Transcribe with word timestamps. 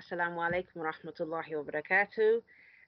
Assalamu 0.00 0.40
alaikum 0.40 0.76
wa 0.76 0.90
rahmatullahi 0.90 1.56
wa 1.56 1.62
barakatuh. 1.62 2.40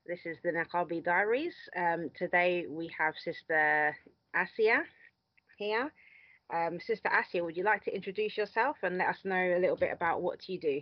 This 0.07 0.21
is 0.25 0.39
the 0.43 0.49
Niqabi 0.49 1.04
Diaries. 1.04 1.53
Um, 1.77 2.08
today 2.17 2.65
we 2.67 2.88
have 2.96 3.12
Sister 3.23 3.95
Asiyah 4.35 4.85
here. 5.59 5.93
Um, 6.54 6.79
Sister 6.80 7.11
Asiyah, 7.11 7.45
would 7.45 7.54
you 7.54 7.64
like 7.64 7.85
to 7.85 7.95
introduce 7.95 8.38
yourself 8.38 8.77
and 8.83 8.96
let 8.96 9.09
us 9.09 9.19
know 9.25 9.37
a 9.37 9.61
little 9.61 9.77
bit 9.77 9.90
about 9.93 10.22
what 10.22 10.48
you 10.48 10.59
do? 10.59 10.80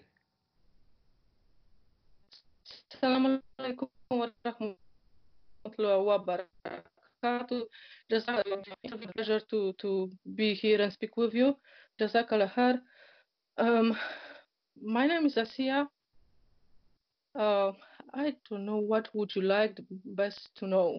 Assalamu 2.94 3.42
alaikum 3.58 3.88
wa 4.10 4.28
rahmatullahi 4.46 6.04
wa 6.04 6.18
barakatuh. 7.24 7.62
It's 8.08 8.28
a 8.28 9.12
pleasure 9.16 9.40
to, 9.50 9.72
to 9.80 10.10
be 10.36 10.54
here 10.54 10.80
and 10.80 10.92
speak 10.92 11.16
with 11.16 11.34
you. 11.34 11.56
Jazakallah. 12.00 12.78
Um, 13.58 13.96
my 14.80 15.08
name 15.08 15.26
is 15.26 15.34
Asiyah. 15.34 15.88
Uh, 17.38 17.72
I 18.12 18.34
don't 18.48 18.66
know 18.66 18.78
what 18.78 19.08
would 19.14 19.34
you 19.34 19.42
like 19.42 19.78
best 20.04 20.50
to 20.56 20.66
know. 20.66 20.98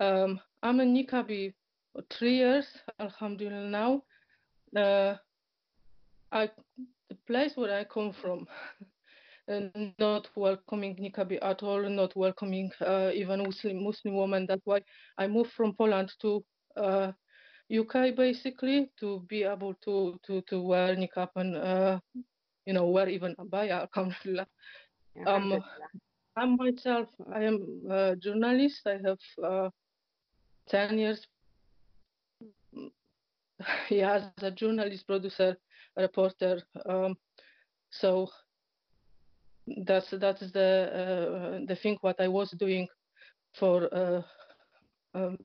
Um, 0.00 0.40
I'm 0.62 0.80
a 0.80 0.84
Niqabi 0.84 1.54
for 1.92 2.02
three 2.10 2.36
years, 2.36 2.66
Alhamdulillah 3.00 3.68
now. 3.68 4.02
Uh, 4.76 5.16
I 6.30 6.50
the 7.08 7.16
place 7.26 7.56
where 7.56 7.74
I 7.76 7.84
come 7.84 8.12
from, 8.12 8.46
uh, 9.52 9.60
not 9.98 10.28
welcoming 10.36 10.94
Niqabi 10.96 11.38
at 11.42 11.62
all, 11.62 11.82
not 11.88 12.14
welcoming 12.14 12.70
uh, 12.80 13.10
even 13.12 13.42
Muslim 13.42 13.82
Muslim 13.82 14.14
women. 14.14 14.46
That's 14.46 14.64
why 14.64 14.80
I 15.16 15.26
moved 15.26 15.52
from 15.52 15.74
Poland 15.74 16.12
to 16.20 16.44
UK 16.78 17.96
uh, 17.96 18.10
basically 18.12 18.90
to 19.00 19.20
be 19.28 19.42
able 19.42 19.74
to 19.84 20.20
to 20.26 20.42
to 20.42 20.60
wear 20.62 20.94
niqab 20.94 21.30
and 21.36 21.56
uh, 21.56 21.98
you 22.66 22.72
know 22.72 22.86
wear 22.86 23.08
even 23.08 23.34
abaya. 23.36 23.86
Alhamdulillah. 23.88 24.46
Um, 25.26 25.62
I 26.36 26.44
myself, 26.46 27.08
I 27.32 27.44
am 27.44 27.82
a 27.90 28.16
journalist. 28.16 28.86
I 28.86 28.98
have 29.04 29.18
uh, 29.42 29.70
10 30.68 30.98
years 30.98 31.26
yeah, 33.90 34.14
as 34.14 34.42
a 34.42 34.50
journalist, 34.50 35.06
producer, 35.06 35.56
reporter. 35.96 36.62
Um, 36.88 37.16
so 37.90 38.28
that's 39.84 40.10
that's 40.10 40.50
the 40.52 41.60
uh, 41.60 41.66
the 41.66 41.76
thing 41.76 41.98
what 42.00 42.20
I 42.20 42.28
was 42.28 42.50
doing 42.58 42.86
for 43.58 43.92
uh, 43.92 44.22
um, 45.14 45.38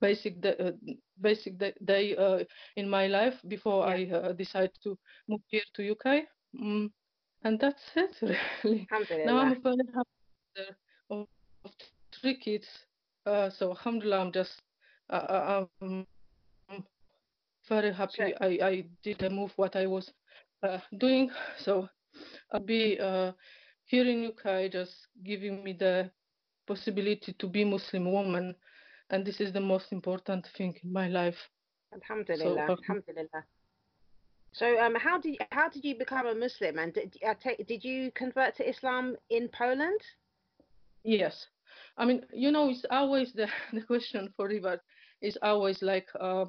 basic 0.00 0.44
uh, 0.44 0.72
basic 1.20 1.58
day 1.84 2.16
uh, 2.16 2.44
in 2.76 2.88
my 2.88 3.06
life 3.06 3.34
before 3.48 3.86
yeah. 3.88 4.16
I 4.16 4.28
uh, 4.28 4.32
decided 4.32 4.78
to 4.84 4.96
move 5.28 5.40
here 5.48 5.62
to 5.74 5.90
UK. 5.90 6.24
Mm, 6.54 6.90
and 7.42 7.58
that's 7.60 7.82
it 7.96 8.16
really. 8.64 8.88
Now 9.24 9.38
I'm 9.38 9.52
a 9.52 9.60
very 9.60 9.76
happy 9.94 10.74
of, 11.10 11.26
of 11.64 11.72
three 12.20 12.36
kids. 12.36 12.66
Uh, 13.26 13.50
so 13.50 13.70
alhamdulillah, 13.70 14.20
I'm 14.20 14.32
just 14.32 14.62
uh, 15.10 15.14
uh 15.14 15.66
I'm 15.82 16.06
very 17.68 17.92
happy 17.92 18.12
sure. 18.16 18.30
I, 18.40 18.58
I 18.62 18.84
did 19.02 19.22
a 19.22 19.30
move 19.30 19.52
what 19.56 19.76
I 19.76 19.86
was 19.86 20.10
uh, 20.62 20.78
doing. 20.98 21.30
So 21.58 21.88
I'll 22.52 22.60
be 22.60 22.98
uh, 22.98 23.32
here 23.84 24.08
in 24.08 24.26
UK 24.26 24.72
just 24.72 24.92
giving 25.24 25.62
me 25.62 25.74
the 25.74 26.10
possibility 26.66 27.32
to 27.34 27.46
be 27.46 27.64
Muslim 27.64 28.10
woman. 28.12 28.54
And 29.10 29.24
this 29.24 29.40
is 29.40 29.52
the 29.52 29.60
most 29.60 29.92
important 29.92 30.46
thing 30.56 30.76
in 30.82 30.92
my 30.92 31.08
life. 31.08 31.38
Alhamdulillah. 31.94 32.66
So, 32.66 32.76
Alhamdulillah. 32.76 33.44
So, 34.52 34.78
um, 34.80 34.94
how 34.94 35.20
did 35.20 35.36
how 35.52 35.68
did 35.68 35.84
you 35.84 35.96
become 35.96 36.26
a 36.26 36.34
Muslim, 36.34 36.78
and 36.78 36.92
did, 36.92 37.16
did 37.66 37.84
you 37.84 38.10
convert 38.14 38.56
to 38.56 38.68
Islam 38.68 39.16
in 39.30 39.48
Poland? 39.48 40.00
Yes, 41.04 41.46
I 41.96 42.04
mean, 42.04 42.24
you 42.32 42.50
know, 42.50 42.70
it's 42.70 42.84
always 42.90 43.32
the 43.32 43.48
the 43.72 43.82
question 43.82 44.32
for 44.36 44.48
Revert 44.48 44.80
is 45.20 45.38
always 45.42 45.82
like 45.82 46.08
uh, 46.18 46.46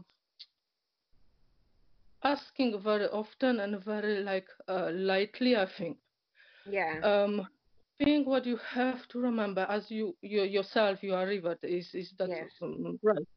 asking 2.24 2.82
very 2.82 3.08
often 3.08 3.60
and 3.60 3.84
very 3.84 4.24
like 4.24 4.48
uh, 4.68 4.90
lightly. 4.94 5.56
I 5.56 5.68
think. 5.78 5.98
Yeah. 6.66 7.00
Um, 7.04 7.48
think 7.98 8.28
what 8.28 8.46
you 8.46 8.58
have 8.58 9.08
to 9.10 9.20
remember 9.20 9.66
as 9.70 9.92
you, 9.92 10.16
you 10.22 10.44
yourself 10.44 11.04
you 11.04 11.14
are 11.14 11.28
Revert 11.28 11.60
is 11.64 11.94
is 11.94 12.14
that 12.18 12.30
um, 12.62 12.98
right 13.04 13.28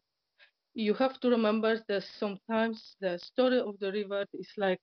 you 0.75 0.95
have 0.95 1.21
to 1.21 1.29
remember 1.29 1.79
that 1.89 2.03
sometimes 2.19 2.97
the 3.01 3.19
story 3.19 3.59
of 3.59 3.79
the 3.79 3.93
revert 3.93 4.29
is 4.33 4.49
like 4.57 4.81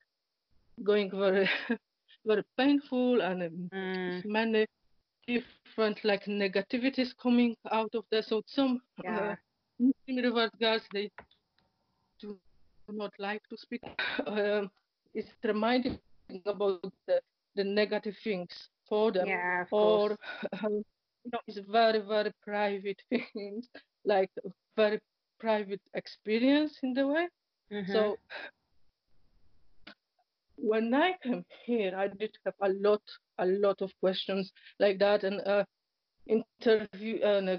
going 0.84 1.10
very 1.12 1.50
very 2.26 2.44
painful 2.58 3.22
and 3.22 3.70
mm. 3.72 4.26
many 4.26 4.66
different 5.28 6.04
like 6.04 6.26
negativities 6.26 7.10
coming 7.22 7.56
out 7.72 7.94
of 7.96 8.04
there 8.12 8.22
so 8.22 8.42
some 8.46 8.82
yeah. 9.04 9.36
uh, 9.80 9.86
revert 10.08 10.52
girls 10.60 10.82
they 10.94 11.10
do 12.20 12.38
not 12.90 13.12
like 13.20 13.42
to 13.50 13.58
speak 13.58 13.82
um, 14.28 14.70
it's 15.14 15.30
reminding 15.44 16.00
about 16.46 16.82
the, 17.08 17.20
the 17.56 17.64
negative 17.64 18.16
things 18.24 18.70
for 18.88 19.12
them 19.12 19.28
yeah, 19.28 19.66
or 19.72 20.12
um, 20.64 20.84
you 21.24 21.32
know 21.32 21.40
it's 21.48 21.60
very 21.70 22.00
very 22.00 22.32
private 22.44 23.02
things 23.34 23.68
like 24.06 24.30
very 24.76 25.00
private 25.40 25.82
experience 25.94 26.78
in 26.84 26.94
the 26.94 27.08
way. 27.08 27.28
Mm-hmm. 27.72 27.94
So 27.94 28.18
when 30.56 30.94
I 30.94 31.14
came 31.24 31.46
here, 31.66 31.94
I 31.96 32.08
did 32.08 32.36
have 32.46 32.56
a 32.62 32.70
lot, 32.70 33.02
a 33.38 33.46
lot 33.46 33.82
of 33.82 33.92
questions 34.00 34.52
like 34.80 35.00
that, 35.00 35.24
and 35.24 35.42
uh, 35.48 35.64
interview 36.28 37.22
and 37.24 37.50
uh, 37.50 37.58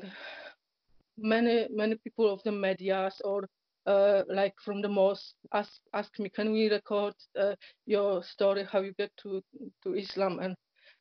many, 1.19 1.67
many 1.71 1.97
people 1.97 2.33
of 2.33 2.43
the 2.45 2.53
medias 2.53 3.21
or 3.25 3.47
uh, 3.87 4.23
like 4.29 4.55
from 4.63 4.83
the 4.83 4.89
mosque 4.89 5.35
ask 5.55 5.73
ask 5.95 6.19
me, 6.19 6.29
can 6.29 6.53
we 6.53 6.71
record 6.71 7.15
uh, 7.39 7.55
your 7.87 8.23
story, 8.23 8.65
how 8.71 8.81
you 8.81 8.93
get 8.99 9.11
to 9.23 9.43
to 9.83 9.95
Islam 9.95 10.39
and 10.39 10.55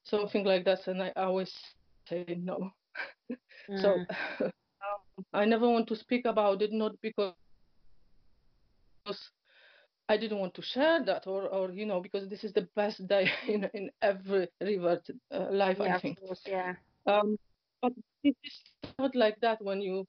something 0.03 0.45
like 0.45 0.63
that, 0.65 0.87
and 0.87 1.03
I 1.03 1.11
always 1.15 1.53
say 2.07 2.25
no. 2.37 2.71
Mm. 3.69 3.81
so 3.81 4.49
I 5.33 5.45
never 5.45 5.69
want 5.69 5.87
to 5.87 5.95
speak 5.95 6.25
about 6.25 6.61
it, 6.61 6.71
not 6.71 6.93
because 7.01 7.33
I 10.07 10.17
didn't 10.17 10.39
want 10.39 10.53
to 10.55 10.61
share 10.61 11.03
that, 11.05 11.27
or, 11.27 11.43
or 11.43 11.71
you 11.71 11.85
know, 11.85 12.01
because 12.01 12.27
this 12.29 12.43
is 12.43 12.53
the 12.53 12.67
best 12.75 13.07
day 13.07 13.29
in 13.47 13.69
in 13.73 13.91
every 14.01 14.47
revert 14.61 15.07
uh, 15.31 15.47
life, 15.51 15.77
yeah, 15.79 15.95
I 15.95 15.99
think. 15.99 16.19
Course, 16.19 16.41
yeah. 16.47 16.73
Um, 17.05 17.37
but 17.81 17.93
it's 18.23 18.61
not 18.97 19.15
like 19.15 19.39
that 19.41 19.61
when 19.61 19.81
you, 19.81 20.05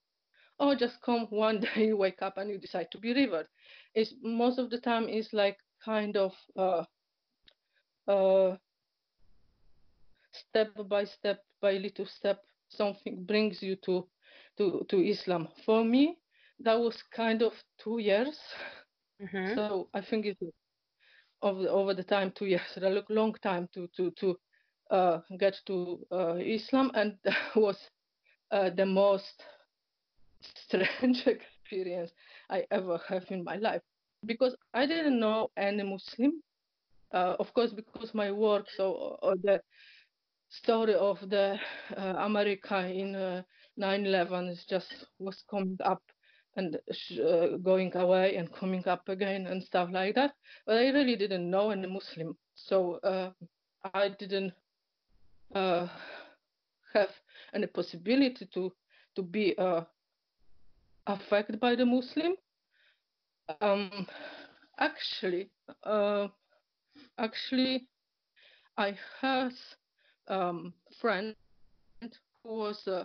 oh, 0.58 0.74
just 0.74 1.00
come 1.02 1.26
one 1.30 1.60
day, 1.74 1.86
you 1.86 1.96
wake 1.96 2.22
up 2.22 2.38
and 2.38 2.50
you 2.50 2.58
decide 2.58 2.88
to 2.92 2.98
be 2.98 3.12
revert. 3.12 3.46
It's 3.94 4.14
most 4.22 4.58
of 4.58 4.70
the 4.70 4.80
time 4.80 5.08
is 5.08 5.28
like 5.32 5.58
kind 5.84 6.16
of 6.16 6.32
uh, 6.56 6.84
uh, 8.08 8.56
step 10.32 10.70
by 10.88 11.04
step, 11.04 11.44
by 11.60 11.72
little 11.72 12.06
step, 12.06 12.42
something 12.68 13.24
brings 13.24 13.62
you 13.62 13.76
to 13.84 14.06
to, 14.60 14.84
to 14.90 14.96
Islam. 14.98 15.48
For 15.64 15.82
me, 15.82 16.18
that 16.60 16.78
was 16.78 17.02
kind 17.16 17.42
of 17.42 17.54
two 17.82 17.98
years. 17.98 18.38
Mm-hmm. 19.22 19.54
So 19.54 19.88
I 19.94 20.02
think 20.02 20.26
it's 20.26 20.40
over, 21.40 21.66
over 21.68 21.94
the 21.94 22.02
time, 22.02 22.30
two 22.36 22.44
years, 22.44 22.60
a 22.76 23.02
long 23.08 23.34
time 23.42 23.68
to, 23.72 23.88
to, 23.96 24.10
to 24.20 24.36
uh, 24.90 25.20
get 25.38 25.56
to 25.66 25.98
uh, 26.12 26.34
Islam. 26.34 26.90
And 26.94 27.16
that 27.24 27.38
was 27.56 27.78
uh, 28.50 28.68
the 28.76 28.84
most 28.84 29.42
strange 30.66 31.26
experience 31.26 32.10
I 32.50 32.64
ever 32.70 33.00
have 33.08 33.24
in 33.30 33.42
my 33.42 33.56
life 33.56 33.80
because 34.26 34.54
I 34.74 34.84
didn't 34.84 35.18
know 35.18 35.50
any 35.56 35.84
Muslim. 35.84 36.42
Uh, 37.12 37.34
of 37.40 37.52
course, 37.54 37.72
because 37.72 38.12
my 38.12 38.30
work, 38.30 38.66
so 38.76 39.18
uh, 39.22 39.34
the 39.42 39.60
story 40.50 40.94
of 40.94 41.18
the 41.30 41.58
uh, 41.96 42.14
America 42.18 42.86
in 42.86 43.42
9/11 43.80 44.32
uh, 44.32 44.52
is 44.52 44.64
just 44.68 44.92
was 45.18 45.42
coming 45.50 45.78
up 45.84 46.02
and 46.56 46.76
uh, 46.76 47.56
going 47.62 47.94
away 47.96 48.36
and 48.36 48.52
coming 48.52 48.86
up 48.86 49.08
again 49.08 49.46
and 49.46 49.62
stuff 49.62 49.88
like 49.92 50.14
that. 50.16 50.32
But 50.66 50.76
I 50.76 50.90
really 50.90 51.16
didn't 51.16 51.50
know 51.50 51.70
any 51.70 51.86
Muslim, 51.86 52.36
so 52.54 52.94
uh, 52.96 53.30
I 53.94 54.10
didn't 54.18 54.52
uh, 55.54 55.86
have 56.92 57.10
any 57.54 57.66
possibility 57.66 58.46
to 58.54 58.72
to 59.16 59.22
be 59.22 59.56
uh, 59.58 59.82
affected 61.06 61.60
by 61.60 61.74
the 61.76 61.86
Muslim. 61.86 62.34
Um, 63.60 64.06
actually, 64.78 65.50
uh, 65.84 66.28
actually, 67.18 67.88
I 68.76 68.96
had 69.20 69.52
um, 70.28 70.74
friend 71.00 71.34
who 72.42 72.58
was 72.58 72.86
uh, 72.86 73.04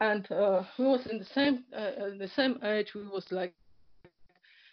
and 0.00 0.32
uh, 0.32 0.62
we 0.78 0.86
was 0.86 1.06
in 1.06 1.18
the 1.18 1.26
same 1.34 1.64
uh, 1.76 1.90
the 2.18 2.30
same 2.34 2.58
age. 2.64 2.94
We 2.94 3.02
was 3.02 3.26
like 3.30 3.54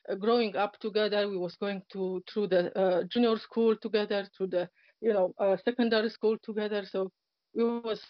uh, 0.09 0.15
growing 0.15 0.55
up 0.55 0.79
together. 0.79 1.27
We 1.27 1.37
was 1.37 1.55
going 1.57 1.83
to 1.91 2.23
through 2.31 2.47
the 2.47 2.79
uh, 2.79 3.03
junior 3.11 3.37
school 3.37 3.75
together, 3.75 4.25
through 4.35 4.47
the 4.47 4.69
you 5.01 5.13
know 5.13 5.33
uh, 5.39 5.57
secondary 5.65 6.09
school 6.09 6.37
together. 6.41 6.85
So 6.89 7.11
we 7.53 7.63
was 7.63 8.01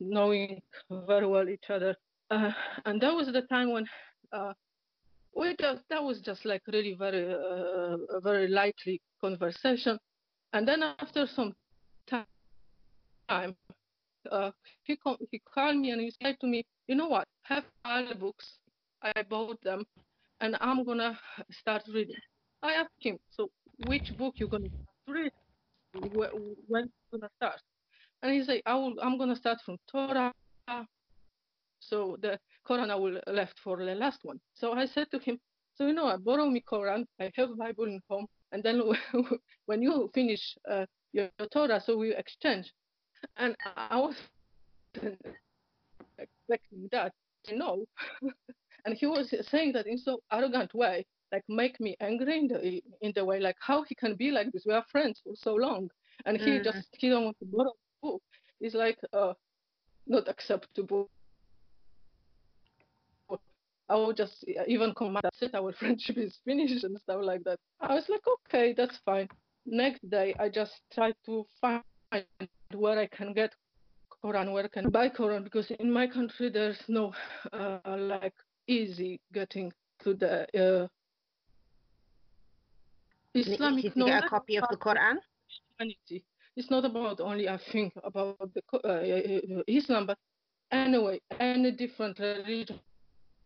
knowing 0.00 0.60
very 0.90 1.26
well 1.26 1.48
each 1.48 1.70
other. 1.70 1.94
Uh, 2.30 2.52
and 2.84 3.00
that 3.00 3.12
was 3.14 3.26
the 3.32 3.42
time 3.42 3.72
when 3.72 3.84
we 5.34 5.56
just 5.60 5.82
that 5.90 6.02
was 6.02 6.20
just 6.20 6.44
like 6.44 6.62
really 6.72 6.94
very 6.94 7.32
a 7.32 8.20
very 8.20 8.48
lightly 8.48 9.00
conversation. 9.20 9.98
And 10.52 10.66
then 10.66 10.82
after 10.82 11.26
some 11.26 11.54
time, 12.08 13.54
uh, 14.30 14.50
he, 14.82 14.98
he 15.30 15.40
called 15.54 15.76
me 15.76 15.90
and 15.90 16.00
he 16.00 16.12
said 16.22 16.36
to 16.40 16.46
me, 16.46 16.64
you 16.88 16.94
know 16.94 17.08
what, 17.08 17.26
have 17.42 17.64
all 17.84 18.06
the 18.06 18.14
books. 18.14 18.58
I 19.02 19.22
bought 19.22 19.60
them 19.62 19.84
and 20.40 20.56
I'm 20.60 20.84
to 20.98 21.18
start 21.50 21.82
reading. 21.92 22.16
I 22.62 22.72
asked 22.74 22.90
him, 23.00 23.18
so 23.30 23.50
which 23.86 24.12
book 24.18 24.34
you're 24.38 24.48
to 24.64 25.12
read? 25.12 25.32
When 25.94 26.90
you 27.12 27.18
to 27.18 27.28
start? 27.36 27.60
And 28.22 28.32
he 28.34 28.44
said, 28.44 28.60
I 28.66 28.74
will, 28.74 28.94
I'm 29.02 29.18
to 29.30 29.36
start 29.36 29.58
from 29.64 29.78
Torah. 29.90 30.32
So 31.80 32.16
the 32.20 32.38
Quran 32.68 32.90
I 32.90 32.94
will 32.94 33.20
left 33.26 33.58
for 33.58 33.76
the 33.76 33.94
last 33.94 34.20
one. 34.22 34.40
So 34.54 34.72
I 34.72 34.86
said 34.86 35.10
to 35.10 35.18
him, 35.18 35.38
so 35.74 35.86
you 35.86 35.94
know, 35.94 36.06
I 36.06 36.16
borrow 36.16 36.46
me 36.46 36.62
Quran. 36.70 37.06
I 37.20 37.30
have 37.36 37.56
Bible 37.56 37.84
in 37.84 38.00
home, 38.08 38.26
and 38.52 38.62
then 38.62 38.82
when 39.66 39.82
you 39.82 40.10
finish 40.14 40.56
uh, 40.70 40.86
your, 41.12 41.30
your 41.38 41.48
Torah, 41.48 41.80
so 41.80 41.96
we 41.96 42.14
exchange. 42.14 42.72
And 43.36 43.56
I 43.76 43.98
was 43.98 44.14
expecting 46.18 46.88
that, 46.92 47.12
you 47.48 47.56
know. 47.56 47.84
and 48.84 48.94
he 48.94 49.06
was 49.06 49.34
saying 49.50 49.72
that 49.72 49.86
in 49.86 49.98
so 49.98 50.20
arrogant 50.32 50.74
way, 50.74 51.06
like 51.32 51.44
make 51.48 51.80
me 51.80 51.96
angry 52.00 52.38
in 52.38 52.48
the 52.48 52.82
in 53.00 53.12
the 53.14 53.24
way 53.24 53.40
like 53.40 53.56
how 53.60 53.82
he 53.84 53.94
can 53.94 54.14
be 54.16 54.30
like 54.30 54.50
this. 54.52 54.64
We 54.66 54.74
are 54.74 54.84
friends 54.90 55.20
for 55.22 55.32
so 55.34 55.54
long, 55.54 55.90
and 56.26 56.36
he 56.36 56.58
mm. 56.58 56.64
just 56.64 56.88
he 56.92 57.08
don't 57.08 57.24
want 57.24 57.38
to 57.38 57.46
borrow 57.46 57.72
the 57.72 58.08
book. 58.08 58.22
It's 58.60 58.74
like 58.74 58.98
uh, 59.12 59.34
not 60.06 60.28
acceptable. 60.28 61.08
I 63.90 63.96
would 63.96 64.16
just 64.16 64.44
even 64.68 64.94
command 64.94 65.24
that's 65.24 65.42
it, 65.42 65.54
our 65.54 65.72
friendship 65.80 66.16
is 66.16 66.38
finished 66.44 66.84
and 66.84 66.98
stuff 67.00 67.20
like 67.22 67.42
that. 67.44 67.58
I 67.80 67.94
was 67.94 68.04
like, 68.08 68.22
okay, 68.46 68.72
that's 68.76 68.96
fine. 69.04 69.28
Next 69.66 70.08
day, 70.08 70.34
I 70.38 70.48
just 70.48 70.72
tried 70.94 71.16
to 71.26 71.46
find 71.60 71.82
where 72.72 72.98
I 72.98 73.06
can 73.08 73.32
get 73.32 73.52
Quran, 74.24 74.52
where 74.52 74.64
I 74.64 74.68
can 74.68 74.90
buy 74.90 75.08
Quran, 75.08 75.42
because 75.44 75.70
in 75.72 75.92
my 75.92 76.06
country 76.06 76.50
there's 76.50 76.80
no 76.88 77.12
uh, 77.52 77.78
like 77.84 78.34
easy 78.68 79.20
getting 79.32 79.72
to 80.04 80.14
the 80.14 80.46
uh, 80.56 80.86
Islamic. 83.34 83.84
You 83.84 84.04
get 84.06 84.24
a 84.24 84.28
copy 84.28 84.56
of 84.56 84.64
the 84.70 84.76
Quran. 84.76 85.16
Christianity. 85.78 86.24
It's 86.56 86.70
not 86.70 86.84
about 86.84 87.20
only 87.20 87.48
I 87.48 87.58
think 87.72 87.92
about 88.04 88.38
the 88.54 88.62
uh, 88.72 89.58
uh, 89.58 89.62
Islam, 89.66 90.06
but 90.06 90.18
anyway, 90.70 91.20
any 91.38 91.70
different 91.72 92.18
religion 92.18 92.78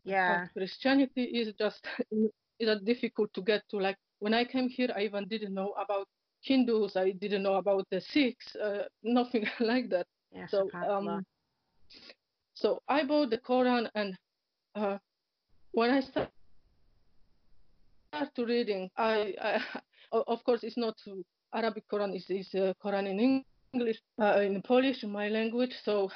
yeah. 0.05 0.45
But 0.45 0.53
Christianity 0.53 1.25
is 1.25 1.55
just 1.59 1.87
is 2.61 2.81
difficult 2.83 3.33
to 3.35 3.43
get 3.43 3.63
to. 3.71 3.79
Like 3.79 3.97
when 4.21 4.35
I 4.35 4.45
came 4.45 4.69
here, 4.69 4.89
I 4.95 5.03
even 5.03 5.27
didn't 5.29 5.55
know 5.55 5.73
about 5.73 6.07
Hindus. 6.43 6.97
I 6.97 7.13
didn't 7.13 7.43
know 7.43 7.55
about 7.55 7.87
the 7.91 8.01
Sikhs. 8.01 8.55
Uh, 8.57 8.85
nothing 9.03 9.47
like 9.61 9.89
that. 9.91 10.07
Yes, 10.33 10.51
so 10.51 10.69
um, 10.89 11.25
so 12.55 12.81
I 12.89 13.05
bought 13.05 13.31
the 13.31 13.39
Quran, 13.39 13.89
and 13.95 14.17
uh, 14.75 14.99
when 15.73 15.91
I 15.91 16.01
start 16.01 16.31
to 18.37 18.45
reading, 18.45 18.91
I, 18.97 19.35
I 19.41 19.61
of 20.13 20.45
course 20.45 20.63
it's 20.63 20.77
not 20.77 20.97
Arabic 21.55 21.85
Quran. 21.91 22.15
It's, 22.15 22.27
it's 22.29 22.55
uh, 22.55 22.73
Quran 22.83 23.11
in 23.11 23.45
English, 23.73 24.01
uh, 24.21 24.41
in 24.41 24.61
Polish, 24.63 25.03
my 25.05 25.29
language. 25.29 25.75
So 25.85 26.11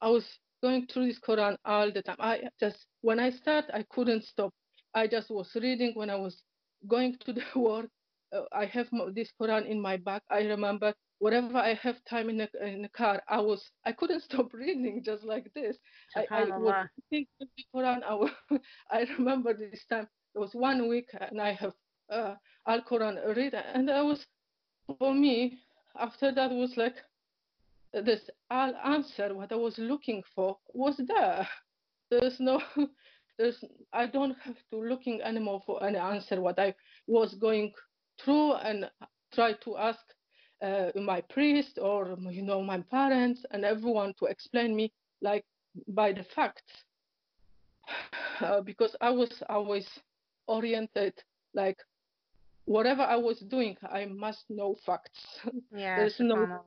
I 0.00 0.08
was 0.08 0.24
going 0.64 0.86
through 0.86 1.06
this 1.08 1.20
Quran 1.28 1.56
all 1.66 1.92
the 1.92 2.02
time. 2.02 2.16
I 2.18 2.34
just 2.58 2.86
when 3.02 3.20
I 3.20 3.30
start, 3.30 3.66
I 3.78 3.84
couldn't 3.94 4.24
stop. 4.24 4.52
I 4.94 5.06
just 5.06 5.28
was 5.30 5.50
reading 5.54 5.92
when 5.94 6.08
I 6.08 6.16
was 6.16 6.42
going 6.88 7.16
to 7.26 7.32
the 7.34 7.44
work. 7.68 7.90
Uh, 8.34 8.44
I 8.62 8.64
have 8.76 8.88
this 9.14 9.30
Quran 9.40 9.66
in 9.68 9.78
my 9.88 9.96
bag. 9.98 10.22
I 10.30 10.40
remember 10.54 10.94
whatever 11.18 11.58
I 11.58 11.74
have 11.74 11.98
time 12.08 12.30
in 12.30 12.38
the 12.38 12.48
in 12.74 12.82
the 12.82 12.92
car, 13.00 13.22
I 13.28 13.40
was 13.40 13.60
I 13.84 13.92
couldn't 13.92 14.22
stop 14.28 14.54
reading 14.54 15.02
just 15.04 15.24
like 15.24 15.52
this. 15.54 15.76
I, 16.16 16.26
I 16.30 16.44
was 16.66 16.88
the 17.10 17.26
Quran. 17.74 18.00
I, 18.12 18.58
I 18.98 19.06
remember 19.18 19.52
this 19.54 19.84
time. 19.90 20.08
It 20.34 20.38
was 20.38 20.54
one 20.54 20.88
week, 20.88 21.10
and 21.20 21.40
I 21.40 21.52
have 21.52 21.74
uh, 22.10 22.34
Al 22.66 22.80
Quran 22.90 23.14
read, 23.36 23.54
and 23.54 23.90
I 23.90 24.02
was 24.02 24.26
for 24.98 25.14
me 25.14 25.58
after 25.98 26.32
that 26.32 26.50
was 26.50 26.72
like 26.76 26.96
this 28.02 28.20
answer, 28.50 29.34
what 29.34 29.52
I 29.52 29.56
was 29.56 29.78
looking 29.78 30.22
for, 30.34 30.58
was 30.72 31.00
there. 31.06 31.48
There's 32.10 32.38
no, 32.40 32.60
there's, 33.38 33.62
I 33.92 34.06
don't 34.06 34.36
have 34.44 34.56
to 34.70 34.78
looking 34.78 35.20
anymore 35.22 35.62
for 35.66 35.84
any 35.84 35.98
answer. 35.98 36.40
What 36.40 36.58
I 36.58 36.74
was 37.06 37.34
going 37.34 37.72
through 38.22 38.54
and 38.54 38.90
try 39.32 39.52
to 39.64 39.76
ask 39.76 40.00
uh, 40.62 40.90
my 40.96 41.20
priest 41.20 41.78
or 41.80 42.16
you 42.30 42.42
know 42.42 42.62
my 42.62 42.80
parents 42.90 43.44
and 43.50 43.64
everyone 43.64 44.14
to 44.18 44.26
explain 44.26 44.74
me 44.74 44.92
like 45.20 45.44
by 45.88 46.12
the 46.12 46.24
facts, 46.34 46.62
uh, 48.40 48.60
because 48.60 48.94
I 49.00 49.10
was 49.10 49.30
always 49.48 49.86
oriented 50.46 51.14
like 51.54 51.78
whatever 52.66 53.02
I 53.02 53.16
was 53.16 53.38
doing, 53.40 53.76
I 53.82 54.06
must 54.06 54.44
know 54.48 54.76
facts. 54.86 55.20
Yeah, 55.76 55.96
There's 55.96 56.16
no 56.20 56.62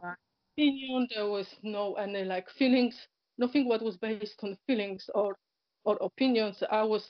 opinion. 0.57 1.07
There 1.13 1.27
was 1.27 1.47
no 1.63 1.93
any 1.93 2.23
like 2.23 2.49
feelings. 2.49 2.95
Nothing 3.37 3.67
what 3.67 3.81
was 3.81 3.97
based 3.97 4.39
on 4.43 4.57
feelings 4.65 5.09
or 5.13 5.37
or 5.85 5.97
opinions. 6.01 6.63
I 6.69 6.83
was 6.83 7.07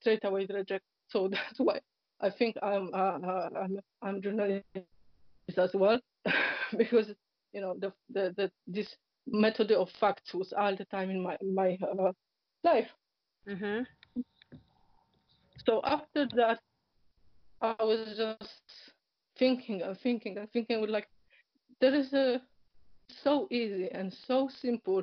straight 0.00 0.24
away 0.24 0.46
rejected. 0.48 0.82
So 1.08 1.28
that's 1.32 1.58
why 1.58 1.80
I 2.20 2.30
think 2.30 2.56
I'm 2.62 2.90
uh, 2.94 3.18
uh, 3.18 3.48
I'm 3.60 3.78
I'm 4.02 4.22
journalist 4.22 4.64
as 5.56 5.70
well 5.74 6.00
because 6.76 7.08
you 7.52 7.60
know 7.60 7.74
the, 7.78 7.92
the 8.12 8.34
the 8.36 8.50
this 8.66 8.88
method 9.26 9.72
of 9.72 9.88
facts 10.00 10.34
was 10.34 10.52
all 10.56 10.76
the 10.76 10.84
time 10.86 11.10
in 11.10 11.22
my 11.22 11.36
my 11.42 11.76
uh, 11.82 12.12
life. 12.62 12.88
Mm-hmm. 13.48 13.82
So 15.66 15.80
after 15.84 16.26
that, 16.36 16.60
I 17.60 17.74
was 17.82 18.14
just 18.16 18.92
thinking 19.38 19.82
and 19.82 19.98
thinking 19.98 20.38
and 20.38 20.50
thinking 20.52 20.80
with 20.80 20.90
like 20.90 21.08
there 21.80 21.94
is 21.94 22.12
a 22.12 22.40
so 23.08 23.48
easy 23.50 23.88
and 23.92 24.12
so 24.26 24.48
simple 24.60 25.02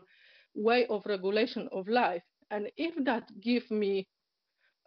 way 0.56 0.86
of 0.88 1.06
regulation 1.06 1.70
of 1.72 1.88
life. 1.88 2.24
And 2.50 2.70
if 2.78 2.94
that 3.06 3.30
give 3.42 3.70
me 3.72 4.08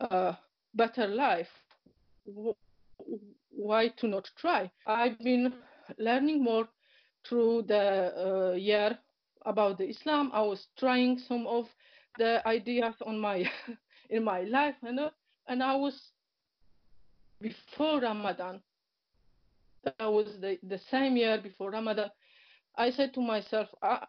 a 0.00 0.36
better 0.74 1.06
life, 1.06 1.48
why 3.50 3.88
to 3.88 4.06
not 4.06 4.28
try? 4.36 4.70
I've 4.86 5.18
been 5.20 5.54
learning 5.98 6.42
more 6.42 6.68
through 7.26 7.62
the 7.62 8.52
uh, 8.52 8.54
year 8.54 8.98
about 9.46 9.78
the 9.78 9.88
Islam. 9.88 10.30
I 10.32 10.42
was 10.42 10.66
trying 10.78 11.18
some 11.18 11.46
of 11.46 11.66
the 12.18 12.46
ideas 12.46 12.94
on 13.06 13.18
my 13.18 13.50
in 14.10 14.24
my 14.24 14.42
life, 14.42 14.74
you 14.82 14.92
know, 14.92 15.10
and 15.48 15.62
I 15.62 15.74
was 15.76 16.12
before 17.40 18.00
Ramadan. 18.00 18.60
That 19.84 20.10
was 20.12 20.26
the, 20.40 20.58
the 20.62 20.80
same 20.90 21.16
year 21.16 21.38
before 21.42 21.70
Ramadan. 21.70 22.10
I 22.76 22.90
said 22.90 23.14
to 23.14 23.20
myself, 23.20 23.68
I, 23.82 24.06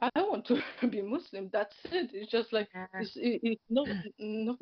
I 0.00 0.10
want 0.22 0.46
to 0.46 0.62
be 0.90 1.02
Muslim. 1.02 1.50
That's 1.52 1.74
it. 1.84 2.10
It's 2.12 2.30
just 2.30 2.52
like 2.52 2.68
it's, 2.98 3.12
it's 3.16 3.62
not 3.70 3.88
not 4.18 4.58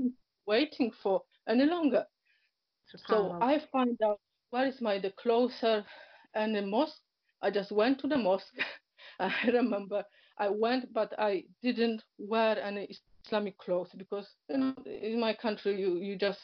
waiting 0.46 0.90
for 1.02 1.22
any 1.48 1.64
longer. 1.66 2.04
So 3.06 3.36
I 3.40 3.60
find 3.72 3.98
out 4.02 4.20
where 4.50 4.66
is 4.66 4.80
my 4.80 4.98
the 4.98 5.10
closer 5.10 5.84
and 6.34 6.54
the 6.54 6.62
mosque. 6.62 7.00
I 7.42 7.50
just 7.50 7.72
went 7.72 7.98
to 8.00 8.06
the 8.08 8.16
mosque 8.16 8.54
I 9.20 9.32
remember 9.46 10.04
I 10.38 10.48
went, 10.48 10.92
but 10.92 11.12
I 11.18 11.44
didn't 11.62 12.02
wear 12.18 12.60
any 12.60 12.88
Islamic 13.24 13.56
clothes 13.58 13.90
because 13.96 14.26
you 14.48 14.58
know, 14.58 14.74
in 14.86 15.20
my 15.20 15.34
country 15.34 15.80
you 15.80 15.96
you 15.96 16.16
just 16.16 16.40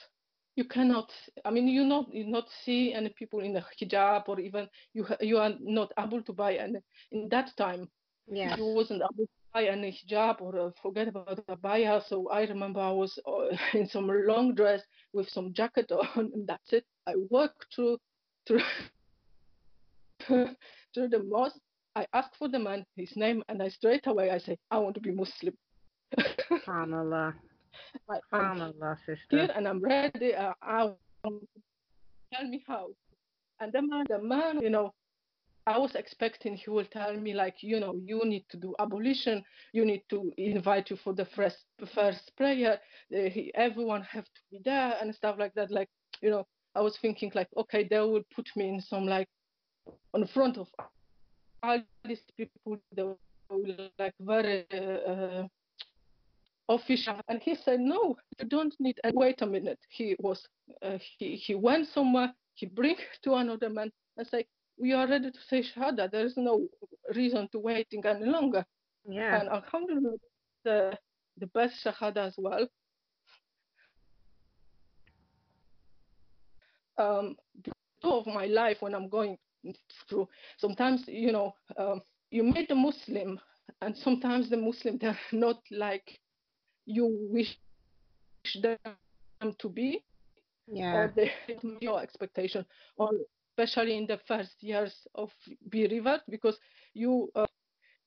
you 0.60 0.66
cannot. 0.66 1.10
I 1.46 1.50
mean, 1.50 1.66
you 1.68 1.84
not 1.84 2.12
you 2.12 2.26
not 2.26 2.46
see 2.64 2.92
any 2.92 3.10
people 3.20 3.40
in 3.40 3.56
a 3.56 3.64
hijab 3.76 4.28
or 4.28 4.38
even 4.38 4.68
you 4.92 5.06
you 5.20 5.38
are 5.38 5.54
not 5.58 5.90
able 5.98 6.22
to 6.22 6.32
buy 6.42 6.52
any 6.66 6.80
in 7.12 7.28
that 7.30 7.48
time. 7.56 7.88
Yeah, 8.26 8.56
you 8.58 8.66
wasn't 8.78 9.02
able 9.08 9.24
to 9.24 9.38
buy 9.54 9.64
any 9.64 9.90
hijab 9.98 10.42
or 10.42 10.52
uh, 10.58 10.70
forget 10.82 11.08
about 11.08 11.36
the 11.36 11.56
abaya. 11.56 11.94
So 12.06 12.28
I 12.28 12.42
remember 12.52 12.80
I 12.80 12.90
was 13.02 13.18
uh, 13.26 13.56
in 13.78 13.88
some 13.88 14.08
long 14.32 14.54
dress 14.54 14.82
with 15.14 15.28
some 15.30 15.54
jacket 15.54 15.90
on, 16.00 16.30
and 16.34 16.46
that's 16.46 16.72
it. 16.78 16.84
I 17.06 17.14
walked 17.30 17.66
through 17.74 17.96
through 18.46 18.66
through 20.92 21.08
the 21.08 21.22
mosque. 21.24 21.56
I 21.96 22.06
asked 22.12 22.36
for 22.38 22.48
the 22.48 22.58
man, 22.58 22.84
his 22.96 23.16
name, 23.16 23.42
and 23.48 23.62
I 23.62 23.68
straight 23.68 24.06
away 24.06 24.30
I 24.30 24.38
say, 24.38 24.58
I 24.70 24.78
want 24.78 24.94
to 24.94 25.00
be 25.00 25.10
Muslim. 25.10 25.54
SubhanAllah. 26.52 27.34
SubhanAllah, 28.08 28.96
sister. 29.06 29.16
Here 29.30 29.50
and 29.54 29.66
I'm 29.66 29.80
ready. 29.80 30.34
Uh, 30.34 30.52
I, 30.62 30.90
tell 32.32 32.48
me 32.48 32.62
how. 32.66 32.88
And 33.60 33.72
the 33.72 33.82
man, 33.82 34.06
the 34.08 34.22
man, 34.22 34.60
you 34.60 34.70
know, 34.70 34.94
I 35.66 35.78
was 35.78 35.94
expecting 35.94 36.56
he 36.56 36.70
will 36.70 36.86
tell 36.86 37.14
me 37.14 37.34
like, 37.34 37.62
you 37.62 37.78
know, 37.78 37.94
you 38.04 38.24
need 38.24 38.44
to 38.50 38.56
do 38.56 38.74
abolition. 38.78 39.44
You 39.72 39.84
need 39.84 40.02
to 40.08 40.32
invite 40.38 40.90
you 40.90 40.96
for 40.96 41.12
the 41.12 41.26
first 41.36 41.64
first 41.94 42.32
prayer. 42.36 42.80
Uh, 43.14 43.28
he, 43.28 43.52
everyone 43.54 44.02
have 44.02 44.24
to 44.24 44.40
be 44.50 44.60
there 44.64 44.96
and 45.00 45.14
stuff 45.14 45.36
like 45.38 45.54
that. 45.54 45.70
Like, 45.70 45.88
you 46.22 46.30
know, 46.30 46.46
I 46.74 46.80
was 46.80 46.96
thinking 47.00 47.30
like, 47.34 47.48
okay, 47.56 47.86
they 47.88 48.00
will 48.00 48.22
put 48.34 48.48
me 48.56 48.68
in 48.68 48.80
some 48.80 49.06
like 49.06 49.28
on 50.14 50.22
the 50.22 50.28
front 50.28 50.56
of 50.56 50.68
all 51.62 51.80
these 52.04 52.22
people. 52.36 52.78
They 52.96 53.02
will 53.02 53.18
like 53.98 54.14
very 54.20 54.66
uh, 54.72 55.46
official. 56.70 57.20
And 57.28 57.40
he 57.42 57.56
said, 57.64 57.80
no, 57.80 58.16
you 58.38 58.46
don't 58.46 58.74
need. 58.78 58.98
And 59.04 59.14
wait 59.14 59.42
a 59.42 59.46
minute. 59.46 59.78
He 59.88 60.16
was 60.20 60.40
uh, 60.82 60.98
he 61.18 61.36
he 61.36 61.54
went 61.54 61.88
somewhere. 61.88 62.32
He 62.54 62.66
bring 62.66 62.96
to 63.24 63.34
another 63.34 63.68
man 63.68 63.90
and 64.16 64.26
say, 64.26 64.46
we 64.78 64.92
are 64.92 65.06
ready 65.06 65.30
to 65.30 65.38
say 65.48 65.62
shahada. 65.62 66.10
There 66.10 66.24
is 66.24 66.36
no 66.36 66.66
reason 67.14 67.48
to 67.52 67.58
waiting 67.58 68.04
any 68.06 68.26
longer. 68.26 68.64
Yeah. 69.08 69.40
And 69.40 69.48
alhamdulillah, 69.48 70.16
the 70.64 70.98
the 71.38 71.46
best 71.48 71.74
shahada 71.84 72.28
as 72.28 72.34
well. 72.38 72.66
Um, 76.98 77.36
of 78.02 78.26
my 78.26 78.46
life 78.46 78.78
when 78.80 78.94
I'm 78.94 79.08
going 79.08 79.36
through. 80.08 80.28
Sometimes, 80.58 81.04
you 81.06 81.32
know, 81.32 81.54
um, 81.78 82.00
you 82.30 82.42
meet 82.42 82.70
a 82.70 82.74
Muslim, 82.74 83.38
and 83.82 83.96
sometimes 83.96 84.50
the 84.50 84.56
Muslim 84.56 84.98
they're 84.98 85.18
not 85.32 85.60
like 85.70 86.18
you 86.90 87.28
wish 87.30 87.56
them 88.60 89.54
to 89.58 89.68
be, 89.68 90.02
yeah. 90.66 90.94
or 90.94 91.12
they 91.14 91.30
your 91.80 92.02
expectation, 92.02 92.64
or 92.96 93.10
especially 93.50 93.96
in 93.96 94.06
the 94.06 94.18
first 94.26 94.54
years 94.60 94.94
of 95.14 95.30
be 95.68 95.86
revert, 95.86 96.22
because 96.28 96.58
you 96.94 97.30
uh, 97.36 97.46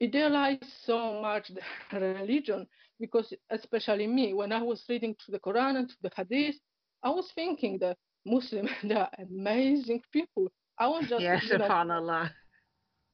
idealize 0.02 0.58
so 0.86 1.22
much 1.22 1.52
the 1.92 2.00
religion. 2.00 2.68
Because 3.00 3.34
especially 3.50 4.08
me, 4.08 4.34
when 4.34 4.52
I 4.52 4.62
was 4.62 4.84
reading 4.88 5.16
to 5.26 5.32
the 5.32 5.40
Quran 5.40 5.78
and 5.78 5.90
to 5.90 5.96
the 6.02 6.12
Hadith, 6.16 6.56
I 7.02 7.10
was 7.10 7.30
thinking 7.36 7.78
that 7.80 7.98
Muslims 8.26 8.70
they 8.84 8.96
are 8.96 9.10
amazing 9.20 10.02
people. 10.12 10.52
I 10.78 10.88
want 10.88 11.10
just 11.10 11.22
yes, 11.22 11.44
you 11.50 11.58
know, 11.58 11.68
subhanallah. 11.68 12.32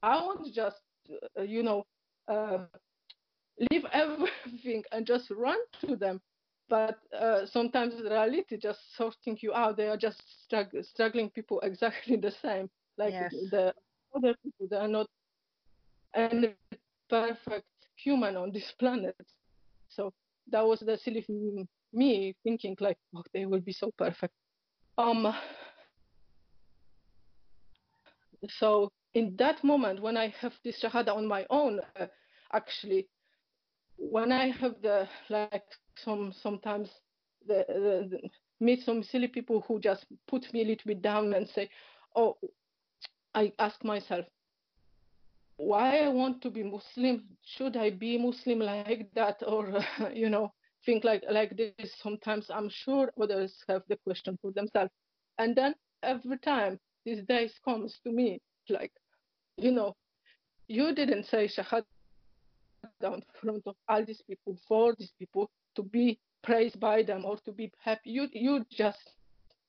I 0.01 0.15
want 0.25 0.53
just 0.53 0.77
uh, 1.37 1.43
you 1.43 1.63
know 1.63 1.85
uh, 2.27 2.65
leave 3.71 3.85
everything 3.93 4.83
and 4.91 5.05
just 5.05 5.29
run 5.31 5.57
to 5.81 5.95
them. 5.95 6.21
But 6.69 6.99
uh, 7.17 7.47
sometimes 7.47 7.95
the 7.97 8.09
reality 8.09 8.57
just 8.57 8.79
sorting 8.95 9.37
you 9.41 9.53
out. 9.53 9.77
They 9.77 9.87
are 9.87 9.97
just 9.97 10.21
strugg- 10.45 10.85
struggling 10.85 11.29
people 11.29 11.59
exactly 11.63 12.15
the 12.15 12.31
same. 12.41 12.69
Like 12.97 13.13
yes. 13.13 13.33
the 13.51 13.73
other 14.15 14.35
people, 14.43 14.67
they 14.69 14.77
are 14.77 14.87
not 14.87 15.07
any 16.15 16.53
perfect 17.09 17.65
human 17.95 18.37
on 18.37 18.51
this 18.51 18.71
planet. 18.79 19.15
So 19.89 20.13
that 20.51 20.65
was 20.65 20.79
the 20.79 20.97
silly 20.97 21.25
me 21.91 22.35
thinking 22.43 22.75
like, 22.79 22.97
oh, 23.15 23.23
they 23.33 23.45
will 23.45 23.61
be 23.61 23.73
so 23.73 23.91
perfect. 23.97 24.33
Um. 24.97 25.33
So 28.47 28.89
in 29.13 29.35
that 29.37 29.63
moment, 29.63 30.01
when 30.01 30.17
I 30.17 30.33
have 30.39 30.53
this 30.63 30.81
shahada 30.81 31.15
on 31.15 31.27
my 31.27 31.45
own, 31.49 31.81
uh, 31.99 32.05
actually, 32.53 33.07
when 33.99 34.31
I 34.31 34.47
have 34.49 34.75
the 34.81 35.07
like 35.29 35.63
some 35.97 36.33
sometimes 36.41 36.89
the, 37.45 37.65
the, 37.67 38.07
the, 38.09 38.29
meet 38.59 38.83
some 38.83 39.03
silly 39.03 39.27
people 39.27 39.63
who 39.67 39.79
just 39.79 40.05
put 40.27 40.51
me 40.53 40.61
a 40.61 40.65
little 40.65 40.87
bit 40.87 41.01
down 41.01 41.33
and 41.33 41.47
say, 41.47 41.69
oh, 42.15 42.37
I 43.35 43.51
ask 43.59 43.83
myself, 43.83 44.25
why 45.57 45.99
I 45.99 46.07
want 46.07 46.41
to 46.43 46.49
be 46.49 46.63
Muslim? 46.63 47.23
Should 47.43 47.75
I 47.75 47.89
be 47.89 48.17
Muslim 48.17 48.59
like 48.59 49.09
that, 49.15 49.43
or 49.45 49.83
you 50.13 50.29
know, 50.29 50.53
think 50.85 51.03
like 51.03 51.23
like 51.29 51.57
this? 51.57 51.91
Sometimes 52.01 52.49
I'm 52.49 52.69
sure 52.69 53.11
others 53.21 53.53
have 53.67 53.83
the 53.89 53.97
question 53.97 54.37
for 54.41 54.51
themselves, 54.53 54.91
and 55.37 55.55
then 55.55 55.75
every 56.03 56.37
time 56.39 56.79
these 57.05 57.23
days 57.25 57.53
comes 57.65 57.99
to 58.05 58.11
me 58.11 58.39
like, 58.69 58.93
you 59.57 59.71
know, 59.71 59.95
you 60.67 60.93
didn't 60.95 61.25
say 61.25 61.47
shahada 61.47 61.83
in 63.01 63.23
front 63.41 63.63
of 63.65 63.75
all 63.87 64.05
these 64.05 64.21
people 64.21 64.57
for 64.67 64.95
these 64.97 65.13
people 65.19 65.49
to 65.75 65.83
be 65.83 66.19
praised 66.43 66.79
by 66.79 67.03
them 67.03 67.25
or 67.25 67.37
to 67.45 67.51
be 67.51 67.71
happy. 67.79 68.11
You 68.11 68.27
you 68.31 68.65
just 68.71 69.15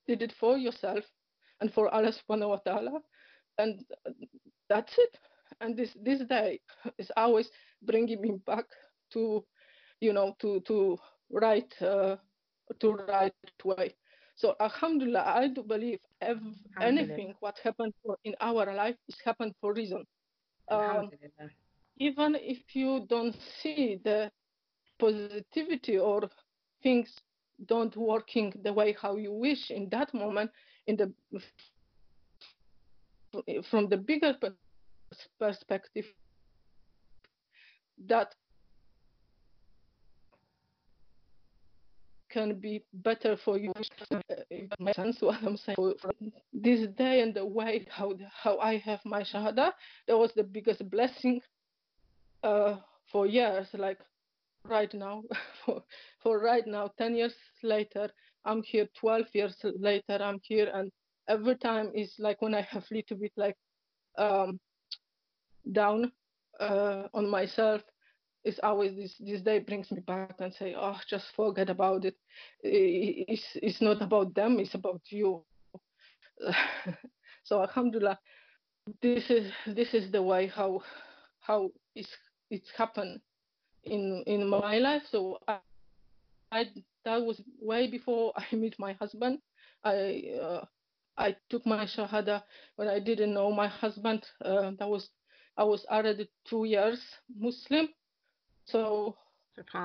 did 0.07 0.23
it 0.23 0.33
for 0.39 0.57
yourself 0.59 1.05
and 1.61 1.73
for 1.73 1.89
Allah 1.95 2.13
subhanahu 2.13 2.49
wa 2.49 2.57
ta'ala 2.65 3.01
and 3.59 3.85
that's 4.69 4.95
it. 4.99 5.19
And 5.61 5.77
this 5.77 5.91
this 6.03 6.21
day 6.25 6.61
is 6.99 7.11
always 7.17 7.51
bringing 7.83 8.21
me 8.21 8.41
back 8.47 8.65
to, 9.13 9.45
you 10.01 10.13
know, 10.13 10.35
to 10.41 10.61
to 10.61 10.97
right 11.31 11.71
uh, 11.83 12.17
to 12.81 12.93
right 12.93 13.35
way. 13.65 13.95
So 14.37 14.57
Alhamdulillah, 14.59 15.25
I 15.27 15.49
do 15.49 15.63
believe 15.63 15.99
anything 16.81 17.35
what 17.41 17.59
happened 17.63 17.93
for, 18.03 18.17
in 18.25 18.35
our 18.41 18.73
life 18.75 18.97
is 19.09 19.17
happened 19.23 19.55
for 19.61 19.75
reason. 19.75 20.05
Um, 20.71 21.11
even 22.01 22.35
if 22.41 22.75
you 22.75 23.07
don't 23.09 23.37
see 23.63 24.01
the 24.03 24.33
positivity 24.99 25.99
or 25.99 26.23
things 26.83 27.15
don't 27.67 27.95
working 27.95 28.53
the 28.65 28.73
way 28.73 28.97
how 29.01 29.17
you 29.17 29.33
wish 29.33 29.71
in 29.71 29.89
that 29.91 30.13
moment, 30.15 30.51
in 30.87 30.97
the 30.97 31.13
from 33.71 33.89
the 33.89 33.97
bigger 33.97 34.35
perspective, 35.39 36.07
that 38.09 38.35
can 42.31 42.59
be 42.59 42.83
better 42.95 43.37
for 43.45 43.59
you. 43.59 43.73
Makes 44.79 44.97
sense 44.97 45.21
what 45.21 45.43
I'm 45.43 45.59
saying. 45.59 45.95
This 46.53 46.89
day 46.97 47.21
and 47.21 47.35
the 47.35 47.45
way 47.45 47.87
how 47.91 48.15
how 48.33 48.59
I 48.59 48.79
have 48.79 49.01
my 49.05 49.23
shahada, 49.23 49.73
that 50.09 50.19
was 50.19 50.33
the 50.35 50.45
biggest 50.45 50.89
blessing 50.91 51.43
uh, 52.43 52.77
for 53.11 53.27
years. 53.27 53.69
Like 53.73 53.99
right 54.65 54.93
now, 54.95 55.23
for 55.65 55.83
for 56.23 56.41
right 56.41 56.67
now, 56.67 56.91
ten 56.99 57.15
years 57.15 57.35
later, 57.63 58.11
I'm 58.45 58.63
here. 58.63 58.89
Twelve 58.99 59.27
years 59.33 59.57
later, 59.63 60.19
I'm 60.21 60.41
here, 60.43 60.71
and 60.73 60.91
every 61.29 61.57
time 61.57 61.91
is 61.95 62.15
like 62.19 62.43
when 62.43 62.55
I 62.55 62.63
have 62.63 62.85
a 62.91 62.95
little 62.95 63.17
bit 63.17 63.33
like 63.37 63.57
um, 64.19 64.59
down 65.73 66.13
uh, 66.61 67.05
on 67.15 67.29
myself 67.29 67.83
it's 68.45 68.59
always 68.63 68.97
this 68.97 69.15
this 69.21 69.43
day 69.43 69.59
brings 69.59 69.91
me 69.91 70.01
back 70.01 70.35
and 70.39 70.53
say 70.55 70.75
oh 70.77 70.97
just 71.09 71.27
forget 71.37 71.69
about 71.69 72.05
it 72.05 72.15
it's 72.63 73.45
it's 73.55 73.81
not 73.81 74.01
about 74.01 74.35
them 74.35 74.59
it's 74.59 74.75
about 74.75 75.01
you 75.11 75.45
so 77.45 77.61
alhamdulillah 77.61 78.19
this 79.03 79.31
is 79.31 79.53
this 79.67 79.93
is 79.93 80.11
the 80.11 80.23
way 80.23 80.47
how 80.47 80.81
how 81.41 81.71
it's 81.95 82.09
it's 82.51 82.71
happened 82.77 83.21
in 83.85 84.23
in 84.27 84.47
my 84.49 84.79
life. 84.79 85.03
So 85.11 85.39
i, 85.49 85.59
I 86.53 86.65
that 87.05 87.23
was 87.23 87.41
way 87.61 87.91
before 87.91 88.33
i 88.37 88.55
met 88.55 88.79
my 88.79 88.93
husband. 88.95 89.39
I 89.85 90.25
uh, 90.41 90.65
i 91.17 91.37
took 91.49 91.65
my 91.67 91.85
shahada 91.87 92.43
when 92.77 92.89
i 92.89 92.99
didn't 92.99 93.35
know 93.35 93.51
my 93.53 93.69
husband. 93.69 94.25
Uh, 94.45 94.73
that 94.79 94.89
was 94.89 95.09
i 95.57 95.65
was 95.65 95.85
already 95.91 96.29
two 96.49 96.65
years 96.65 97.01
muslim. 97.39 97.89
So 98.67 99.17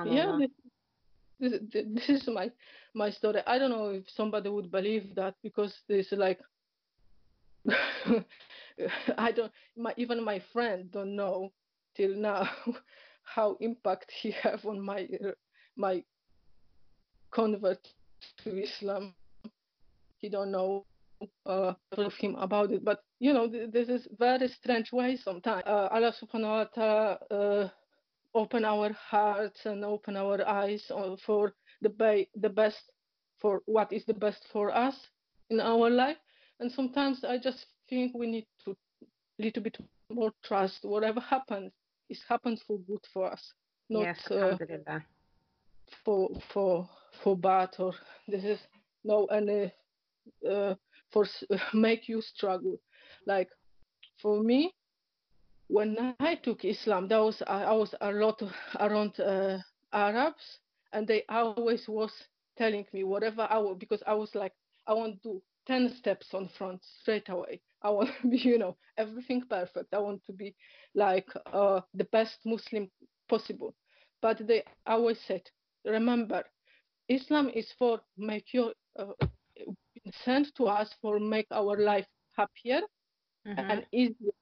yeah, 0.04 0.38
this, 1.40 1.60
this, 1.72 1.84
this 1.86 2.08
is 2.08 2.28
my 2.28 2.50
my 2.94 3.10
story. 3.10 3.42
I 3.46 3.58
don't 3.58 3.70
know 3.70 3.88
if 3.90 4.04
somebody 4.10 4.48
would 4.48 4.70
believe 4.70 5.14
that 5.16 5.34
because 5.42 5.74
there's 5.88 6.12
like 6.12 6.40
I 9.18 9.32
don't 9.32 9.52
my 9.76 9.94
even 9.96 10.22
my 10.24 10.40
friend 10.52 10.90
don't 10.92 11.16
know 11.16 11.52
till 11.96 12.14
now 12.14 12.48
how 13.22 13.56
impact 13.60 14.12
he 14.20 14.30
have 14.42 14.64
on 14.66 14.80
my 14.80 15.08
my 15.76 16.02
convert 17.30 17.86
to 18.44 18.62
Islam. 18.62 19.14
He 20.18 20.28
don't 20.28 20.50
know 20.50 20.84
uh, 21.46 21.74
of 21.92 22.14
him 22.14 22.34
about 22.36 22.72
it, 22.72 22.84
but 22.84 23.00
you 23.18 23.32
know 23.32 23.46
this 23.48 23.88
is 23.88 24.06
very 24.18 24.48
strange 24.48 24.92
way 24.92 25.16
sometimes. 25.16 25.62
Uh, 25.66 25.88
Allah 25.90 26.12
Subhanahu 26.12 26.42
wa 26.42 26.66
Taala 26.76 27.18
uh, 27.30 27.68
open 28.34 28.64
our 28.64 28.92
hearts 28.92 29.60
and 29.64 29.84
open 29.84 30.16
our 30.16 30.46
eyes 30.46 30.84
for 31.24 31.54
the 31.82 31.88
ba- 31.88 32.26
the 32.40 32.48
best 32.48 32.90
for 33.40 33.62
what 33.66 33.92
is 33.92 34.04
the 34.06 34.14
best 34.14 34.44
for 34.52 34.74
us 34.74 34.96
in 35.50 35.60
our 35.60 35.90
life. 35.90 36.16
And 36.60 36.72
sometimes 36.72 37.24
I 37.24 37.38
just 37.38 37.66
think 37.88 38.12
we 38.14 38.26
need 38.26 38.46
to 38.64 38.76
little 39.38 39.62
bit 39.62 39.76
more 40.10 40.32
trust. 40.44 40.84
Whatever 40.84 41.20
happens, 41.20 41.72
it 42.08 42.18
happens 42.28 42.62
for 42.66 42.78
good 42.80 43.04
for 43.12 43.32
us, 43.32 43.52
not 43.88 44.02
yes, 44.04 44.30
uh, 44.30 44.56
for 46.04 46.30
for 46.52 46.88
for 47.22 47.36
bad 47.36 47.70
or 47.78 47.92
this 48.28 48.44
is 48.44 48.58
no 49.04 49.26
any 49.26 49.72
uh, 50.48 50.74
for 51.12 51.26
make 51.74 52.08
you 52.08 52.20
struggle. 52.20 52.78
Like 53.26 53.48
for 54.20 54.42
me, 54.42 54.72
when 55.68 56.14
I 56.20 56.36
took 56.36 56.64
Islam, 56.64 57.08
that 57.08 57.18
was 57.18 57.42
I 57.46 57.72
was 57.72 57.94
a 58.00 58.12
lot 58.12 58.42
around 58.80 59.18
uh, 59.20 59.58
Arabs, 59.92 60.58
and 60.92 61.06
they 61.06 61.24
always 61.28 61.88
was 61.88 62.12
telling 62.56 62.86
me 62.92 63.04
whatever 63.04 63.46
I 63.50 63.58
would 63.58 63.78
because 63.78 64.02
I 64.06 64.14
was 64.14 64.34
like 64.34 64.52
I 64.86 64.94
want 64.94 65.22
to 65.22 65.28
do 65.28 65.42
ten 65.66 65.94
steps 65.98 66.34
on 66.34 66.48
front 66.58 66.82
straight 67.00 67.28
away. 67.28 67.60
I 67.86 67.90
want 67.90 68.10
to 68.20 68.28
be 68.34 68.38
you 68.38 68.58
know 68.58 68.76
everything 68.98 69.42
perfect. 69.48 69.94
I 69.94 69.98
want 69.98 70.24
to 70.26 70.32
be 70.32 70.54
like 70.94 71.28
uh, 71.52 71.80
the 71.94 72.04
best 72.04 72.38
Muslim 72.44 72.90
possible. 73.28 73.74
But 74.22 74.46
they 74.46 74.64
always 74.86 75.18
said, 75.28 75.42
remember, 75.84 76.42
Islam 77.08 77.50
is 77.54 77.66
for 77.78 78.00
make 78.16 78.52
your 78.52 78.72
uh, 78.98 79.26
sent 80.24 80.54
to 80.56 80.64
us 80.66 80.88
for 81.00 81.20
make 81.20 81.46
our 81.50 81.76
life 81.78 82.06
happier 82.36 82.80
mm-hmm. 83.46 83.70
and 83.70 83.86
easier 83.92 84.32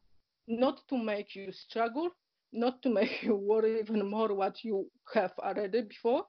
not 0.47 0.81
to 0.89 0.97
make 0.97 1.35
you 1.35 1.53
struggle, 1.53 2.11
not 2.53 2.83
to 2.83 2.89
make 2.99 3.23
you 3.23 3.35
worry 3.35 3.81
even 3.81 4.09
more 4.09 4.33
what 4.35 4.65
you 4.65 4.89
have 5.13 5.33
already 5.39 5.83
before. 5.83 6.25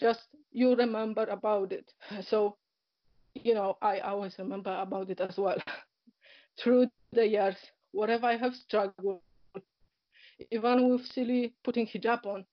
Just 0.00 0.28
you 0.52 0.74
remember 0.74 1.24
about 1.24 1.72
it. 1.72 1.90
So, 2.30 2.56
you 3.34 3.54
know, 3.54 3.76
I 3.80 4.00
always 4.00 4.34
remember 4.38 4.74
about 4.80 5.10
it 5.10 5.20
as 5.20 5.36
well. 5.38 5.58
Through 6.62 6.88
the 7.12 7.26
years, 7.26 7.56
whatever 7.92 8.26
I 8.26 8.36
have 8.36 8.54
struggled, 8.54 9.20
even 10.50 10.90
with 10.90 11.06
silly 11.06 11.54
putting 11.64 11.86
hijab 11.86 12.26
on, 12.26 12.44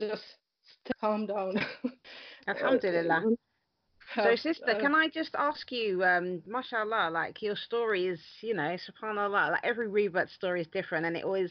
just 0.00 0.22
calm 1.00 1.26
down. 1.26 1.58
Alhamdulillah. 2.48 3.22
So, 4.14 4.36
sister, 4.36 4.70
uh, 4.70 4.80
can 4.80 4.94
I 4.94 5.08
just 5.08 5.34
ask 5.34 5.72
you, 5.72 6.04
um, 6.04 6.42
mashallah, 6.46 7.10
like 7.10 7.42
your 7.42 7.56
story 7.56 8.06
is, 8.06 8.20
you 8.42 8.54
know, 8.54 8.76
subhanallah, 8.76 9.52
like 9.52 9.60
every 9.64 9.88
revert 9.88 10.30
story 10.30 10.60
is 10.60 10.66
different, 10.68 11.06
and 11.06 11.16
it 11.16 11.24
always 11.24 11.50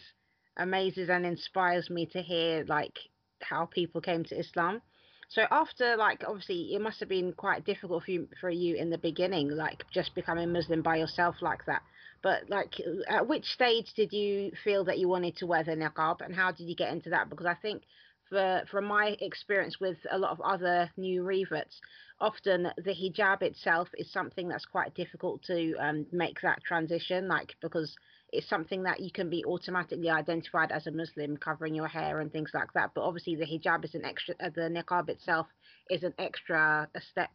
amazes 0.58 1.10
and 1.10 1.26
inspires 1.26 1.90
me 1.90 2.06
to 2.08 2.22
hear 2.22 2.64
like 2.68 2.98
how 3.42 3.66
people 3.66 4.02
came 4.02 4.24
to 4.26 4.40
Islam. 4.40 4.82
So 5.30 5.44
after 5.50 5.96
like 5.98 6.24
obviously 6.28 6.74
it 6.74 6.82
must 6.82 7.00
have 7.00 7.10
been 7.10 7.34
quite 7.34 7.66
difficult 7.66 8.04
for 8.04 8.12
you 8.12 8.28
for 8.40 8.50
you 8.50 8.76
in 8.76 8.90
the 8.90 8.98
beginning, 8.98 9.50
like 9.50 9.84
just 9.92 10.16
becoming 10.16 10.52
Muslim 10.52 10.82
by 10.82 10.98
yourself 10.98 11.36
like 11.42 11.66
that. 11.66 11.82
But 12.22 12.50
like 12.50 12.74
at 13.08 13.28
which 13.28 13.46
stage 13.46 13.94
did 13.96 14.14
you 14.14 14.52
feel 14.64 14.86
that 14.86 15.00
you 15.00 15.08
wanted 15.08 15.38
to 15.38 15.48
wear 15.48 15.64
the 15.64 15.72
niqab 15.72 16.22
and 16.22 16.36
how 16.36 16.52
did 16.52 16.68
you 16.68 16.76
get 16.76 16.92
into 16.92 17.10
that? 17.10 17.30
Because 17.30 17.46
I 17.46 17.56
think 17.56 17.84
for 18.30 18.64
from 18.72 18.86
my 18.86 19.16
experience 19.20 19.80
with 19.80 19.98
a 20.10 20.18
lot 20.18 20.32
of 20.32 20.42
other 20.42 20.90
new 20.98 21.24
reverts, 21.24 21.80
often 22.20 22.70
the 22.78 22.94
hijab 22.94 23.42
itself 23.42 23.90
is 23.98 24.12
something 24.12 24.48
that's 24.48 24.66
quite 24.66 24.96
difficult 24.96 25.44
to 25.44 25.74
um, 25.76 26.06
make 26.12 26.40
that 26.42 26.64
transition, 26.64 27.28
like 27.28 27.56
because 27.62 27.96
it's 28.34 28.50
something 28.50 28.84
that 28.84 29.00
you 29.00 29.12
can 29.12 29.30
be 29.30 29.46
automatically 29.46 30.10
identified 30.10 30.72
as 30.72 30.88
a 30.88 30.92
Muslim, 30.92 31.38
covering 31.38 31.76
your 31.76 31.88
hair 31.88 32.20
and 32.20 32.32
things 32.32 32.52
like 32.54 32.74
that. 32.74 32.92
But 32.96 33.02
obviously, 33.02 33.36
the 33.36 33.46
hijab 33.46 33.86
is 33.86 33.94
an 33.94 34.04
extra, 34.04 34.36
uh, 34.44 34.50
the 34.54 34.62
niqab 34.62 35.10
itself 35.10 35.48
is 35.90 36.04
an 36.04 36.14
extra 36.18 36.90
a 36.96 37.02
step. 37.02 37.30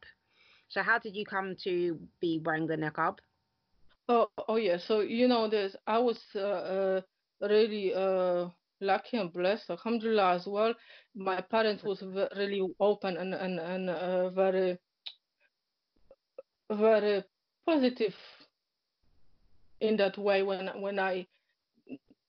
So, 0.69 0.83
how 0.83 0.99
did 0.99 1.15
you 1.15 1.25
come 1.25 1.57
to 1.65 1.99
be 2.21 2.43
wearing 2.45 2.67
the 2.67 2.77
niqab? 2.77 3.19
Oh, 4.09 4.29
oh 4.49 4.57
yeah. 4.57 4.79
So 4.79 5.01
you 5.01 5.29
know, 5.29 5.49
there's 5.49 5.77
I 5.87 5.99
was 5.99 6.19
uh, 6.35 6.41
uh, 6.41 7.01
really 7.41 7.95
uh, 7.95 8.49
lucky 8.81 9.19
and 9.19 9.33
blessed, 9.33 9.71
alhamdulillah 9.71 10.35
as 10.35 10.47
well. 10.47 10.75
My 11.15 11.41
parents 11.41 11.85
was 11.85 12.03
really 12.37 12.63
open 12.81 13.17
and 13.17 13.35
and 13.35 13.61
and 13.61 13.91
uh, 13.91 14.31
very 14.31 14.79
very 16.71 17.23
positive 17.67 18.15
in 19.81 19.97
that 19.97 20.19
way 20.19 20.43
when 20.43 20.69
when 20.81 20.99
I 20.99 21.27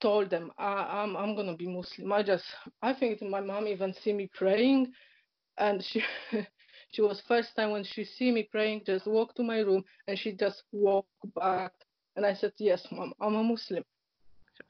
told 0.02 0.30
them 0.30 0.52
I, 0.58 1.04
am 1.04 1.16
I'm, 1.16 1.30
I'm 1.30 1.36
gonna 1.36 1.56
be 1.56 1.68
Muslim. 1.68 2.12
I 2.12 2.24
just 2.24 2.46
I 2.82 2.94
think 2.94 3.22
my 3.22 3.42
mom 3.42 3.68
even 3.68 3.94
see 3.94 4.14
me 4.14 4.30
praying, 4.34 4.92
and 5.58 5.84
she 5.84 6.04
she 6.92 7.02
was 7.02 7.22
first 7.28 7.56
time 7.56 7.72
when 7.72 7.84
she 7.84 8.04
see 8.04 8.32
me 8.32 8.48
praying 8.52 8.84
just 8.86 9.06
walk 9.06 9.36
to 9.36 9.44
my 9.44 9.60
room 9.60 9.84
and 10.08 10.18
she 10.18 10.32
just 10.34 10.64
walk 10.72 11.06
back 11.36 11.72
and 12.16 12.26
I 12.26 12.34
said 12.34 12.54
yes 12.58 12.86
mom 12.92 13.14
I'm 13.20 13.36
a 13.36 13.44
Muslim. 13.44 13.84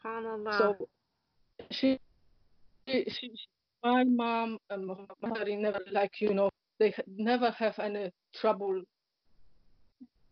Subhanallah. 0.06 0.58
So 0.58 0.88
she, 1.72 2.00
she, 2.88 3.06
she 3.10 3.32
my 3.84 4.04
mom 4.04 4.58
and 4.70 4.88
my 4.88 4.96
mother 5.22 5.56
never 5.56 5.80
like 5.92 6.20
you 6.20 6.34
know 6.34 6.50
they 6.80 6.94
never 7.08 7.52
have 7.52 7.78
any 7.80 8.12
trouble 8.36 8.82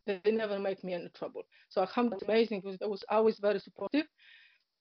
they 0.08 0.32
never 0.32 0.60
make 0.60 0.84
me 0.84 0.94
any 0.94 1.10
trouble. 1.10 1.44
So 1.70 1.82
alhamdulillah 1.82 2.26
amazing 2.26 2.62
because 2.62 2.78
they 2.80 2.86
was 2.88 3.04
always 3.10 3.38
very 3.40 3.60
supportive. 3.60 4.06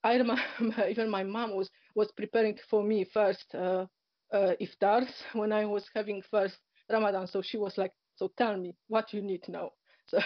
I 0.05 0.15
remember 0.15 0.43
even 0.89 1.11
my 1.11 1.25
mom 1.25 1.55
was 1.55 1.71
was 1.95 2.11
preparing 2.13 2.59
for 2.71 2.83
me 2.83 3.05
first 3.05 3.55
uh, 3.55 3.87
uh, 4.33 4.53
iftars 4.61 5.11
when 5.33 5.53
i 5.53 5.65
was 5.65 5.85
having 5.95 6.23
first 6.31 6.59
ramadan. 6.91 7.27
So 7.27 7.43
she 7.43 7.59
was 7.59 7.77
like 7.77 7.93
so 8.17 8.31
tell 8.39 8.57
me 8.57 8.75
what 8.89 9.13
you 9.13 9.23
need 9.23 9.43
now 9.49 9.71
so 10.09 10.19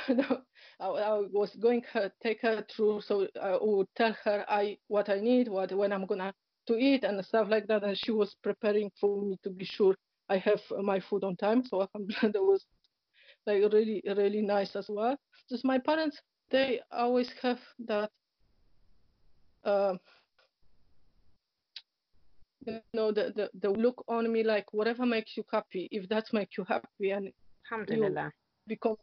I, 0.78 0.86
I, 0.86 1.22
was 1.32 1.56
going 1.56 1.82
her 1.92 2.12
take 2.22 2.42
her 2.42 2.64
through 2.70 3.00
so 3.00 3.26
I 3.40 3.56
would 3.60 3.88
tell 3.96 4.14
her 4.24 4.44
I 4.46 4.76
what 4.88 5.08
I 5.08 5.20
need, 5.20 5.48
what 5.48 5.72
when 5.72 5.92
I'm 5.92 6.04
gonna 6.04 6.34
to 6.66 6.76
eat 6.76 7.04
and 7.04 7.24
stuff 7.24 7.48
like 7.48 7.66
that, 7.68 7.82
and 7.82 7.96
she 7.96 8.12
was 8.12 8.36
preparing 8.42 8.90
for 9.00 9.22
me 9.22 9.38
to 9.42 9.50
be 9.50 9.64
sure 9.64 9.94
I 10.28 10.36
have 10.38 10.60
my 10.82 11.00
food 11.00 11.24
on 11.24 11.36
time. 11.36 11.64
So 11.64 11.88
I'm 11.94 12.06
glad 12.06 12.32
that 12.34 12.42
was 12.42 12.64
like 13.50 13.72
really 13.72 14.02
really 14.16 14.42
nice 14.42 14.76
as 14.76 14.86
well. 14.88 15.16
Just 15.48 15.64
my 15.64 15.78
parents 15.78 16.20
they 16.50 16.80
always 16.90 17.30
have 17.42 17.58
that. 17.86 18.10
Uh, 19.64 19.94
you 22.66 22.80
know 22.94 23.12
the, 23.12 23.32
the 23.36 23.50
the 23.60 23.70
look 23.70 24.04
on 24.08 24.30
me 24.32 24.42
like 24.42 24.72
whatever 24.72 25.06
makes 25.06 25.36
you 25.36 25.44
happy 25.50 25.88
if 25.90 26.08
that 26.08 26.32
makes 26.32 26.56
you 26.58 26.64
happy 26.64 27.10
and 27.10 27.30
you 27.88 28.16
become 28.66 28.96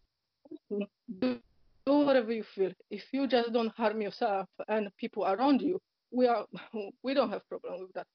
do 1.88 1.94
whatever 2.06 2.34
you 2.34 2.44
feel. 2.56 2.72
If 2.92 3.04
you 3.14 3.28
just 3.28 3.54
don't 3.54 3.74
harm 3.76 4.02
yourself 4.02 4.48
and 4.68 4.90
people 4.98 5.26
around 5.26 5.62
you, 5.62 5.80
we 6.12 6.28
are 6.28 6.46
we 7.04 7.14
don't 7.14 7.30
have 7.30 7.48
problem 7.48 7.82
with 7.82 7.94
that. 7.94 8.08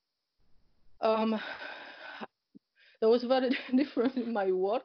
Um, 1.00 1.30
that 3.00 3.08
was 3.08 3.24
very 3.24 3.50
different 3.76 4.16
in 4.16 4.32
my 4.32 4.52
work. 4.52 4.84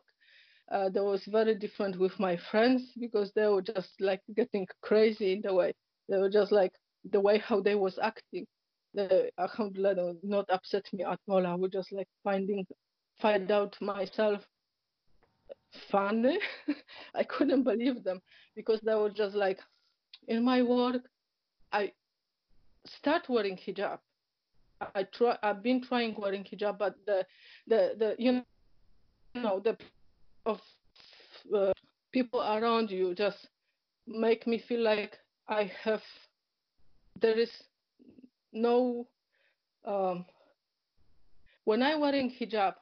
Uh, 0.71 0.89
that 0.89 1.03
was 1.03 1.23
very 1.25 1.55
different 1.55 1.97
with 1.97 2.19
my 2.19 2.37
friends 2.51 2.91
because 2.99 3.31
they 3.33 3.47
were 3.47 3.61
just 3.61 3.89
like 4.01 4.21
getting 4.35 4.67
crazy 4.81 5.31
in 5.33 5.41
the 5.41 5.53
way 5.53 5.73
they 6.09 6.17
were 6.17 6.29
just 6.29 6.51
like 6.51 6.73
the 7.11 7.19
way 7.19 7.37
how 7.37 7.61
they 7.61 7.75
was 7.75 7.99
acting. 8.01 8.45
They, 8.93 9.29
alhamdulillah, 9.37 10.15
not 10.23 10.49
upset 10.49 10.85
me 10.93 11.03
at 11.03 11.19
all. 11.27 11.45
I 11.45 11.55
was 11.55 11.71
just 11.71 11.91
like 11.91 12.07
finding 12.23 12.65
find 13.19 13.51
out 13.51 13.75
myself 13.81 14.45
funny. 15.91 16.39
I 17.15 17.23
couldn't 17.23 17.63
believe 17.63 18.03
them 18.03 18.21
because 18.55 18.79
they 18.81 18.95
were 18.95 19.09
just 19.09 19.35
like, 19.35 19.59
in 20.27 20.43
my 20.43 20.61
work, 20.61 21.01
I 21.71 21.91
start 22.85 23.27
wearing 23.29 23.57
hijab. 23.57 23.99
I 24.95 25.03
try. 25.03 25.37
I've 25.43 25.63
been 25.63 25.81
trying 25.81 26.15
wearing 26.17 26.43
hijab, 26.43 26.77
but 26.77 26.95
the 27.05 27.25
the 27.67 27.95
the 27.97 28.15
you 28.17 28.43
know 29.35 29.59
the 29.59 29.77
of 30.47 30.59
uh, 31.55 31.73
people 32.11 32.41
around 32.41 32.89
you 32.89 33.13
just 33.13 33.47
make 34.07 34.47
me 34.47 34.57
feel 34.67 34.81
like 34.81 35.17
I 35.47 35.71
have 35.83 36.01
there 37.21 37.37
is 37.37 37.51
no 38.53 39.07
um, 39.85 40.25
when 41.67 41.83
I'm 41.83 41.99
wearing 41.99 42.31
hijab, 42.31 42.75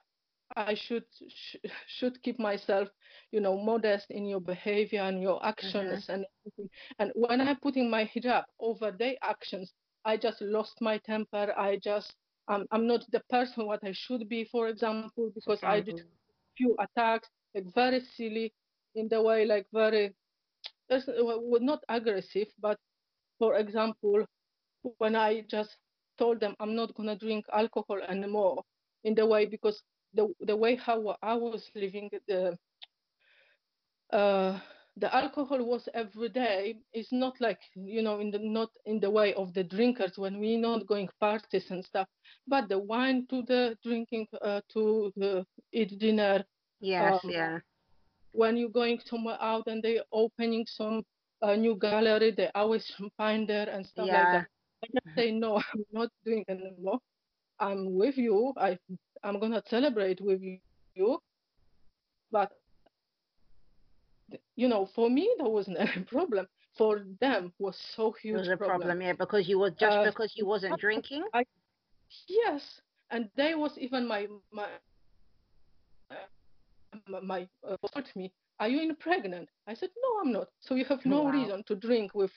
I 0.55 0.75
should 0.75 1.05
sh- 1.27 1.55
should 1.87 2.21
keep 2.21 2.39
myself, 2.39 2.87
you 3.31 3.39
know, 3.39 3.57
modest 3.57 4.11
in 4.11 4.25
your 4.25 4.39
behavior 4.41 5.01
and 5.01 5.21
your 5.21 5.43
actions 5.43 6.03
mm-hmm. 6.03 6.11
and 6.11 6.25
everything. 6.41 6.69
And 6.99 7.11
when 7.15 7.41
I'm 7.41 7.57
putting 7.57 7.89
my 7.89 8.05
hijab 8.05 8.43
over 8.59 8.91
their 8.91 9.15
actions, 9.23 9.73
I 10.05 10.17
just 10.17 10.41
lost 10.41 10.81
my 10.81 10.99
temper. 10.99 11.51
I 11.57 11.79
just 11.83 12.13
I'm 12.47 12.65
I'm 12.71 12.85
not 12.85 13.03
the 13.11 13.21
person 13.29 13.65
what 13.65 13.83
I 13.83 13.91
should 13.93 14.29
be, 14.29 14.45
for 14.51 14.67
example, 14.67 15.31
because 15.33 15.63
I 15.63 15.79
did 15.81 16.01
few 16.55 16.75
attacks, 16.79 17.29
like 17.55 17.73
very 17.73 18.01
silly 18.01 18.53
in 18.95 19.07
the 19.09 19.21
way, 19.21 19.45
like 19.45 19.67
very 19.73 20.13
not 20.89 21.83
aggressive, 21.89 22.47
but 22.59 22.79
for 23.39 23.55
example, 23.55 24.25
when 24.97 25.15
I 25.15 25.41
just 25.41 25.77
told 26.17 26.39
them 26.39 26.55
I'm 26.59 26.75
not 26.75 26.93
gonna 26.95 27.15
drink 27.17 27.45
alcohol 27.53 27.99
anymore, 28.07 28.63
in 29.03 29.15
the 29.15 29.25
way 29.25 29.45
because 29.45 29.81
the 30.13 30.27
the 30.41 30.55
way 30.55 30.75
how 30.75 31.15
I 31.21 31.35
was 31.35 31.69
living 31.75 32.09
the 32.27 32.57
uh, 34.11 34.59
the 34.97 35.13
alcohol 35.13 35.63
was 35.65 35.89
every 35.93 36.29
day 36.29 36.77
is 36.93 37.07
not 37.11 37.39
like 37.41 37.59
you 37.75 38.01
know 38.01 38.19
in 38.19 38.31
the 38.31 38.39
not 38.39 38.69
in 38.85 38.99
the 38.99 39.09
way 39.09 39.33
of 39.33 39.53
the 39.53 39.63
drinkers 39.63 40.17
when 40.17 40.39
we're 40.39 40.59
not 40.59 40.87
going 40.87 41.09
parties 41.19 41.69
and 41.71 41.83
stuff 41.83 42.07
but 42.47 42.69
the 42.69 42.79
wine 42.79 43.25
to 43.29 43.41
the 43.43 43.77
drinking 43.83 44.25
uh, 44.41 44.61
to 44.71 45.11
the 45.17 45.45
eat 45.73 45.99
dinner 45.99 46.45
yes 46.85 47.19
um, 47.23 47.31
yeah 47.31 47.59
when 48.31 48.57
you're 48.57 48.69
going 48.69 48.99
somewhere 49.05 49.37
out 49.41 49.65
and 49.67 49.81
they're 49.83 50.03
opening 50.11 50.65
some 50.67 51.03
uh, 51.41 51.55
new 51.55 51.75
gallery 51.75 52.31
they 52.31 52.49
always 52.55 52.85
find 53.17 53.47
there 53.47 53.69
and 53.69 53.85
stuff 53.85 54.07
yeah. 54.07 54.19
like 54.19 54.31
that 54.31 54.47
i 54.83 54.87
just 54.93 55.15
say 55.15 55.31
no 55.31 55.57
i'm 55.73 55.85
not 55.91 56.09
doing 56.25 56.43
anymore 56.47 56.99
i'm 57.59 57.93
with 57.95 58.17
you 58.17 58.53
i 58.57 58.77
i'm 59.23 59.39
gonna 59.39 59.61
celebrate 59.69 60.19
with 60.21 60.41
you 60.95 61.19
but 62.31 62.51
you 64.55 64.67
know, 64.67 64.87
for 64.95 65.09
me 65.09 65.29
that 65.37 65.49
wasn't 65.49 65.77
a 65.77 65.87
problem. 66.07 66.47
For 66.77 67.05
them 67.21 67.53
was 67.57 67.77
so 67.95 68.13
huge. 68.21 68.35
It 68.35 68.39
was 68.39 68.47
a 68.49 68.57
problem. 68.57 68.81
problem, 68.81 69.01
yeah, 69.01 69.13
because 69.13 69.47
you 69.47 69.59
were 69.59 69.71
just 69.71 69.97
uh, 69.97 70.05
because 70.05 70.33
you 70.35 70.45
wasn't 70.45 70.79
drinking. 70.79 71.23
I, 71.33 71.45
yes, 72.27 72.61
and 73.11 73.29
they 73.37 73.55
was 73.55 73.77
even 73.77 74.05
my 74.07 74.27
my 74.51 74.67
my 77.23 77.47
uh, 77.67 77.77
told 77.93 78.07
me, 78.15 78.31
"Are 78.59 78.67
you 78.67 78.93
pregnant?" 78.95 79.49
I 79.67 79.73
said, 79.73 79.89
"No, 80.01 80.19
I'm 80.21 80.31
not." 80.31 80.49
So 80.61 80.75
you 80.75 80.85
have 80.85 81.05
no 81.05 81.25
wow. 81.25 81.31
reason 81.31 81.63
to 81.67 81.75
drink 81.75 82.13
with 82.15 82.31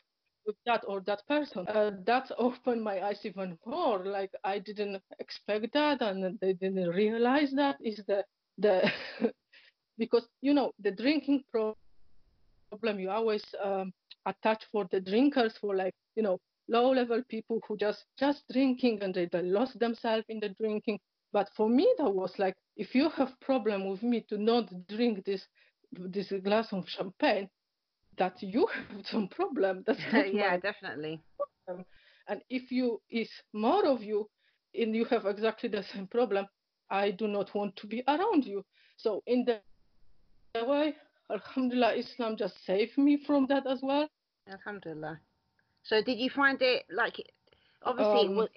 with 0.46 0.56
that 0.66 0.84
or 0.88 1.00
that 1.00 1.26
person. 1.26 1.66
Uh, 1.68 1.90
that 2.06 2.30
opened 2.38 2.82
my 2.82 3.04
eyes 3.06 3.24
even 3.24 3.58
more. 3.66 4.04
Like 4.04 4.32
I 4.44 4.58
didn't 4.58 5.02
expect 5.18 5.72
that, 5.74 6.02
and 6.02 6.38
they 6.40 6.52
didn't 6.54 6.88
realize 6.90 7.52
that 7.52 7.76
is 7.80 8.02
the 8.06 8.24
the 8.58 8.90
because 9.98 10.26
you 10.40 10.54
know 10.54 10.72
the 10.80 10.90
drinking 10.90 11.44
problem 11.50 11.74
problem 12.70 13.00
you 13.00 13.10
always 13.10 13.44
um, 13.62 13.92
attach 14.26 14.64
for 14.72 14.86
the 14.90 15.00
drinkers 15.00 15.54
for 15.60 15.74
like 15.74 15.94
you 16.16 16.22
know 16.22 16.38
low 16.68 16.90
level 16.90 17.22
people 17.28 17.60
who 17.66 17.76
just 17.76 18.04
just 18.18 18.42
drinking 18.52 19.02
and 19.02 19.14
they, 19.14 19.26
they 19.32 19.42
lost 19.42 19.78
themselves 19.78 20.24
in 20.28 20.38
the 20.40 20.48
drinking 20.60 20.98
but 21.32 21.48
for 21.56 21.68
me 21.68 21.88
that 21.98 22.10
was 22.10 22.32
like 22.38 22.54
if 22.76 22.94
you 22.94 23.08
have 23.10 23.28
problem 23.40 23.88
with 23.88 24.02
me 24.02 24.24
to 24.28 24.38
not 24.38 24.68
drink 24.88 25.24
this 25.24 25.42
this 25.92 26.32
glass 26.44 26.72
of 26.72 26.84
champagne 26.88 27.48
that 28.16 28.34
you 28.42 28.66
have 28.90 29.06
some 29.06 29.28
problem 29.28 29.82
that's 29.86 30.00
yeah 30.32 30.56
definitely 30.56 31.20
problem. 31.66 31.84
and 32.28 32.40
if 32.48 32.70
you 32.70 33.00
is 33.10 33.30
more 33.52 33.86
of 33.86 34.02
you 34.02 34.28
and 34.74 34.94
you 34.94 35.04
have 35.04 35.26
exactly 35.26 35.68
the 35.68 35.84
same 35.94 36.06
problem 36.06 36.46
i 36.90 37.10
do 37.10 37.26
not 37.26 37.54
want 37.54 37.74
to 37.76 37.86
be 37.86 38.02
around 38.08 38.44
you 38.44 38.64
so 38.96 39.22
in 39.26 39.44
the 39.44 39.60
way 40.64 40.94
Alhamdulillah, 41.30 41.94
Islam 41.94 42.36
just 42.36 42.54
saved 42.64 42.96
me 42.96 43.18
from 43.26 43.46
that 43.48 43.66
as 43.66 43.80
well. 43.82 44.08
Alhamdulillah. 44.50 45.20
So 45.82 46.02
did 46.02 46.18
you 46.18 46.30
find 46.30 46.60
it 46.62 46.86
like, 46.90 47.16
obviously, 47.82 48.28
um, 48.28 48.48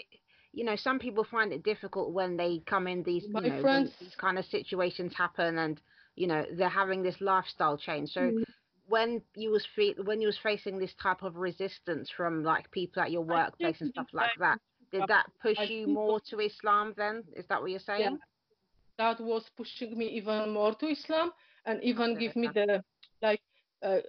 you 0.53 0.65
know, 0.65 0.75
some 0.75 0.99
people 0.99 1.23
find 1.23 1.53
it 1.53 1.63
difficult 1.63 2.11
when 2.11 2.37
they 2.37 2.61
come 2.65 2.87
in 2.87 3.03
these, 3.03 3.23
you 3.23 3.41
know, 3.41 3.61
friends, 3.61 3.91
these 3.99 4.15
kind 4.15 4.37
of 4.37 4.45
situations 4.45 5.13
happen 5.15 5.57
and, 5.57 5.79
you 6.15 6.27
know, 6.27 6.45
they're 6.57 6.69
having 6.69 7.03
this 7.03 7.15
lifestyle 7.21 7.77
change. 7.77 8.09
So 8.09 8.21
mm-hmm. 8.21 8.43
when 8.87 9.21
you 9.35 9.51
was 9.51 9.65
fe- 9.75 9.95
when 10.03 10.19
you 10.19 10.27
was 10.27 10.37
facing 10.43 10.77
this 10.77 10.93
type 11.01 11.23
of 11.23 11.37
resistance 11.37 12.11
from 12.15 12.43
like 12.43 12.69
people 12.71 13.01
at 13.01 13.11
your 13.11 13.21
workplace 13.21 13.79
and 13.79 13.91
stuff 13.91 14.07
like 14.11 14.31
that, 14.39 14.59
did 14.91 15.03
that 15.07 15.25
push 15.41 15.57
you 15.69 15.87
more 15.87 16.19
to 16.29 16.39
Islam 16.39 16.93
then? 16.97 17.23
Is 17.35 17.45
that 17.47 17.61
what 17.61 17.71
you're 17.71 17.79
saying? 17.79 18.01
Yeah. 18.01 19.15
That 19.15 19.21
was 19.21 19.49
pushing 19.55 19.97
me 19.97 20.07
even 20.07 20.53
more 20.53 20.75
to 20.75 20.87
Islam 20.87 21.31
and 21.65 21.81
even 21.81 22.19
give 22.19 22.35
me 22.35 22.49
the 22.53 22.83
like 23.21 23.41
uh, 23.83 23.99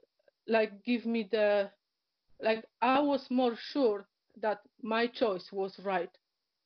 like 0.48 0.84
give 0.84 1.06
me 1.06 1.28
the 1.30 1.70
like 2.40 2.64
I 2.80 2.98
was 2.98 3.24
more 3.30 3.54
sure 3.72 4.06
that 4.40 4.58
my 4.82 5.06
choice 5.06 5.48
was 5.52 5.78
right. 5.84 6.10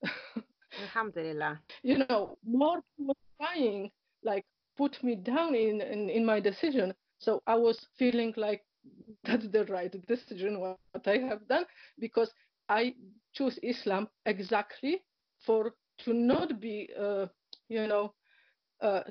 Alhamdulillah. 0.79 1.61
You 1.83 1.99
know, 1.99 2.39
more 2.45 2.81
was 2.99 3.17
trying 3.41 3.91
like 4.23 4.45
put 4.77 5.03
me 5.03 5.17
down 5.17 5.55
in, 5.55 5.81
in 5.81 6.09
in 6.11 6.25
my 6.25 6.41
decision. 6.41 6.95
So 7.19 7.43
I 7.47 7.57
was 7.57 7.87
feeling 7.99 8.35
like 8.37 8.63
that's 9.25 9.49
the 9.49 9.65
right 9.67 9.95
decision 10.07 10.61
what 10.61 10.79
I 11.07 11.19
have 11.19 11.47
done 11.49 11.65
because 11.99 12.33
I 12.69 12.95
choose 13.35 13.59
Islam 13.63 14.09
exactly 14.27 15.03
for 15.45 15.73
to 16.05 16.13
not 16.13 16.61
be 16.61 16.91
uh, 16.99 17.27
you 17.69 17.87
know 17.87 18.13
uh, 18.81 19.03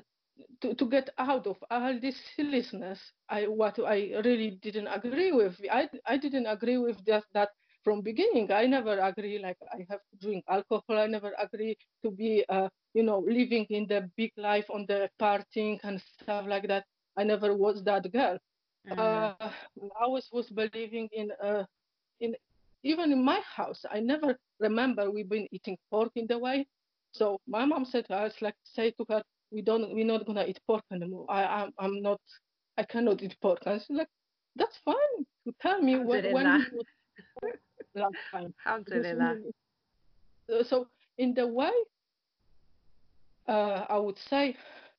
to, 0.60 0.74
to 0.74 0.86
get 0.86 1.10
out 1.18 1.46
of 1.46 1.56
all 1.70 1.98
this 2.00 2.16
silliness, 2.36 3.00
I 3.28 3.44
what 3.44 3.78
I 3.78 4.12
really 4.24 4.58
didn't 4.62 4.88
agree 4.88 5.32
with. 5.32 5.56
I, 5.70 5.88
I 6.06 6.16
didn't 6.16 6.46
agree 6.46 6.78
with 6.78 7.04
that, 7.06 7.24
that 7.34 7.50
from 7.86 8.00
beginning. 8.00 8.50
I 8.50 8.66
never 8.66 8.98
agree 8.98 9.38
like 9.38 9.58
I 9.72 9.86
have 9.88 10.02
to 10.10 10.14
drink 10.20 10.44
alcohol. 10.50 10.98
I 10.98 11.06
never 11.06 11.32
agree 11.38 11.78
to 12.02 12.10
be 12.10 12.44
uh, 12.48 12.68
you 12.94 13.04
know 13.04 13.20
living 13.20 13.64
in 13.70 13.86
the 13.86 14.10
big 14.16 14.32
life 14.36 14.66
on 14.74 14.86
the 14.88 15.08
partying 15.22 15.78
and 15.84 16.02
stuff 16.20 16.46
like 16.48 16.66
that. 16.66 16.84
I 17.16 17.22
never 17.22 17.54
was 17.54 17.84
that 17.84 18.10
girl. 18.10 18.38
Mm-hmm. 18.90 18.98
Uh, 18.98 19.50
I 20.02 20.06
was 20.14 20.26
was 20.32 20.50
believing 20.50 21.08
in 21.12 21.30
uh, 21.40 21.62
in 22.18 22.34
even 22.82 23.12
in 23.12 23.22
my 23.24 23.40
house. 23.58 23.84
I 23.88 24.00
never 24.00 24.36
remember 24.58 25.08
we've 25.08 25.28
been 25.28 25.46
eating 25.52 25.78
pork 25.88 26.10
in 26.16 26.26
the 26.26 26.38
way. 26.38 26.66
So 27.12 27.38
my 27.46 27.64
mom 27.64 27.84
said 27.84 28.06
to 28.08 28.16
us 28.16 28.34
like 28.40 28.58
say 28.64 28.90
to 28.98 29.04
her, 29.10 29.22
we 29.52 29.62
don't 29.62 29.94
we're 29.94 30.12
not 30.14 30.26
gonna 30.26 30.44
eat 30.50 30.58
pork 30.66 30.82
anymore. 30.92 31.26
I 31.28 31.42
I'm, 31.58 31.70
I'm 31.78 32.02
not 32.02 32.20
I 32.76 32.82
cannot 32.82 33.22
eat 33.22 33.36
pork. 33.40 33.60
And 33.64 33.80
she's 33.80 33.96
like, 33.96 34.12
that's 34.56 34.76
fine. 34.84 35.18
You 35.44 35.52
tell 35.62 35.80
me 35.80 35.94
when, 35.96 36.32
when 36.32 36.66
you 37.96 38.02
last 38.02 38.16
time. 38.32 38.54
Alhamdulillah. 38.66 39.36
So 40.68 40.86
in 41.18 41.34
the 41.34 41.46
way, 41.46 41.72
uh, 43.48 43.86
I 43.88 43.98
would 43.98 44.18
say 44.30 44.56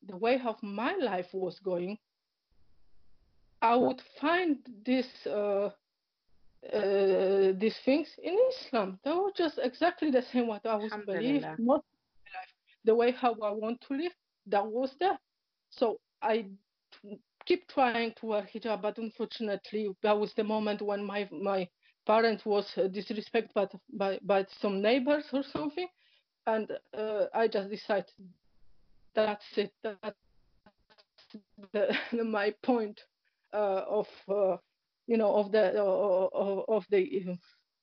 the 0.08 0.18
way 0.18 0.42
of 0.46 0.62
my 0.62 0.96
life 0.96 1.28
was 1.34 1.60
going, 1.60 1.98
I 3.62 3.76
would 3.76 4.02
find 4.22 4.58
this 4.86 5.08
uh, 5.26 5.70
uh, 6.74 7.54
these 7.58 7.78
things 7.86 8.08
in 8.22 8.38
Islam. 8.50 9.00
They 9.04 9.12
were 9.12 9.32
just 9.36 9.60
exactly 9.62 10.12
the 10.12 10.24
same 10.32 10.48
what 10.48 10.66
I 10.66 10.76
was 10.76 10.92
believing. 11.06 11.46
Not 11.58 11.84
the 12.86 12.96
way 12.96 13.12
how 13.12 13.34
I 13.34 13.52
want 13.52 13.82
to 13.88 13.96
live 13.96 14.14
that 14.48 14.66
was 14.66 14.96
there. 15.00 15.18
So 15.72 15.98
I 16.22 16.46
keep 17.46 17.68
trying 17.68 18.14
to 18.20 18.26
wear 18.26 18.48
hijab, 18.54 18.82
but 18.82 18.98
unfortunately, 18.98 19.90
that 20.04 20.18
was 20.18 20.34
the 20.36 20.44
moment 20.44 20.82
when 20.82 21.04
my 21.04 21.28
my 21.32 21.68
parent 22.08 22.46
was 22.46 22.66
uh, 22.78 22.82
disrespected 22.84 23.54
by, 23.54 23.68
by, 23.94 24.20
by 24.24 24.46
some 24.62 24.82
neighbors 24.82 25.26
or 25.34 25.44
something, 25.44 25.88
and 26.48 26.72
uh, 26.98 27.26
I 27.34 27.48
just 27.48 27.70
decided 27.70 28.06
that's 29.14 29.46
it. 29.58 29.74
That's 29.84 30.16
the, 31.74 31.90
my 32.24 32.54
point 32.64 33.02
uh, 33.54 33.84
of 33.90 34.08
uh, 34.30 34.58
you 35.08 35.18
know 35.18 35.36
of 35.36 35.52
the 35.52 35.80
uh, 35.80 36.30
of, 36.34 36.66
of 36.70 36.86
the 36.90 37.38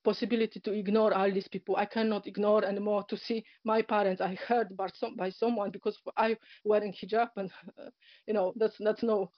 possibility 0.05 0.61
to 0.61 0.73
ignore 0.73 1.13
all 1.13 1.31
these 1.31 1.49
people. 1.49 1.77
I 1.77 1.87
cannot 1.87 2.27
ignore 2.27 2.65
anymore 2.65 3.05
to 3.09 3.17
see 3.17 3.45
my 3.65 3.83
parents. 3.83 4.21
I 4.21 4.39
heard 4.49 4.77
by 4.77 4.89
some 4.95 5.17
by 5.17 5.31
someone 5.31 5.71
because 5.71 5.99
I 6.17 6.37
wearing 6.65 6.95
hijab, 6.95 7.29
and 7.37 7.51
uh, 7.79 7.91
you 8.27 8.35
know 8.35 8.55
that's 8.57 8.77
that's 8.79 9.03
no 9.03 9.31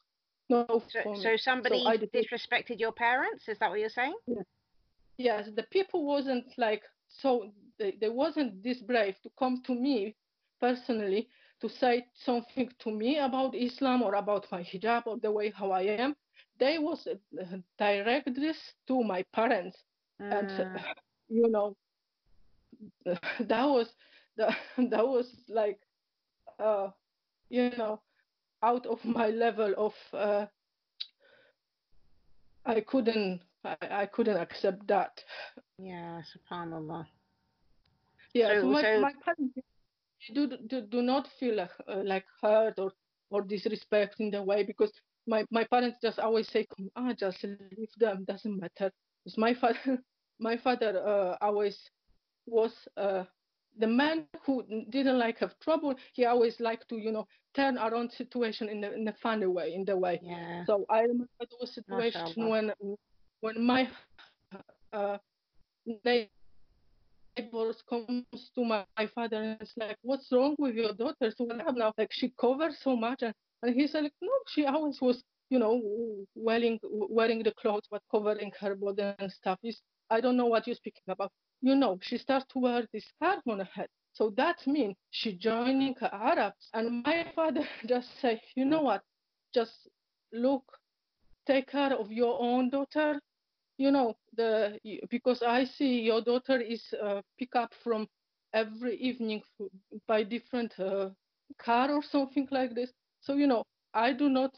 no. 0.48 0.82
So, 0.88 1.14
so 1.22 1.36
somebody 1.36 1.82
so 1.84 2.06
disrespected 2.14 2.78
your 2.78 2.92
parents. 2.92 3.48
Is 3.48 3.58
that 3.58 3.70
what 3.70 3.80
you're 3.80 3.88
saying? 3.88 4.16
Yeah. 4.26 4.42
Yes, 5.18 5.48
the 5.54 5.64
people 5.64 6.06
wasn't 6.06 6.46
like 6.58 6.82
so. 7.08 7.52
They, 7.78 7.96
they 8.00 8.08
wasn't 8.08 8.62
this 8.62 8.78
brave 8.78 9.16
to 9.22 9.30
come 9.38 9.62
to 9.66 9.74
me 9.74 10.16
personally 10.60 11.28
to 11.60 11.68
say 11.68 12.06
something 12.14 12.70
to 12.80 12.90
me 12.90 13.18
about 13.18 13.54
Islam 13.54 14.02
or 14.02 14.14
about 14.14 14.46
my 14.50 14.62
hijab 14.62 15.06
or 15.06 15.18
the 15.18 15.30
way 15.30 15.50
how 15.50 15.70
I 15.70 15.82
am. 15.82 16.14
They 16.58 16.78
was 16.78 17.06
uh, 17.06 17.44
direct 17.78 18.34
this 18.34 18.56
to 18.88 19.02
my 19.02 19.22
parents 19.34 19.76
and 20.18 20.48
mm. 20.48 20.84
you 21.28 21.48
know 21.48 21.76
that 23.04 23.64
was 23.64 23.92
that, 24.36 24.56
that 24.90 25.06
was 25.06 25.26
like 25.48 25.78
uh 26.58 26.88
you 27.48 27.70
know 27.76 28.00
out 28.62 28.86
of 28.86 29.04
my 29.04 29.28
level 29.28 29.74
of 29.76 29.94
uh 30.12 30.46
I 32.64 32.80
couldn't 32.80 33.42
I, 33.66 34.02
I 34.02 34.06
couldn't 34.06 34.36
accept 34.36 34.86
that. 34.88 35.22
Yeah, 35.78 36.20
subhanallah. 36.32 37.06
Yeah, 38.34 38.54
so, 38.54 38.60
so 38.60 38.66
my, 38.68 38.82
so... 38.82 39.00
my 39.00 39.12
parents 39.24 39.58
do, 40.34 40.56
do, 40.68 40.80
do 40.82 41.02
not 41.02 41.28
feel 41.38 41.56
like, 41.56 41.70
uh, 41.88 42.02
like 42.04 42.24
hurt 42.42 42.78
or, 42.78 42.92
or 43.30 43.42
disrespect 43.42 44.16
in 44.20 44.30
the 44.30 44.42
way 44.42 44.62
because 44.62 44.92
my, 45.26 45.44
my 45.50 45.64
parents 45.64 45.98
just 46.02 46.18
always 46.18 46.48
say, 46.48 46.66
ah, 46.96 47.12
just 47.18 47.42
leave 47.42 47.90
them, 47.98 48.24
doesn't 48.28 48.60
matter. 48.60 48.92
Because 49.24 49.38
my 49.38 49.54
father, 49.54 49.98
my 50.38 50.56
father 50.56 51.02
uh, 51.04 51.36
always 51.44 51.78
was 52.46 52.72
uh, 52.96 53.24
the 53.78 53.86
man 53.86 54.26
who 54.44 54.64
didn't 54.90 55.18
like 55.18 55.38
have 55.38 55.58
trouble. 55.60 55.94
He 56.12 56.24
always 56.24 56.60
liked 56.60 56.88
to, 56.90 56.96
you 56.96 57.12
know, 57.12 57.26
turn 57.54 57.76
around 57.78 58.12
situation 58.12 58.68
in 58.68 58.80
the 58.80 58.94
in 58.94 59.08
a 59.08 59.14
funny 59.22 59.46
way, 59.46 59.74
in 59.74 59.84
the 59.84 59.96
way. 59.96 60.20
Yeah. 60.22 60.64
So 60.66 60.86
I 60.88 61.00
remember 61.00 61.26
there 61.40 61.48
was 61.60 61.70
a 61.70 61.74
situation 61.74 62.48
when 62.48 62.72
when 63.46 63.64
my 63.64 63.88
uh, 64.92 65.18
neighbors 66.04 66.30
comes 67.88 68.24
to 68.56 68.64
my, 68.64 68.84
my 68.98 69.06
father 69.14 69.36
and 69.36 69.58
it's 69.60 69.72
like, 69.76 69.96
what's 70.02 70.26
wrong 70.32 70.56
with 70.58 70.74
your 70.74 70.92
daughter? 70.94 71.32
So 71.36 71.44
what 71.44 71.58
happened 71.58 71.78
now? 71.78 71.92
Like 71.96 72.08
she 72.10 72.32
covers 72.40 72.76
so 72.82 72.96
much, 72.96 73.22
and, 73.22 73.32
and 73.62 73.72
he 73.72 73.86
said, 73.86 74.02
like, 74.02 74.14
no, 74.20 74.32
she 74.48 74.66
always 74.66 75.00
was, 75.00 75.22
you 75.48 75.60
know, 75.60 75.80
wearing 76.34 76.80
wearing 76.82 77.44
the 77.44 77.52
clothes 77.52 77.86
but 77.88 78.02
covering 78.10 78.50
her 78.60 78.74
body 78.74 79.14
and 79.20 79.30
stuff. 79.30 79.60
Is 79.62 79.80
I 80.10 80.20
don't 80.20 80.36
know 80.36 80.46
what 80.46 80.66
you're 80.66 80.74
speaking 80.74 81.08
about. 81.08 81.30
You 81.62 81.76
know, 81.76 82.00
she 82.02 82.18
starts 82.18 82.46
to 82.52 82.58
wear 82.58 82.84
this 82.92 83.04
scarf 83.14 83.42
on 83.48 83.60
her 83.60 83.68
head. 83.72 83.88
So 84.12 84.32
that 84.36 84.56
means 84.66 84.96
she 85.10 85.34
joining 85.34 85.94
Arabs. 86.02 86.68
And 86.74 87.04
my 87.04 87.26
father 87.36 87.62
just 87.86 88.08
say, 88.20 88.40
you 88.56 88.64
know 88.64 88.82
what? 88.82 89.02
Just 89.54 89.88
look, 90.32 90.64
take 91.46 91.70
care 91.70 91.94
of 91.94 92.10
your 92.10 92.40
own 92.40 92.70
daughter. 92.70 93.20
You 93.78 93.90
know, 93.90 94.16
the 94.34 94.78
because 95.10 95.42
I 95.42 95.64
see 95.64 96.00
your 96.00 96.22
daughter 96.22 96.60
is 96.60 96.82
uh, 97.02 97.20
pick 97.38 97.54
up 97.56 97.72
from 97.84 98.08
every 98.54 98.96
evening 98.96 99.42
by 100.06 100.22
different 100.22 100.78
uh, 100.80 101.10
car 101.58 101.90
or 101.92 102.02
something 102.02 102.48
like 102.50 102.74
this. 102.74 102.90
So 103.20 103.34
you 103.34 103.46
know, 103.46 103.64
I 103.92 104.12
do 104.12 104.28
not 104.28 104.56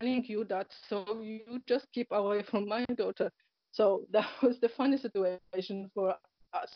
telling 0.00 0.24
you 0.24 0.44
that. 0.44 0.68
So 0.88 1.20
you 1.22 1.60
just 1.66 1.86
keep 1.92 2.08
away 2.10 2.42
from 2.50 2.68
my 2.68 2.84
daughter. 2.96 3.30
So 3.72 4.04
that 4.12 4.28
was 4.42 4.58
the 4.60 4.68
funny 4.68 4.96
situation 4.96 5.90
for 5.94 6.14
us. 6.52 6.70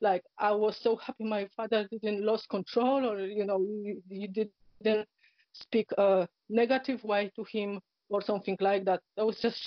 Like 0.00 0.22
I 0.38 0.52
was 0.52 0.76
so 0.80 0.96
happy 0.96 1.24
my 1.24 1.48
father 1.56 1.88
didn't 1.90 2.24
lose 2.24 2.46
control 2.46 3.04
or 3.04 3.20
you 3.20 3.44
know 3.44 3.66
he, 4.08 4.28
didn't 4.28 5.08
speak 5.52 5.90
a 5.98 6.28
negative 6.48 7.02
way 7.02 7.32
to 7.34 7.44
him 7.50 7.80
or 8.08 8.22
something 8.22 8.56
like 8.60 8.84
that. 8.84 9.00
That 9.16 9.26
was 9.26 9.40
just 9.40 9.58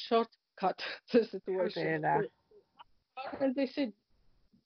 shortcut 0.62 0.82
the 1.14 1.26
situation. 1.26 2.06
And 3.40 3.56
they 3.56 3.68
said 3.68 3.94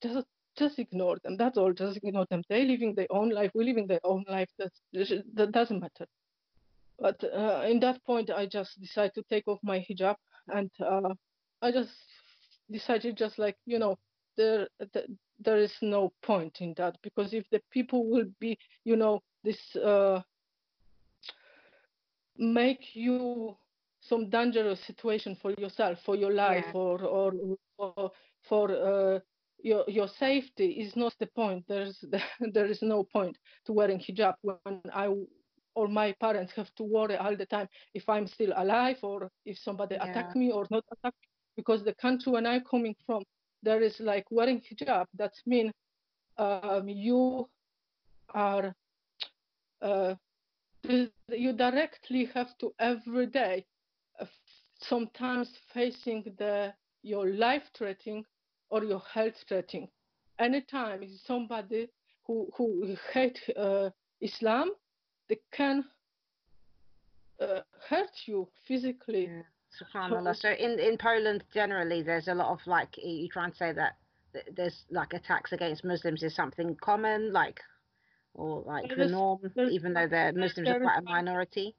just 0.01 0.27
just 0.58 0.79
ignore 0.79 1.17
them. 1.23 1.36
That's 1.38 1.58
all. 1.58 1.73
Just 1.73 1.97
ignore 1.97 2.25
them. 2.29 2.41
They're 2.47 2.63
living 2.63 2.95
their 2.95 3.08
own 3.10 3.29
life. 3.29 3.51
We're 3.53 3.65
living 3.65 3.88
their 3.88 3.99
own 4.05 4.23
life. 4.29 4.47
That's, 4.58 4.79
that 4.93 5.51
doesn't 5.51 5.81
matter. 5.81 6.05
But 6.97 7.21
uh, 7.25 7.63
in 7.67 7.81
that 7.81 8.01
point, 8.05 8.29
I 8.29 8.45
just 8.45 8.79
decided 8.79 9.13
to 9.15 9.23
take 9.29 9.49
off 9.49 9.60
my 9.63 9.79
hijab 9.79 10.15
and 10.47 10.71
uh, 10.79 11.13
I 11.62 11.71
just 11.71 11.91
decided 12.71 13.17
just 13.17 13.38
like 13.38 13.58
you 13.65 13.79
know 13.79 13.97
there 14.38 14.67
there 15.39 15.58
is 15.58 15.73
no 15.81 16.13
point 16.23 16.58
in 16.62 16.73
that 16.77 16.95
because 17.03 17.34
if 17.34 17.43
the 17.51 17.62
people 17.71 18.10
will 18.10 18.27
be 18.39 18.58
you 18.86 18.95
know 18.95 19.21
this 19.43 19.75
uh, 19.75 20.21
make 22.38 22.95
you 22.95 23.58
some 24.07 24.29
dangerous 24.29 24.79
situation 24.85 25.37
for 25.41 25.51
yourself 25.51 25.97
for 26.05 26.15
your 26.15 26.33
life 26.33 26.65
yeah. 26.67 26.79
or 26.81 27.03
or, 27.03 27.33
or 27.77 28.11
for 28.47 28.71
uh, 28.71 29.19
your 29.63 29.83
your 29.87 30.07
safety 30.07 30.71
is 30.83 30.95
not 30.95 31.13
the 31.19 31.27
point 31.27 31.63
there's 31.67 32.03
there 32.53 32.65
is 32.65 32.81
no 32.81 33.03
point 33.03 33.37
to 33.65 33.73
wearing 33.73 33.99
hijab 33.99 34.35
when 34.41 34.81
i 34.93 35.07
or 35.75 35.87
my 35.87 36.13
parents 36.21 36.53
have 36.55 36.73
to 36.75 36.83
worry 36.83 37.17
all 37.17 37.35
the 37.35 37.45
time 37.45 37.67
if 37.93 38.07
i'm 38.07 38.27
still 38.27 38.53
alive 38.57 38.97
or 39.01 39.29
if 39.45 39.57
somebody 39.57 39.95
yeah. 39.95 40.09
attack 40.09 40.35
me 40.35 40.51
or 40.51 40.65
not 40.69 40.83
attack 40.91 41.13
me 41.21 41.27
because 41.55 41.83
the 41.83 41.93
country 41.95 42.31
when 42.31 42.45
I'm 42.45 42.63
coming 42.69 42.95
from, 43.05 43.23
there 43.63 43.81
is 43.81 43.99
like 43.99 44.25
wearing 44.29 44.61
hijab. 44.61 45.05
That 45.17 45.33
means 45.45 45.71
um, 46.37 46.87
you 46.87 47.47
are 48.33 48.73
uh, 49.81 50.15
you 50.83 51.53
directly 51.53 52.29
have 52.33 52.57
to 52.59 52.73
every 52.79 53.27
day, 53.27 53.65
sometimes 54.89 55.49
facing 55.73 56.23
the 56.37 56.73
your 57.03 57.29
life 57.29 57.63
threatening 57.77 58.25
or 58.69 58.83
your 58.83 59.01
health 59.13 59.35
threatening. 59.47 59.87
Anytime 60.39 61.07
somebody 61.25 61.87
who 62.25 62.49
who 62.55 62.95
hate 63.13 63.39
uh, 63.57 63.89
Islam, 64.21 64.71
they 65.29 65.39
can 65.51 65.85
uh, 67.39 67.61
hurt 67.89 68.11
you 68.25 68.47
physically. 68.67 69.25
Yeah. 69.25 69.41
Subhanallah. 69.81 70.35
So 70.35 70.49
in 70.49 70.79
in 70.79 70.97
Poland 70.97 71.43
generally, 71.53 72.01
there's 72.01 72.27
a 72.27 72.33
lot 72.33 72.51
of 72.51 72.59
like 72.65 72.97
you 72.97 73.27
try 73.29 73.45
and 73.45 73.55
say 73.55 73.73
that 73.73 73.97
there's 74.55 74.85
like 74.89 75.13
attacks 75.13 75.51
against 75.51 75.83
Muslims 75.83 76.23
is 76.23 76.35
something 76.35 76.75
common, 76.81 77.33
like 77.33 77.59
or 78.33 78.63
like 78.65 78.89
the 78.95 79.07
norm, 79.07 79.39
even 79.69 79.93
though 79.93 80.07
the 80.07 80.33
Muslims 80.35 80.69
are 80.69 80.79
quite 80.79 80.99
a 80.99 81.01
minority. 81.01 81.75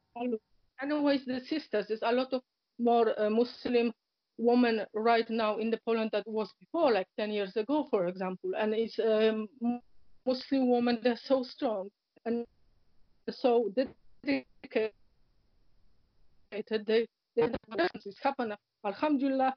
And 0.78 0.92
always 0.92 1.24
the 1.24 1.40
sisters. 1.40 1.86
There's 1.88 2.02
a 2.02 2.12
lot 2.12 2.32
of 2.34 2.42
more 2.78 3.18
uh, 3.18 3.30
Muslim 3.30 3.92
women 4.38 4.84
right 4.94 5.28
now 5.30 5.56
in 5.58 5.70
the 5.70 5.80
Poland 5.84 6.10
that 6.12 6.26
was 6.26 6.52
before, 6.60 6.92
like 6.92 7.06
10 7.18 7.30
years 7.30 7.56
ago, 7.56 7.86
for 7.90 8.06
example. 8.06 8.50
And 8.56 8.74
it's 8.74 8.98
um, 8.98 9.48
Muslim 10.26 10.70
women. 10.70 10.98
They're 11.02 11.18
so 11.24 11.42
strong 11.42 11.88
and 12.24 12.44
so 13.30 13.70
dedicated. 13.74 14.92
They 16.60 17.06
it's 17.36 18.18
happened, 18.22 18.54
Alhamdulillah, 18.84 19.54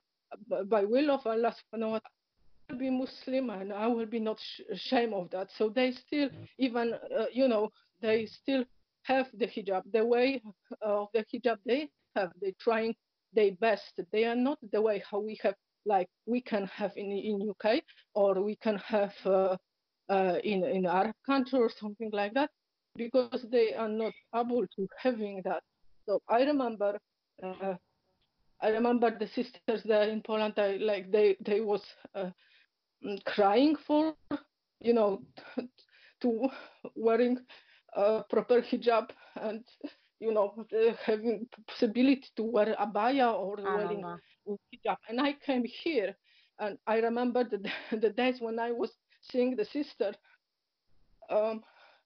by 0.65 0.84
will 0.84 1.12
of 1.12 1.25
Allah 1.25 1.55
subhanahu 1.55 1.91
wa 1.91 1.99
ta'ala, 1.99 2.79
be 2.79 2.89
Muslim 2.89 3.49
and 3.49 3.73
I 3.73 3.88
will 3.88 4.05
be 4.05 4.19
not 4.19 4.38
ashamed 4.71 5.13
of 5.13 5.29
that. 5.32 5.47
So 5.58 5.69
they 5.69 5.91
still, 5.91 6.29
even, 6.58 6.93
uh, 6.93 7.25
you 7.34 7.47
know, 7.47 7.69
they 8.01 8.25
still 8.25 8.63
have 9.03 9.27
the 9.34 9.47
hijab. 9.47 9.84
The 9.91 10.05
way 10.05 10.41
of 10.82 11.08
the 11.13 11.25
hijab 11.34 11.58
they 11.65 11.89
have, 12.15 12.32
they're 12.41 12.51
trying 12.60 12.95
their 13.34 13.52
best. 13.54 14.00
They 14.12 14.26
are 14.26 14.36
not 14.36 14.58
the 14.72 14.82
way 14.82 15.04
how 15.10 15.20
we 15.20 15.38
have, 15.44 15.56
like 15.86 16.08
we 16.26 16.42
can 16.42 16.65
have 16.68 16.92
in 16.96 17.12
in 17.12 17.50
UK 17.50 17.82
or 18.13 18.42
we 18.42 18.56
can 18.56 18.78
have 18.78 19.13
uh, 19.26 19.58
uh, 20.10 20.38
in 20.44 20.63
in 20.63 20.86
Arab 20.86 21.15
country 21.26 21.60
or 21.60 21.70
something 21.70 22.10
like 22.13 22.34
that, 22.34 22.50
because 22.96 23.46
they 23.52 23.74
are 23.74 23.89
not 23.89 24.13
able 24.36 24.65
to 24.76 24.88
having 24.98 25.42
that. 25.46 25.63
So 26.06 26.22
I 26.28 26.44
remember 26.44 27.00
uh, 27.44 27.76
I 28.62 28.70
remember 28.70 29.18
the 29.18 29.28
sisters 29.28 29.84
there 29.86 30.10
in 30.10 30.22
Poland. 30.22 30.54
I, 30.58 30.78
like 30.78 31.12
they 31.12 31.38
they 31.46 31.62
was 31.62 31.82
uh, 32.15 32.32
crying 33.26 33.76
for 33.88 34.15
you 34.82 34.94
know 34.94 35.22
to 36.22 36.50
wearing 36.96 37.38
a 37.96 38.24
proper 38.30 38.62
hijab 38.62 39.10
and 39.36 39.63
you 40.19 40.34
know 40.34 40.53
having 41.05 41.47
possibility 41.67 42.27
to 42.36 42.43
wear 42.43 42.75
abaya 42.79 43.34
or 43.34 43.55
wearing 43.58 44.03
hijab. 44.47 44.97
And 45.08 45.19
I 45.21 45.34
came 45.45 45.63
here 45.65 46.15
and 46.60 46.77
I 46.88 46.97
remember 46.99 47.43
the 47.43 47.60
the 47.97 48.10
days 48.10 48.38
when 48.39 48.60
I 48.60 48.71
was 48.71 48.91
seeing 49.21 49.55
the 49.55 49.65
sister. 49.65 50.13
Um, 51.29 51.63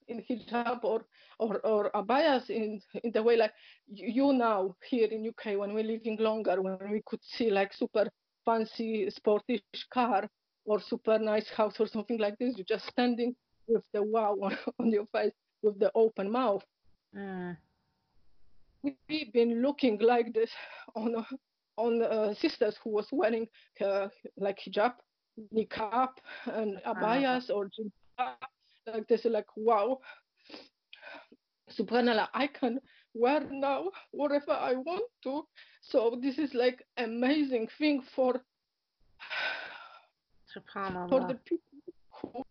in 0.08 0.22
hijab 0.28 0.84
or 0.84 1.06
or, 1.38 1.60
or 1.60 1.90
abayas 1.94 2.50
in 2.50 2.80
in 3.02 3.10
the 3.12 3.22
way 3.22 3.36
like 3.36 3.52
you 3.86 4.32
now 4.32 4.74
here 4.88 5.08
in 5.08 5.26
UK 5.26 5.58
when 5.58 5.72
we're 5.74 5.84
living 5.84 6.16
longer 6.20 6.60
when 6.60 6.78
we 6.90 7.02
could 7.06 7.22
see 7.22 7.50
like 7.50 7.72
super 7.72 8.06
fancy 8.44 9.08
sportish 9.10 9.62
car 9.90 10.28
or 10.66 10.80
super 10.80 11.18
nice 11.18 11.48
house 11.48 11.76
or 11.78 11.86
something 11.86 12.18
like 12.18 12.36
this 12.38 12.54
you're 12.56 12.66
just 12.76 12.86
standing 12.86 13.34
with 13.66 13.84
the 13.92 14.02
wow 14.02 14.36
on, 14.42 14.56
on 14.78 14.90
your 14.90 15.06
face 15.06 15.32
with 15.62 15.78
the 15.78 15.90
open 15.94 16.30
mouth 16.30 16.62
mm. 17.16 17.56
We've 19.08 19.32
been 19.32 19.62
looking 19.62 19.98
like 20.00 20.32
this 20.32 20.50
on 20.94 21.24
on 21.76 22.02
uh, 22.02 22.34
sisters 22.34 22.76
who 22.82 22.90
was 22.90 23.06
wearing 23.12 23.46
uh, 23.84 24.08
like 24.36 24.58
hijab 24.66 24.92
niqab 25.52 26.10
and 26.46 26.78
abayas 26.86 27.50
uh-huh. 27.50 27.54
or 27.54 27.70
jilbab 27.76 28.36
like 28.86 29.08
this 29.08 29.24
like 29.24 29.46
wow. 29.56 29.98
Subhanallah 31.78 32.28
i 32.34 32.46
can 32.46 32.78
wear 33.14 33.40
now 33.50 33.90
whatever 34.10 34.52
i 34.52 34.74
want 34.74 35.04
to. 35.22 35.46
So 35.82 36.18
this 36.22 36.38
is 36.38 36.54
like 36.54 36.84
amazing 36.98 37.68
thing 37.78 38.02
for 38.14 38.40
subhanallah. 40.54 41.08
for 41.08 41.20
the 41.26 41.38
people 41.44 41.64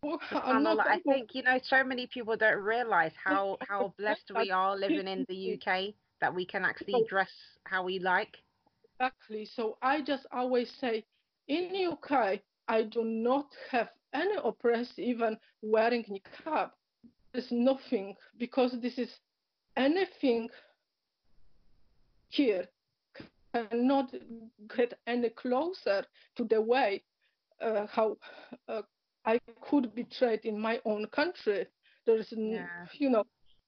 who 0.02 0.20
are 0.32 0.60
not 0.60 0.80
I 0.80 1.00
think 1.00 1.30
you 1.34 1.44
know 1.44 1.60
so 1.64 1.84
many 1.84 2.08
people 2.08 2.36
don't 2.36 2.62
realize 2.62 3.12
how 3.24 3.58
how 3.68 3.94
blessed 3.98 4.32
we 4.36 4.52
are 4.52 4.76
living 4.78 5.08
in 5.08 5.26
the 5.30 5.54
UK 5.54 5.94
that 6.24 6.34
we 6.34 6.46
can 6.46 6.64
actually 6.64 7.04
dress 7.10 7.34
how 7.66 7.84
we 7.84 8.00
like 8.00 8.38
Exactly. 9.00 9.46
So 9.46 9.78
I 9.82 10.02
just 10.02 10.26
always 10.32 10.72
say, 10.80 11.04
in 11.48 11.92
UK, 11.92 12.40
I 12.68 12.84
do 12.84 13.04
not 13.04 13.48
have 13.70 13.90
any 14.14 14.36
oppress 14.44 14.88
even 14.98 15.38
wearing 15.62 16.06
niqab. 16.06 16.72
There's 17.34 17.52
nothing 17.52 18.16
because 18.38 18.76
this 18.82 18.98
is 18.98 19.10
anything 19.76 20.50
here 22.30 22.68
cannot 23.54 24.14
get 24.76 24.94
any 25.06 25.30
closer 25.30 26.06
to 26.38 26.44
the 26.46 26.62
way 26.62 27.04
uh, 27.62 27.86
how 27.88 28.18
uh, 28.68 28.82
I 29.26 29.40
could 29.70 29.94
be 29.94 30.06
treated 30.06 30.46
in 30.46 30.60
my 30.60 30.80
own 30.86 31.08
country. 31.08 31.66
There's, 32.06 32.32
yeah. 32.36 32.86
you 32.94 33.10
know, 33.10 33.26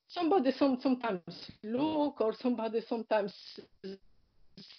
somebody 0.08 0.52
some, 0.52 0.78
sometimes 0.82 1.52
look 1.63 2.22
or 2.22 2.34
somebody 2.34 2.82
sometimes 2.88 3.34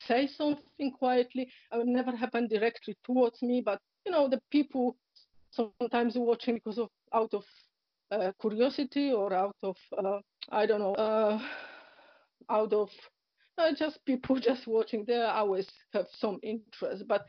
say 0.06 0.26
something 0.26 0.92
quietly. 0.98 1.48
It 1.72 1.86
never 1.86 2.16
happened 2.16 2.50
directly 2.50 2.96
towards 3.04 3.42
me, 3.42 3.62
but 3.64 3.80
you 4.04 4.12
know, 4.12 4.28
the 4.28 4.40
people 4.50 4.96
sometimes 5.50 6.14
watching 6.16 6.54
because 6.54 6.78
of 6.78 6.88
out 7.14 7.32
of 7.34 7.44
uh, 8.10 8.32
curiosity 8.40 9.12
or 9.12 9.32
out 9.32 9.56
of 9.62 9.76
uh, 9.98 10.18
I 10.50 10.66
don't 10.66 10.80
know, 10.80 10.94
uh, 10.94 11.40
out 12.50 12.72
of 12.72 12.90
uh, 13.58 13.72
just 13.76 14.04
people 14.04 14.38
just 14.40 14.66
watching. 14.66 15.04
They 15.06 15.20
always 15.20 15.68
have 15.92 16.06
some 16.18 16.38
interest, 16.42 17.04
but 17.08 17.26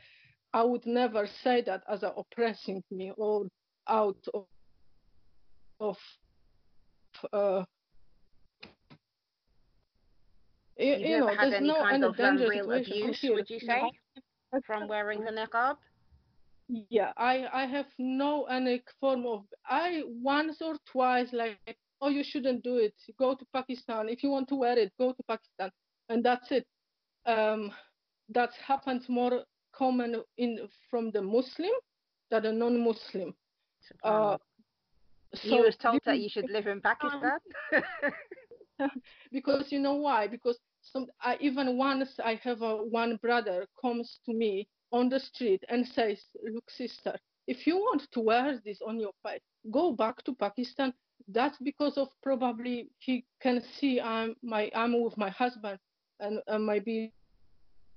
I 0.52 0.62
would 0.62 0.86
never 0.86 1.28
say 1.42 1.62
that 1.62 1.82
as 1.88 2.02
a 2.02 2.12
oppressing 2.16 2.82
me 2.90 3.12
or 3.16 3.46
out 3.86 4.24
of, 4.32 4.46
of 5.80 5.96
you, 10.78 10.94
you 10.94 11.18
know, 11.18 11.30
there's 11.38 11.62
no 11.62 11.82
kind 11.82 12.04
of 12.04 12.18
real 12.18 12.72
abuse, 12.72 13.20
would 13.24 13.50
you 13.50 13.60
say, 13.60 13.82
from 14.66 14.88
wearing 14.88 15.24
the 15.24 15.30
niqab? 15.30 15.76
Yeah, 16.68 17.12
I 17.16 17.46
I 17.52 17.64
have 17.64 17.86
no 17.98 18.44
any 18.44 18.82
form 19.00 19.26
of 19.26 19.44
I 19.66 20.02
once 20.06 20.60
or 20.60 20.76
twice 20.90 21.28
like 21.32 21.58
oh 22.02 22.10
you 22.10 22.22
shouldn't 22.22 22.62
do 22.62 22.76
it. 22.76 22.94
Go 23.18 23.34
to 23.34 23.44
Pakistan 23.54 24.08
if 24.08 24.22
you 24.22 24.30
want 24.30 24.48
to 24.48 24.54
wear 24.54 24.78
it. 24.78 24.92
Go 24.98 25.12
to 25.12 25.22
Pakistan, 25.26 25.70
and 26.10 26.22
that's 26.22 26.50
it. 26.52 26.66
Um, 27.24 27.72
that 28.28 28.50
happens 28.66 29.08
more 29.08 29.44
common 29.74 30.22
in 30.36 30.68
from 30.90 31.10
the 31.10 31.22
Muslim 31.22 31.72
than 32.30 32.42
the 32.42 32.52
non-Muslim. 32.52 33.34
Uh, 34.04 34.36
so 35.34 35.48
you 35.48 35.62
was 35.62 35.76
told 35.76 36.00
that 36.04 36.18
you 36.18 36.28
should 36.28 36.50
live 36.50 36.66
in 36.66 36.80
Pakistan. 36.82 37.38
because 39.32 39.66
you 39.70 39.78
know 39.78 39.94
why? 39.94 40.26
Because 40.26 40.58
some 40.92 41.06
I, 41.20 41.36
even 41.40 41.76
once 41.76 42.18
I 42.24 42.34
have 42.42 42.62
a 42.62 42.76
one 42.76 43.16
brother 43.16 43.66
comes 43.80 44.18
to 44.26 44.32
me 44.32 44.68
on 44.92 45.08
the 45.08 45.20
street 45.20 45.62
and 45.68 45.86
says, 45.86 46.20
"Look, 46.42 46.70
sister, 46.70 47.16
if 47.46 47.66
you 47.66 47.76
want 47.76 48.10
to 48.12 48.20
wear 48.20 48.60
this 48.64 48.80
on 48.82 48.98
your 48.98 49.12
face, 49.24 49.40
go 49.70 49.92
back 49.92 50.22
to 50.24 50.34
Pakistan." 50.34 50.92
That's 51.28 51.58
because 51.58 51.98
of 51.98 52.08
probably 52.22 52.90
he 52.98 53.24
can 53.40 53.62
see 53.78 54.00
I'm 54.00 54.34
my 54.42 54.70
I'm 54.74 55.02
with 55.02 55.16
my 55.16 55.30
husband 55.30 55.78
and 56.20 56.40
uh, 56.48 56.58
maybe 56.58 57.12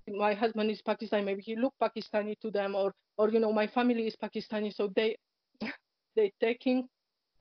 my 0.07 0.33
husband 0.33 0.71
is 0.71 0.81
Pakistani, 0.81 1.23
maybe 1.25 1.41
he 1.41 1.55
look 1.55 1.73
Pakistani 1.81 2.39
to 2.41 2.51
them, 2.51 2.75
or 2.75 2.93
or 3.17 3.29
you 3.29 3.39
know 3.39 3.53
my 3.53 3.67
family 3.67 4.07
is 4.07 4.15
Pakistani, 4.15 4.73
so 4.73 4.91
they 4.95 5.15
they 6.15 6.31
taking 6.41 6.87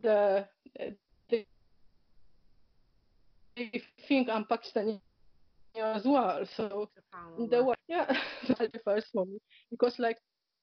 the 0.03 0.47
they 1.29 1.47
think 4.09 4.29
I'm 4.29 4.45
Pakistani 4.45 5.01
as 5.77 6.05
well. 6.05 6.45
So 6.57 6.91
they 7.49 7.61
were 7.61 7.77
yeah 7.89 8.07
that's 8.49 8.73
the 8.73 8.81
first 8.85 9.09
for 9.13 9.25
me 9.27 9.39
because 9.71 9.99
like 9.99 10.19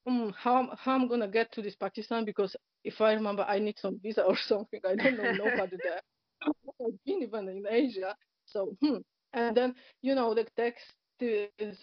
um, 0.06 0.34
how 0.38 0.70
how 0.78 0.96
I'm 0.96 1.08
gonna 1.08 1.28
get 1.28 1.52
to 1.54 1.62
this 1.62 1.76
Pakistan 1.76 2.26
because 2.26 2.56
if 2.84 3.02
I 3.02 3.14
remember 3.14 3.44
I 3.44 3.60
need 3.60 3.78
some 3.80 4.00
visa 4.02 4.24
or 4.24 4.38
something 4.48 4.80
I 4.86 4.96
don't 4.96 5.18
know 5.18 5.32
nobody 5.32 5.78
there. 5.84 6.02
I've 6.44 7.04
been 7.06 7.24
even 7.24 7.50
in 7.50 7.66
Asia, 7.68 8.16
so 8.46 8.76
hmm. 8.82 8.98
and 9.34 9.58
then 9.58 9.74
you 10.02 10.14
know 10.14 10.34
the 10.36 10.46
text 10.56 10.94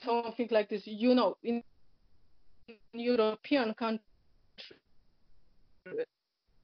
something 0.05 0.49
like 0.51 0.69
this. 0.69 0.87
You 0.87 1.15
know, 1.15 1.37
in 1.43 1.63
European 2.93 3.75
countries, 3.75 4.01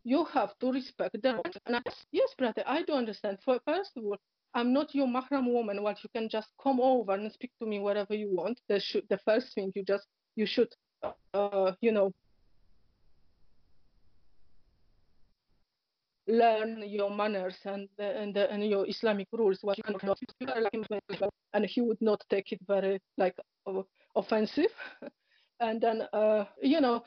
you 0.04 0.24
have 0.24 0.58
to 0.60 0.72
respect 0.72 1.20
them. 1.22 1.40
And 1.66 1.76
I, 1.76 1.80
yes, 2.12 2.32
brother, 2.38 2.62
I 2.66 2.82
do 2.82 2.92
understand. 2.92 3.38
For 3.44 3.60
first 3.66 3.90
of 3.96 4.04
all, 4.04 4.16
I'm 4.54 4.72
not 4.72 4.94
your 4.94 5.06
mahram 5.06 5.52
woman. 5.52 5.82
What 5.82 6.02
you 6.02 6.10
can 6.14 6.28
just 6.28 6.48
come 6.62 6.80
over 6.80 7.12
and 7.12 7.30
speak 7.32 7.52
to 7.60 7.66
me 7.66 7.78
wherever 7.78 8.14
you 8.14 8.28
want. 8.34 8.60
The, 8.68 8.80
sh- 8.80 9.06
the 9.08 9.18
first 9.24 9.54
thing 9.54 9.72
you 9.74 9.84
just 9.84 10.06
you 10.36 10.46
should, 10.46 10.68
uh, 11.34 11.72
you 11.80 11.92
know, 11.92 12.12
learn 16.26 16.82
your 16.86 17.10
manners 17.14 17.56
and 17.64 17.88
and, 17.98 18.36
and 18.36 18.66
your 18.66 18.88
Islamic 18.88 19.28
rules. 19.32 19.58
What 19.62 19.78
you 19.78 19.84
and 21.52 21.66
he 21.66 21.80
would 21.80 22.00
not 22.00 22.22
take 22.30 22.52
it 22.52 22.60
very 22.66 23.00
like 23.16 23.36
offensive. 24.16 24.72
and 25.60 25.80
then 25.80 26.02
uh, 26.12 26.44
you 26.62 26.80
know, 26.80 27.04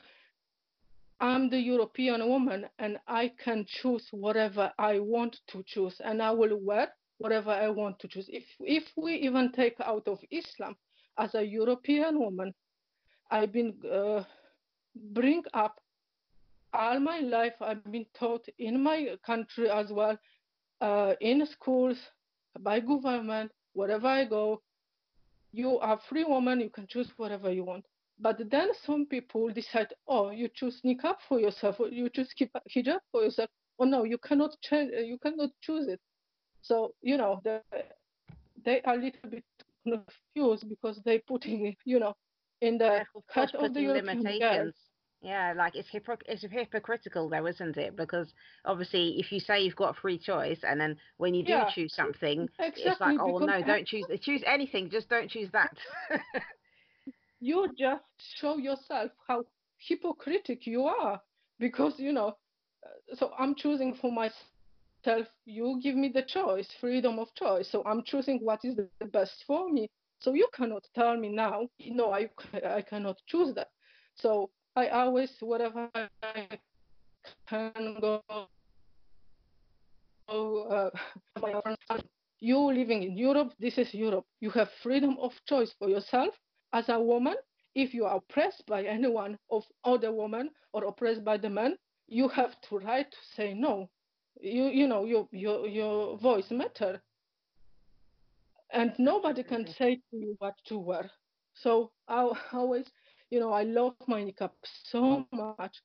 I'm 1.20 1.50
the 1.50 1.58
European 1.58 2.26
woman 2.28 2.66
and 2.78 2.98
I 3.06 3.32
can 3.42 3.64
choose 3.66 4.06
whatever 4.12 4.72
I 4.78 4.98
want 4.98 5.40
to 5.48 5.62
choose, 5.66 6.00
and 6.04 6.22
I 6.22 6.30
will 6.30 6.58
wear 6.60 6.88
whatever 7.18 7.50
I 7.50 7.68
want 7.68 7.98
to 8.00 8.08
choose. 8.08 8.26
If 8.28 8.44
if 8.60 8.84
we 8.96 9.14
even 9.14 9.52
take 9.52 9.76
out 9.80 10.06
of 10.08 10.18
Islam, 10.30 10.76
as 11.18 11.34
a 11.34 11.42
European 11.42 12.18
woman, 12.18 12.54
I've 13.30 13.52
been 13.52 13.74
uh, 13.90 14.24
bring 14.94 15.42
up 15.54 15.80
all 16.72 16.98
my 16.98 17.20
life 17.20 17.54
I've 17.60 17.84
been 17.90 18.06
taught 18.18 18.46
in 18.58 18.82
my 18.82 19.16
country 19.24 19.70
as 19.70 19.90
well, 19.90 20.18
uh, 20.80 21.14
in 21.20 21.46
schools, 21.46 21.96
by 22.60 22.80
government, 22.80 23.52
wherever 23.74 24.08
I 24.08 24.24
go, 24.24 24.60
you 25.52 25.78
are 25.78 26.00
free 26.08 26.24
woman, 26.24 26.60
you 26.60 26.70
can 26.70 26.86
choose 26.88 27.10
whatever 27.16 27.52
you 27.52 27.64
want. 27.64 27.84
But 28.18 28.50
then 28.50 28.68
some 28.84 29.06
people 29.06 29.50
decide, 29.50 29.88
oh, 30.08 30.30
you 30.30 30.48
choose 30.54 30.80
niqab 30.84 31.16
for 31.28 31.40
yourself, 31.40 31.76
or 31.80 31.88
you 31.88 32.08
choose 32.08 32.32
hijab 32.74 32.98
for 33.10 33.22
yourself. 33.22 33.50
Oh 33.78 33.84
no, 33.84 34.04
you 34.04 34.18
cannot 34.18 34.56
change, 34.62 34.90
you 34.92 35.18
cannot 35.18 35.50
choose 35.60 35.88
it. 35.88 36.00
So 36.64 36.94
you 37.02 37.16
know 37.16 37.40
they 37.44 37.60
they 38.64 38.80
are 38.82 38.94
a 38.94 38.96
little 38.96 39.30
bit 39.30 39.44
confused 39.86 40.68
because 40.68 41.00
they 41.04 41.18
putting 41.18 41.76
you 41.84 42.00
know 42.00 42.14
in 42.60 42.78
the 42.78 43.04
head 43.30 43.54
of 43.54 43.74
the 43.74 44.38
girls 44.40 44.74
yeah, 45.24 45.54
like 45.56 45.74
it's 45.74 45.88
hypocr- 45.90 46.20
it's 46.26 46.44
hypocritical 46.44 47.30
though, 47.30 47.46
isn't 47.46 47.78
it? 47.78 47.96
Because 47.96 48.34
obviously, 48.66 49.18
if 49.18 49.32
you 49.32 49.40
say 49.40 49.62
you've 49.62 49.74
got 49.74 49.96
free 49.96 50.18
choice, 50.18 50.60
and 50.62 50.78
then 50.78 50.98
when 51.16 51.32
you 51.32 51.42
do 51.42 51.52
yeah, 51.52 51.70
choose 51.74 51.94
something, 51.94 52.46
exactly, 52.58 52.82
it's 52.82 53.00
like, 53.00 53.16
oh 53.20 53.38
no, 53.38 53.62
don't 53.62 53.86
choose 53.86 54.04
choose 54.20 54.42
anything, 54.46 54.90
just 54.90 55.08
don't 55.08 55.30
choose 55.30 55.48
that. 55.52 55.74
you 57.40 57.68
just 57.78 58.02
show 58.36 58.58
yourself 58.58 59.10
how 59.26 59.44
hypocritical 59.78 60.70
you 60.70 60.84
are, 60.84 61.20
because 61.58 61.98
you 61.98 62.12
know. 62.12 62.36
Uh, 62.84 63.14
so 63.14 63.30
I'm 63.38 63.54
choosing 63.54 63.94
for 63.94 64.12
myself. 64.12 64.53
You 65.44 65.80
give 65.82 65.96
me 65.96 66.08
the 66.08 66.22
choice, 66.22 66.68
freedom 66.80 67.18
of 67.18 67.34
choice. 67.34 67.68
So 67.70 67.82
I'm 67.84 68.02
choosing 68.04 68.38
what 68.38 68.64
is 68.64 68.76
the 68.76 68.88
best 69.06 69.44
for 69.46 69.70
me. 69.70 69.90
So 70.20 70.32
you 70.32 70.48
cannot 70.54 70.84
tell 70.94 71.16
me 71.16 71.28
now, 71.28 71.68
no, 71.80 72.12
I 72.12 72.30
I 72.64 72.82
cannot 72.82 73.18
choose 73.26 73.54
that. 73.54 73.68
So 74.14 74.50
I 74.76 74.88
always, 74.88 75.30
whatever 75.40 75.90
I 75.94 76.08
can 77.48 77.98
go, 78.00 78.22
uh, 80.28 80.90
you 82.40 82.58
living 82.58 83.02
in 83.02 83.16
Europe, 83.16 83.52
this 83.58 83.78
is 83.78 83.92
Europe. 83.94 84.26
You 84.40 84.50
have 84.50 84.70
freedom 84.82 85.16
of 85.20 85.32
choice 85.48 85.72
for 85.78 85.88
yourself 85.88 86.34
as 86.72 86.88
a 86.88 86.98
woman. 87.00 87.36
If 87.74 87.92
you 87.92 88.04
are 88.04 88.16
oppressed 88.16 88.64
by 88.66 88.84
anyone 88.84 89.38
of 89.50 89.64
other 89.84 90.12
woman 90.12 90.50
or 90.72 90.84
oppressed 90.84 91.24
by 91.24 91.38
the 91.38 91.50
man, 91.50 91.76
you 92.06 92.28
have 92.28 92.60
to 92.68 92.78
right 92.78 93.10
to 93.10 93.18
say 93.36 93.54
no. 93.54 93.90
You 94.40 94.64
you 94.64 94.86
know 94.86 95.04
your 95.04 95.28
your 95.32 95.66
your 95.66 96.18
voice 96.18 96.50
matter. 96.50 97.02
And 98.72 98.92
nobody 98.98 99.42
can 99.42 99.66
say 99.78 99.96
to 100.10 100.16
you 100.16 100.34
what 100.38 100.54
to 100.66 100.78
wear. 100.78 101.10
So 101.54 101.92
I 102.08 102.28
always 102.52 102.86
you 103.34 103.40
know, 103.40 103.52
I 103.52 103.64
love 103.64 103.94
my 104.06 104.22
niqab 104.22 104.50
so 104.84 105.26
much. 105.32 105.82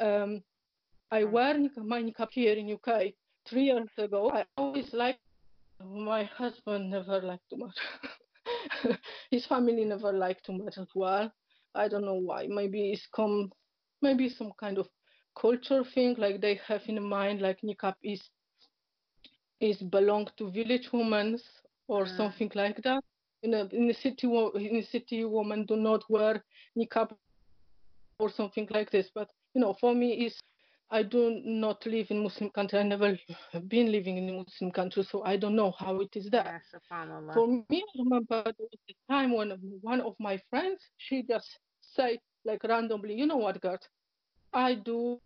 Um, 0.00 0.42
I 1.12 1.22
wear 1.22 1.56
my 1.76 2.02
niqab 2.02 2.28
here 2.32 2.54
in 2.54 2.72
UK 2.72 3.12
three 3.48 3.64
years 3.64 3.88
ago. 3.96 4.30
I 4.32 4.44
always 4.56 4.92
liked 4.92 5.20
my 5.84 6.24
husband 6.24 6.90
never 6.90 7.20
liked 7.22 7.44
too 7.48 7.58
much. 7.58 8.98
His 9.30 9.46
family 9.46 9.84
never 9.84 10.12
liked 10.12 10.46
too 10.46 10.58
much 10.58 10.78
as 10.78 10.88
well. 10.96 11.30
I 11.76 11.86
don't 11.86 12.04
know 12.04 12.20
why. 12.20 12.48
Maybe 12.48 12.90
it's 12.90 13.06
come, 13.14 13.52
maybe 14.02 14.28
some 14.28 14.50
kind 14.58 14.78
of 14.78 14.88
culture 15.40 15.84
thing 15.94 16.14
like 16.18 16.40
they 16.40 16.60
have 16.66 16.82
in 16.86 17.02
mind, 17.02 17.40
like 17.40 17.60
niqab 17.62 17.94
is 18.02 18.20
is 19.60 19.78
belong 19.82 20.28
to 20.36 20.50
village 20.50 20.88
women 20.92 21.38
or 21.88 22.04
mm. 22.04 22.16
something 22.16 22.50
like 22.54 22.82
that. 22.82 23.02
in 23.42 23.54
a 23.54 23.64
in 23.72 23.86
the 23.88 23.94
city 23.94 24.26
in 24.26 24.74
the 24.80 24.86
city 24.90 25.24
women 25.24 25.64
do 25.66 25.76
not 25.76 26.02
wear 26.08 26.44
niqab 26.78 27.12
or 28.18 28.30
something 28.30 28.68
like 28.70 28.90
this. 28.90 29.10
But 29.14 29.28
you 29.54 29.60
know, 29.60 29.74
for 29.80 29.94
me, 29.94 30.26
is 30.26 30.38
I 30.90 31.02
do 31.02 31.40
not 31.44 31.86
live 31.86 32.08
in 32.10 32.22
Muslim 32.22 32.50
country. 32.50 32.78
I 32.78 32.82
never 32.82 33.18
been 33.68 33.92
living 33.92 34.18
in 34.18 34.28
a 34.28 34.32
Muslim 34.32 34.70
country, 34.72 35.04
so 35.04 35.22
I 35.22 35.36
don't 35.36 35.56
know 35.56 35.72
how 35.78 36.00
it 36.00 36.14
is 36.14 36.28
there. 36.30 36.44
Yes, 36.44 36.82
for 37.34 37.46
me, 37.46 37.64
I 37.70 37.98
remember 37.98 38.42
there 38.44 38.54
was 38.58 38.80
a 38.90 39.12
time 39.12 39.32
when 39.32 39.50
one 39.82 40.00
of 40.00 40.14
my 40.18 40.40
friends, 40.50 40.80
she 40.98 41.22
just 41.22 41.48
say 41.80 42.18
like 42.44 42.64
randomly, 42.64 43.14
you 43.14 43.26
know 43.26 43.36
what, 43.36 43.60
Gert, 43.60 43.86
I 44.52 44.74
do 44.74 45.20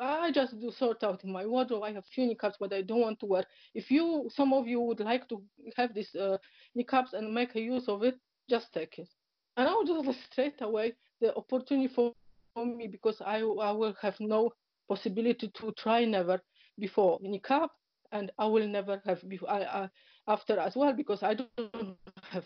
I 0.00 0.30
just 0.30 0.58
do 0.60 0.70
sort 0.70 1.02
out 1.02 1.24
in 1.24 1.32
my 1.32 1.46
wardrobe. 1.46 1.82
I 1.82 1.92
have 1.92 2.04
few 2.06 2.24
niqabs, 2.24 2.54
but 2.60 2.72
I 2.72 2.82
don't 2.82 3.00
want 3.00 3.20
to 3.20 3.26
wear. 3.26 3.44
If 3.74 3.90
you, 3.90 4.30
some 4.32 4.52
of 4.52 4.66
you 4.66 4.80
would 4.80 5.00
like 5.00 5.28
to 5.28 5.42
have 5.76 5.94
these 5.94 6.14
uh, 6.14 6.38
niqabs 6.76 7.12
and 7.12 7.34
make 7.34 7.56
a 7.56 7.60
use 7.60 7.88
of 7.88 8.02
it, 8.02 8.16
just 8.48 8.72
take 8.72 8.98
it. 8.98 9.08
And 9.56 9.68
I 9.68 9.72
will 9.72 9.84
just 9.84 10.18
straight 10.32 10.60
away 10.60 10.94
the 11.20 11.34
opportunity 11.34 11.92
for, 11.92 12.12
me 12.56 12.88
because 12.88 13.22
I, 13.24 13.38
I 13.38 13.70
will 13.70 13.94
have 14.02 14.16
no 14.18 14.50
possibility 14.88 15.48
to 15.54 15.72
try 15.78 16.04
never 16.04 16.42
before 16.78 17.18
niqab, 17.20 17.68
and 18.12 18.32
I 18.38 18.46
will 18.46 18.66
never 18.66 19.00
have 19.06 19.26
before 19.28 19.48
I, 19.48 19.62
I, 19.62 19.88
after 20.26 20.58
as 20.58 20.74
well 20.74 20.92
because 20.92 21.22
I 21.22 21.34
don't 21.34 21.96
have 22.30 22.44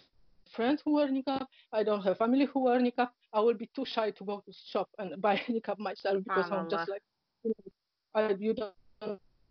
friends 0.55 0.82
who 0.84 0.92
wear 0.92 1.09
niqab. 1.09 1.46
I 1.72 1.82
don't 1.82 2.02
have 2.02 2.18
family 2.18 2.44
who 2.44 2.64
wear 2.64 2.78
niqab. 2.80 3.09
I 3.35 3.41
will 3.41 3.55
be 3.55 3.68
too 3.74 3.85
shy 3.85 4.12
to 4.12 4.24
go 4.24 4.43
to 4.47 4.53
shop 4.53 4.89
and 4.99 5.20
buy 5.20 5.43
any 5.49 5.61
niqab 5.61 5.78
myself 5.78 6.22
because 6.24 6.47
I'm 6.51 6.68
just 6.70 6.89
like 6.89 7.03
you 7.43 7.51
know, 7.51 7.72
I, 8.14 8.35
you 8.39 8.55
don't 8.55 8.72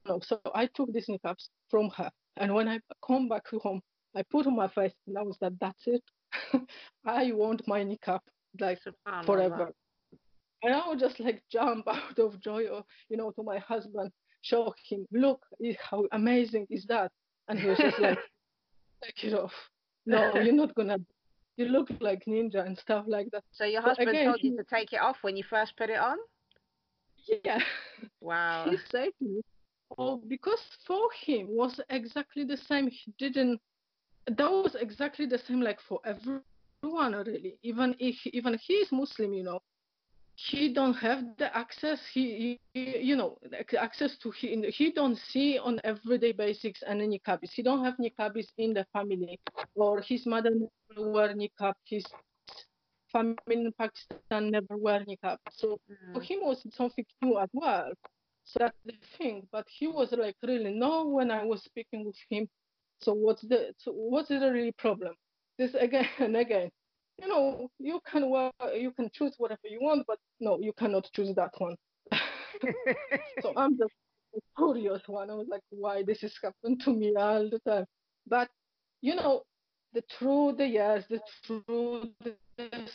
know. 0.08 0.20
So 0.22 0.40
I 0.56 0.68
took 0.68 0.92
these 0.94 1.08
niqabs 1.08 1.50
from 1.70 1.90
her, 1.98 2.10
and 2.38 2.54
when 2.54 2.68
I 2.68 2.80
come 3.06 3.28
back 3.28 3.48
home, 3.48 3.82
I 4.16 4.24
put 4.24 4.48
on 4.48 4.56
my 4.56 4.70
face, 4.70 4.94
and 5.06 5.18
I 5.18 5.22
was 5.22 5.38
like, 5.42 5.54
"That's 5.60 5.84
it. 5.86 6.04
I 7.06 7.32
want 7.34 7.68
my 7.68 7.84
niqab 7.84 8.20
like 8.60 8.80
forever." 9.26 9.72
And 10.64 10.74
I 10.74 10.88
would 10.88 11.00
just 11.00 11.20
like 11.20 11.44
jump 11.52 11.86
out 11.88 12.18
of 12.18 12.40
joy, 12.40 12.68
or 12.68 12.84
you 13.10 13.18
know, 13.18 13.32
to 13.32 13.44
my 13.44 13.60
husband, 13.60 14.12
show 14.42 14.74
him, 14.88 15.06
"Look, 15.12 15.42
how 15.80 16.06
amazing 16.14 16.68
is 16.70 16.86
that?" 16.86 17.12
And 17.50 17.60
he 17.60 17.68
was 17.68 17.78
just 17.78 18.00
like, 18.00 18.18
"Take 19.04 19.26
it 19.26 19.34
off. 19.34 19.54
No, 20.06 20.38
you're 20.38 20.54
not 20.54 20.74
gonna." 20.76 21.00
You 21.58 21.66
look 21.66 21.90
like 22.00 22.24
ninja 22.26 22.66
and 22.66 22.78
stuff 22.78 23.06
like 23.08 23.30
that. 23.32 23.44
So 23.52 23.66
your 23.66 23.82
husband 23.82 24.10
again, 24.10 24.26
told 24.26 24.44
you 24.44 24.58
to 24.58 24.64
take 24.64 24.94
it 24.94 25.02
off 25.02 25.18
when 25.22 25.38
you 25.38 25.44
first 25.44 25.78
put 25.78 25.90
it 25.90 26.00
on? 26.00 26.18
Yeah. 27.46 27.60
Wow. 28.22 28.66
He 28.70 28.78
said 28.90 29.10
me. 29.22 29.42
Oh, 29.98 30.22
because 30.28 30.60
for 30.86 31.10
him 31.26 31.48
was 31.50 31.80
exactly 31.90 32.44
the 32.44 32.58
same. 32.58 32.90
He 32.90 33.14
didn't. 33.20 33.60
That 34.28 34.50
was 34.50 34.76
exactly 34.80 35.26
the 35.26 35.38
same, 35.38 35.62
like 35.62 35.80
for 35.88 36.00
everyone, 36.06 37.14
really. 37.14 37.58
Even 37.62 37.96
if 38.00 38.16
even 38.28 38.58
he 38.66 38.74
is 38.74 38.92
Muslim, 38.92 39.34
you 39.34 39.44
know, 39.44 39.60
he 40.36 40.74
don't 40.74 40.96
have 40.96 41.24
the 41.38 41.56
access. 41.56 42.00
He, 42.12 42.60
he 42.74 43.00
you 43.00 43.16
know, 43.16 43.38
access 43.78 44.18
to 44.18 44.32
he. 44.32 44.72
He 44.72 44.92
don't 44.92 45.18
see 45.18 45.60
on 45.60 45.80
everyday 45.84 46.32
basics 46.32 46.82
any 46.86 47.08
niqabis. 47.08 47.52
He 47.54 47.62
don't 47.62 47.86
have 47.86 47.96
niqabis 47.98 48.48
in 48.58 48.74
the 48.74 48.86
family, 48.94 49.40
or 49.76 50.02
his 50.02 50.26
mother 50.26 50.50
never 50.50 51.12
wear 51.12 51.36
niqab. 51.36 51.74
His 51.86 52.06
family 53.12 53.38
in 53.48 53.72
Pakistan 53.78 54.50
never 54.50 54.76
wear 54.78 55.06
niqab. 55.06 55.38
So 55.52 55.80
mm. 55.90 56.14
for 56.14 56.22
him 56.22 56.40
was 56.42 56.66
something 56.74 57.06
new 57.22 57.38
as 57.38 57.50
well. 57.54 57.92
So 58.46 58.60
that's 58.60 58.78
the 58.86 58.94
thing. 59.18 59.48
But 59.52 59.68
he 59.70 59.88
was 59.88 60.12
like 60.12 60.36
really 60.44 60.74
no 60.74 61.08
when 61.08 61.30
I 61.30 61.46
was 61.46 61.64
speaking 61.64 62.06
with 62.06 62.18
him. 62.30 62.48
So 63.02 63.14
what's 63.14 63.42
the 63.44 63.74
so 63.78 63.92
what's 63.92 64.30
the 64.30 64.40
really 64.52 64.74
problem? 64.74 65.14
This 65.60 65.76
again 65.76 66.08
and 66.20 66.36
again. 66.36 66.72
You 67.24 67.30
know, 67.30 67.70
you 67.80 68.02
can 68.06 68.30
wear, 68.30 68.52
you 68.76 68.92
can 68.92 69.10
choose 69.14 69.36
whatever 69.38 69.62
you 69.70 69.80
want, 69.82 70.06
but 70.06 70.20
no, 70.42 70.60
you 70.60 70.74
cannot 70.74 71.10
choose 71.16 71.34
that 71.36 71.52
one. 71.58 71.78
so 73.42 73.54
I'm 73.56 73.78
just 73.78 73.94
a 74.36 74.40
curious 74.58 75.02
one. 75.08 75.30
I 75.30 75.36
was 75.36 75.48
like, 75.50 75.62
why 75.70 76.04
this 76.04 76.22
is 76.22 76.38
happening 76.44 76.80
to 76.80 76.92
me 76.92 77.16
all 77.16 77.50
the 77.50 77.60
time? 77.60 77.86
But 78.28 78.50
you 79.00 79.16
know, 79.16 79.44
the 79.94 80.04
through 80.20 80.56
the 80.58 80.68
years, 80.68 81.06
the 81.10 81.22
through 81.48 82.10
the 82.26 82.36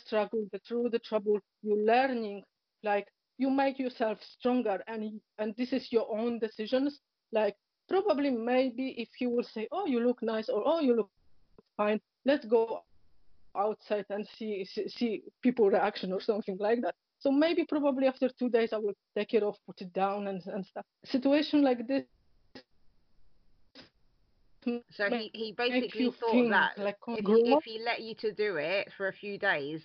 struggle, 0.05 0.45
the 0.53 0.59
through 0.67 0.89
the 0.91 0.99
trouble, 0.99 1.39
you're 1.63 1.83
learning, 1.83 2.43
like 2.83 3.07
you 3.39 3.49
make 3.49 3.79
yourself 3.79 4.19
stronger, 4.37 4.79
and 4.87 5.19
and 5.39 5.55
this 5.57 5.73
is 5.73 5.91
your 5.91 6.05
own 6.15 6.37
decisions. 6.37 6.99
Like 7.31 7.55
probably 7.87 8.29
maybe 8.29 8.93
if 8.99 9.09
he 9.17 9.25
will 9.25 9.47
say, 9.55 9.67
oh 9.71 9.87
you 9.87 10.01
look 10.01 10.21
nice 10.21 10.49
or 10.49 10.61
oh 10.63 10.81
you 10.81 10.95
look 10.95 11.09
fine, 11.77 11.99
let's 12.25 12.45
go 12.45 12.83
outside 13.57 14.05
and 14.09 14.27
see 14.37 14.65
see, 14.65 14.87
see 14.89 15.23
people 15.41 15.69
reaction 15.69 16.11
or 16.13 16.21
something 16.21 16.57
like 16.59 16.81
that. 16.81 16.95
So 17.19 17.31
maybe 17.31 17.65
probably 17.65 18.07
after 18.07 18.29
two 18.39 18.49
days 18.49 18.69
I 18.71 18.77
will 18.77 18.93
take 19.17 19.33
it 19.33 19.43
off, 19.43 19.57
put 19.65 19.81
it 19.81 19.91
down 19.93 20.27
and, 20.27 20.41
and 20.47 20.65
stuff. 20.65 20.85
Situation 21.05 21.63
like 21.63 21.87
this 21.87 22.03
so 24.91 25.09
he, 25.09 25.31
he 25.33 25.53
basically 25.57 26.11
thought 26.19 26.49
that 26.49 26.77
like 26.77 26.97
oh, 27.07 27.15
if, 27.15 27.25
he, 27.25 27.51
if 27.51 27.63
he 27.63 27.81
let 27.83 28.01
you 28.01 28.13
to 28.15 28.33
do 28.33 28.57
it 28.57 28.89
for 28.97 29.07
a 29.07 29.13
few 29.13 29.37
days, 29.37 29.81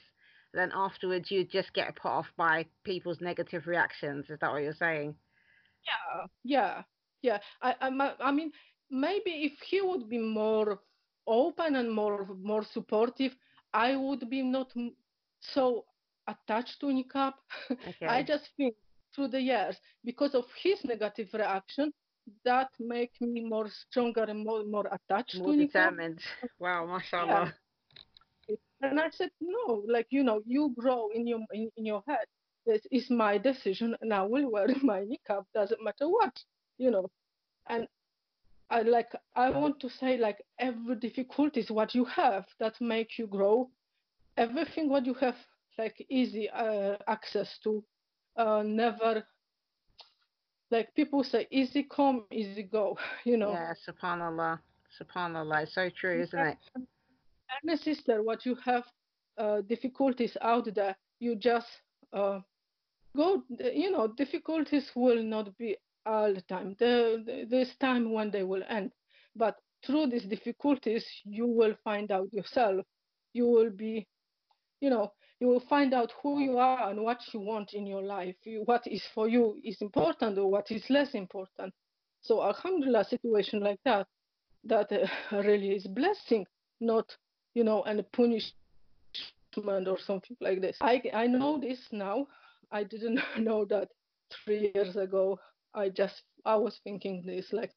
then 0.53 0.73
afterwards 0.75 1.31
you'd 1.31 1.51
just 1.51 1.73
get 1.75 1.95
put 1.97 2.09
off 2.09 2.27
by 2.37 2.67
people's 2.85 3.21
negative 3.21 3.67
reactions. 3.67 4.27
Is 4.29 4.39
that 4.41 4.51
what 4.51 4.63
you're 4.63 4.75
saying? 4.75 5.15
Yeah, 5.87 6.27
yeah, 6.43 6.83
yeah. 7.23 7.39
I, 7.63 7.75
I, 7.81 8.15
I 8.21 8.33
mean, 8.33 8.51
maybe 8.91 9.31
if 9.31 9.53
he 9.67 9.81
would 9.81 10.09
be 10.09 10.19
more 10.19 10.81
open 11.27 11.77
and 11.77 11.91
more 11.91 12.27
more 12.43 12.65
supportive, 12.73 13.33
I 13.75 13.97
would 13.97 14.31
be 14.31 14.41
not 14.43 14.73
so 15.41 15.85
attached 16.27 16.81
to 16.81 16.87
niqab. 16.87 17.35
Okay. 17.89 18.07
I 18.07 18.23
just 18.23 18.49
think 18.57 18.75
through 19.15 19.29
the 19.29 19.41
years, 19.41 19.77
because 20.05 20.35
of 20.35 20.45
his 20.63 20.79
negative 20.85 21.29
reaction, 21.35 21.93
that 22.45 22.69
make 22.79 23.13
me 23.21 23.45
more 23.45 23.69
stronger 23.69 24.25
and 24.25 24.45
more 24.45 24.65
more 24.65 24.87
attached 24.87 25.37
more 25.37 25.53
to 25.53 25.59
determined. 25.59 26.21
Wow, 26.59 26.87
mashallah. 26.87 27.53
Yeah. 28.49 28.57
And 28.83 29.01
I 29.01 29.11
said, 29.11 29.31
no, 29.41 29.83
like 29.89 30.07
you 30.11 30.23
know, 30.23 30.41
you 30.47 30.75
grow 30.79 31.09
in 31.15 31.27
your 31.27 31.41
in, 31.53 31.71
in 31.77 31.85
your 31.85 32.03
head. 32.07 32.27
This 32.67 32.81
is 32.91 33.11
my 33.11 33.37
decision, 33.37 33.97
and 34.01 34.13
I 34.13 34.23
will 34.23 34.51
wear 34.51 34.69
my 34.83 35.01
niqab. 35.01 35.45
Doesn't 35.55 35.83
matter 35.85 36.09
what, 36.09 36.35
you 36.79 36.91
know. 36.91 37.11
And 37.69 37.87
I 38.71 38.83
like 38.83 39.13
I 39.37 39.51
want 39.51 39.79
to 39.81 39.91
say 39.91 40.17
like 40.17 40.39
every 40.59 40.97
difficulty 40.97 41.61
is 41.61 41.71
what 41.71 41.95
you 41.95 42.05
have 42.07 42.47
that 42.59 42.81
make 42.81 43.19
you 43.19 43.27
grow. 43.27 43.71
Everything 44.37 44.89
what 44.89 45.07
you 45.07 45.15
have 45.15 45.37
like 45.79 46.05
easy 46.09 46.49
uh, 46.51 46.97
access 47.07 47.59
to, 47.65 47.85
uh, 48.37 48.63
never 48.65 49.25
like 50.71 50.95
people 50.95 51.23
say, 51.23 51.47
easy 51.51 51.85
come, 51.85 52.25
easy 52.33 52.63
go, 52.63 52.99
you 53.25 53.37
know. 53.37 53.53
Yeah, 53.53 53.73
subhanallah. 53.89 54.59
Subhanallah. 55.01 55.63
It's 55.63 55.75
so 55.75 55.89
true, 55.99 56.23
isn't 56.23 56.39
it? 56.39 56.59
And 56.75 56.87
my 57.65 57.77
sister, 57.77 58.23
what 58.23 58.45
you 58.47 58.57
have 58.65 58.85
uh, 59.39 59.61
difficulties 59.63 60.37
out 60.41 60.69
there, 60.75 60.97
you 61.21 61.37
just 61.37 61.67
uh, 62.13 62.41
go, 63.17 63.43
you 63.49 63.91
know, 63.91 64.09
difficulties 64.09 64.91
will 64.95 65.23
not 65.23 65.57
be 65.59 65.77
all 66.07 66.33
the 66.33 66.43
time. 66.43 66.77
There, 66.79 67.19
there's 67.49 67.75
time 67.81 68.13
when 68.13 68.31
they 68.31 68.43
will 68.43 68.63
end. 68.69 68.93
But 69.37 69.57
through 69.87 70.09
these 70.09 70.25
difficulties, 70.25 71.05
you 71.25 71.47
will 71.47 71.75
find 71.85 72.11
out 72.11 72.33
yourself. 72.33 72.85
You 73.33 73.47
will 73.47 73.71
be, 73.71 74.07
you 74.81 74.91
know, 74.91 75.13
you 75.41 75.49
will 75.49 75.63
find 75.69 75.93
out 75.93 76.13
who 76.23 76.41
you 76.41 76.59
are 76.59 76.91
and 76.91 77.03
what 77.03 77.19
you 77.33 77.41
want 77.41 77.75
in 77.75 77.87
your 77.87 78.03
life. 78.03 78.37
What 78.65 78.83
is 78.87 79.03
for 79.15 79.29
you 79.29 79.61
is 79.65 79.77
important 79.81 80.39
or 80.39 80.51
what 80.51 80.71
is 80.71 80.85
less 80.89 81.15
important. 81.15 81.75
So 82.23 82.43
alhamdulillah, 82.43 83.05
situation 83.05 83.61
like 83.61 83.81
that, 83.85 84.07
that 84.65 84.91
uh, 84.93 85.07
really 85.37 85.71
is 85.71 85.87
blessing, 85.87 86.47
not, 86.81 87.15
you 87.55 87.65
know, 87.65 87.83
and 87.83 88.05
punishment 88.13 88.55
or 89.89 89.99
something 89.99 90.37
like 90.41 90.61
this. 90.61 90.77
I, 90.81 91.03
I 91.13 91.27
know 91.27 91.61
this 91.61 91.79
now. 91.93 92.27
I 92.71 92.85
didn't 92.85 93.21
know 93.39 93.65
that 93.67 93.89
three 94.45 94.73
years 94.75 94.97
ago. 94.97 95.39
I 95.75 95.89
just, 95.89 96.23
I 96.45 96.57
was 96.57 96.79
thinking 96.85 97.23
this 97.27 97.53
like, 97.53 97.73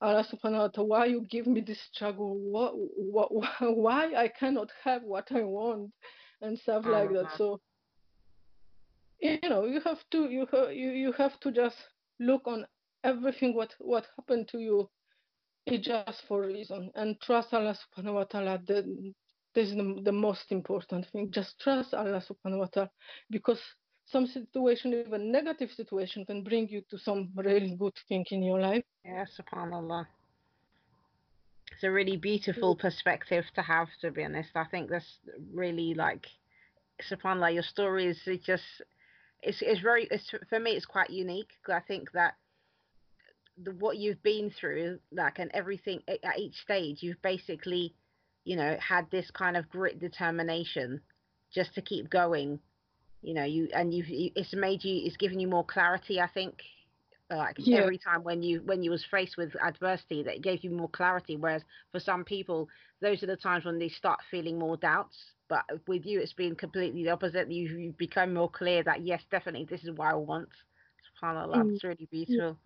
Allah 0.00 0.24
subhanahu 0.24 0.58
wa 0.58 0.68
ta'ala, 0.68 0.88
why 0.88 1.04
you 1.06 1.26
give 1.28 1.46
me 1.46 1.60
this 1.60 1.80
struggle? 1.92 2.38
What, 2.38 2.72
what, 2.74 3.30
why 3.60 4.14
I 4.14 4.28
cannot 4.28 4.70
have 4.84 5.02
what 5.02 5.32
I 5.32 5.42
want? 5.42 5.90
and 6.40 6.58
stuff 6.58 6.84
uh-huh. 6.84 6.92
like 6.92 7.12
that. 7.12 7.36
So 7.36 7.60
you 9.20 9.38
know 9.48 9.64
you 9.64 9.80
have 9.80 9.98
to 10.12 10.30
you 10.30 10.46
have 10.52 10.72
you, 10.72 10.90
you 10.90 11.12
have 11.12 11.38
to 11.40 11.50
just 11.52 11.76
look 12.20 12.42
on 12.46 12.66
everything 13.04 13.54
what 13.54 13.74
what 13.78 14.06
happened 14.16 14.48
to 14.48 14.58
you 14.58 14.88
is 15.66 15.80
just 15.80 16.22
for 16.26 16.44
a 16.44 16.46
reason 16.46 16.90
and 16.94 17.20
trust 17.20 17.52
Allah 17.52 17.76
subhanahu 17.76 18.14
wa 18.14 18.24
ta'ala 18.24 18.60
that 18.66 18.84
this 19.54 19.68
is 19.68 19.76
the, 19.76 20.00
the 20.04 20.12
most 20.12 20.50
important 20.50 21.06
thing 21.12 21.30
just 21.30 21.58
trust 21.60 21.94
Allah 21.94 22.22
subhanahu 22.22 22.58
wa 22.58 22.66
ta'ala 22.66 22.90
because 23.30 23.60
some 24.10 24.26
situation 24.26 24.94
even 24.94 25.30
negative 25.30 25.70
situation 25.76 26.24
can 26.24 26.42
bring 26.42 26.68
you 26.68 26.82
to 26.90 26.98
some 26.98 27.30
really 27.34 27.76
good 27.78 27.94
thing 28.08 28.24
in 28.30 28.42
your 28.42 28.60
life 28.60 28.84
yeah 29.04 29.24
subhanallah 29.38 30.06
It's 31.72 31.84
a 31.84 31.90
really 31.90 32.16
beautiful 32.16 32.74
mm. 32.74 32.80
perspective 32.80 33.44
to 33.54 33.62
have, 33.62 33.88
to 34.00 34.10
be 34.10 34.24
honest. 34.24 34.50
I 34.56 34.64
think 34.64 34.90
that's 34.90 35.18
really 35.52 35.94
like, 35.94 36.26
subhanAllah, 37.10 37.54
your 37.54 37.62
story 37.62 38.06
is 38.06 38.18
just, 38.44 38.64
it's, 39.42 39.58
it's 39.62 39.80
very, 39.80 40.08
it's, 40.10 40.28
for 40.48 40.58
me, 40.58 40.72
it's 40.72 40.86
quite 40.86 41.10
unique. 41.10 41.50
Because 41.62 41.80
I 41.82 41.86
think 41.86 42.10
that 42.12 42.34
the, 43.62 43.72
what 43.72 43.98
you've 43.98 44.22
been 44.22 44.50
through, 44.50 44.98
like, 45.12 45.38
and 45.38 45.50
everything 45.54 46.02
at 46.08 46.38
each 46.38 46.56
stage, 46.56 47.02
you've 47.02 47.22
basically, 47.22 47.94
you 48.44 48.56
know, 48.56 48.76
had 48.80 49.10
this 49.10 49.30
kind 49.30 49.56
of 49.56 49.68
grit 49.68 50.00
determination 50.00 51.00
just 51.54 51.74
to 51.74 51.82
keep 51.82 52.10
going. 52.10 52.58
You 53.22 53.34
know, 53.34 53.44
you 53.44 53.68
and 53.74 53.92
you've 53.92 54.08
you, 54.08 54.30
it's 54.36 54.54
made 54.54 54.84
you, 54.84 55.02
it's 55.04 55.16
given 55.16 55.40
you 55.40 55.48
more 55.48 55.64
clarity. 55.64 56.20
I 56.20 56.28
think, 56.28 56.54
like 57.30 57.56
yeah. 57.58 57.78
every 57.78 57.98
time 57.98 58.22
when 58.22 58.42
you 58.42 58.62
when 58.64 58.82
you 58.82 58.90
was 58.90 59.04
faced 59.10 59.36
with 59.36 59.54
adversity, 59.62 60.22
that 60.22 60.42
gave 60.42 60.62
you 60.62 60.70
more 60.70 60.88
clarity. 60.88 61.36
Whereas 61.36 61.62
for 61.90 62.00
some 62.00 62.24
people, 62.24 62.68
those 63.00 63.22
are 63.22 63.26
the 63.26 63.36
times 63.36 63.64
when 63.64 63.78
they 63.78 63.88
start 63.88 64.20
feeling 64.30 64.58
more 64.58 64.76
doubts. 64.76 65.16
But 65.48 65.64
with 65.86 66.04
you, 66.04 66.20
it's 66.20 66.32
been 66.32 66.54
completely 66.54 67.04
the 67.04 67.10
opposite. 67.10 67.50
You 67.50 67.68
you 67.76 67.94
become 67.98 68.34
more 68.34 68.50
clear 68.50 68.82
that 68.84 69.04
yes, 69.04 69.22
definitely, 69.30 69.66
this 69.68 69.82
is 69.82 69.90
what 69.96 70.08
I 70.08 70.14
want. 70.14 70.48
Subhanallah, 71.22 71.56
mm. 71.56 71.74
it's 71.74 71.84
really 71.84 72.08
beautiful. 72.10 72.58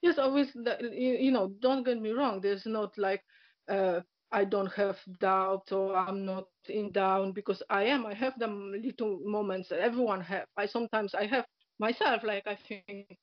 Yes, 0.00 0.18
always. 0.18 0.48
You 0.54 1.32
know, 1.32 1.52
don't 1.60 1.84
get 1.84 2.00
me 2.00 2.10
wrong. 2.10 2.40
There's 2.40 2.64
not 2.64 2.96
like 2.96 3.22
uh, 3.68 4.00
I 4.32 4.44
don't 4.44 4.72
have 4.72 4.98
doubt 5.20 5.70
or 5.72 5.96
I'm 5.96 6.24
not 6.24 6.48
in 6.68 6.90
down 6.92 7.32
because 7.32 7.62
I 7.70 7.84
am. 7.84 8.04
I 8.06 8.14
have 8.14 8.38
them 8.38 8.72
little 8.72 9.20
moments 9.24 9.68
that 9.68 9.80
everyone 9.80 10.20
have. 10.22 10.46
I 10.56 10.66
sometimes 10.66 11.14
I 11.14 11.26
have 11.26 11.44
myself. 11.78 12.22
Like 12.24 12.46
I 12.46 12.58
think, 12.68 13.16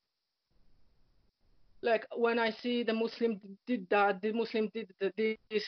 like 1.82 2.06
when 2.16 2.40
I 2.40 2.52
see 2.52 2.84
the 2.84 2.94
Muslim 2.94 3.40
did 3.68 3.88
that, 3.90 4.22
the 4.22 4.32
Muslim 4.32 4.70
did 4.74 4.88
this. 5.18 5.66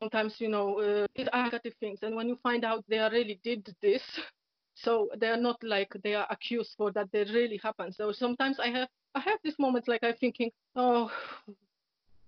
Sometimes 0.00 0.40
you 0.40 0.48
know, 0.48 0.80
uh, 0.80 1.06
negative 1.16 1.74
things, 1.80 2.00
and 2.02 2.14
when 2.14 2.28
you 2.28 2.38
find 2.42 2.64
out 2.64 2.84
they 2.88 2.98
really 2.98 3.40
did 3.42 3.74
this, 3.80 4.02
so 4.74 5.08
they're 5.18 5.40
not 5.40 5.56
like 5.62 5.92
they 6.02 6.14
are 6.14 6.26
accused 6.30 6.74
for 6.76 6.90
that. 6.92 7.10
They 7.12 7.24
really 7.24 7.60
happen. 7.62 7.92
So 7.92 8.12
sometimes 8.12 8.58
I 8.58 8.68
have 8.68 8.88
I 9.14 9.20
have 9.20 9.38
these 9.42 9.58
moments 9.58 9.88
like 9.88 10.02
I'm 10.02 10.16
thinking, 10.16 10.50
oh, 10.74 11.10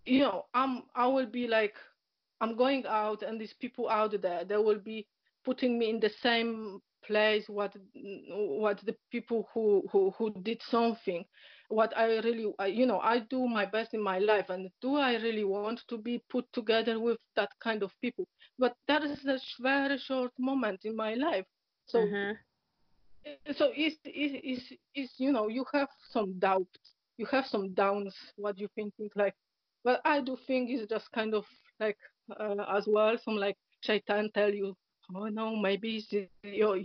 you 0.08 0.20
know, 0.20 0.46
I'm 0.54 0.84
I 0.94 1.06
will 1.06 1.26
be 1.26 1.46
like 1.46 1.74
I'm 2.40 2.56
going 2.56 2.84
out 2.86 3.22
and 3.22 3.40
these 3.40 3.54
people 3.60 3.88
out 3.88 4.14
there, 4.20 4.44
they 4.44 4.56
will 4.56 4.78
be 4.78 5.06
putting 5.44 5.78
me 5.78 5.90
in 5.90 6.00
the 6.00 6.10
same 6.22 6.80
place 7.04 7.44
what 7.48 7.74
what 8.28 8.80
the 8.84 8.94
people 9.10 9.48
who 9.52 9.82
who 9.90 10.12
who 10.16 10.30
did 10.42 10.60
something. 10.70 11.24
What 11.68 11.96
i 11.98 12.04
really 12.06 12.50
I, 12.58 12.66
you 12.66 12.86
know 12.86 13.00
i 13.00 13.18
do 13.18 13.46
my 13.46 13.66
best 13.66 13.92
in 13.92 14.02
my 14.02 14.18
life 14.18 14.48
and 14.48 14.70
do 14.80 14.96
i 14.96 15.16
really 15.16 15.44
want 15.44 15.82
to 15.88 15.98
be 15.98 16.22
put 16.30 16.46
together 16.54 16.98
with 16.98 17.18
that 17.36 17.50
kind 17.62 17.82
of 17.82 17.90
people? 18.00 18.26
But 18.58 18.74
that 18.88 19.04
is 19.04 19.24
a 19.26 19.38
very 19.60 19.98
short 19.98 20.32
moment 20.38 20.80
in 20.84 20.96
my 20.96 21.14
life. 21.14 21.44
So 21.86 21.98
mm-hmm. 21.98 22.32
so 23.52 23.70
it's, 23.74 23.96
it's, 24.04 24.72
it's 24.94 25.12
you 25.18 25.32
know 25.32 25.48
you 25.48 25.64
have 25.72 25.88
some 26.10 26.38
doubts. 26.38 26.94
You 27.18 27.26
have 27.26 27.46
some 27.46 27.74
downs 27.74 28.14
what 28.36 28.58
you 28.58 28.68
thinking 28.74 29.10
like 29.16 29.34
but 29.88 30.00
i 30.04 30.20
do 30.20 30.36
think 30.46 30.70
it's 30.70 30.88
just 30.94 31.10
kind 31.18 31.34
of 31.34 31.44
like 31.80 31.98
uh, 32.38 32.64
as 32.76 32.84
well. 32.86 33.16
Some 33.24 33.36
like 33.36 33.56
shaitan 33.80 34.30
tell 34.34 34.52
you, 34.52 34.76
oh 35.14 35.26
no, 35.26 35.56
maybe 35.56 36.04
your 36.42 36.78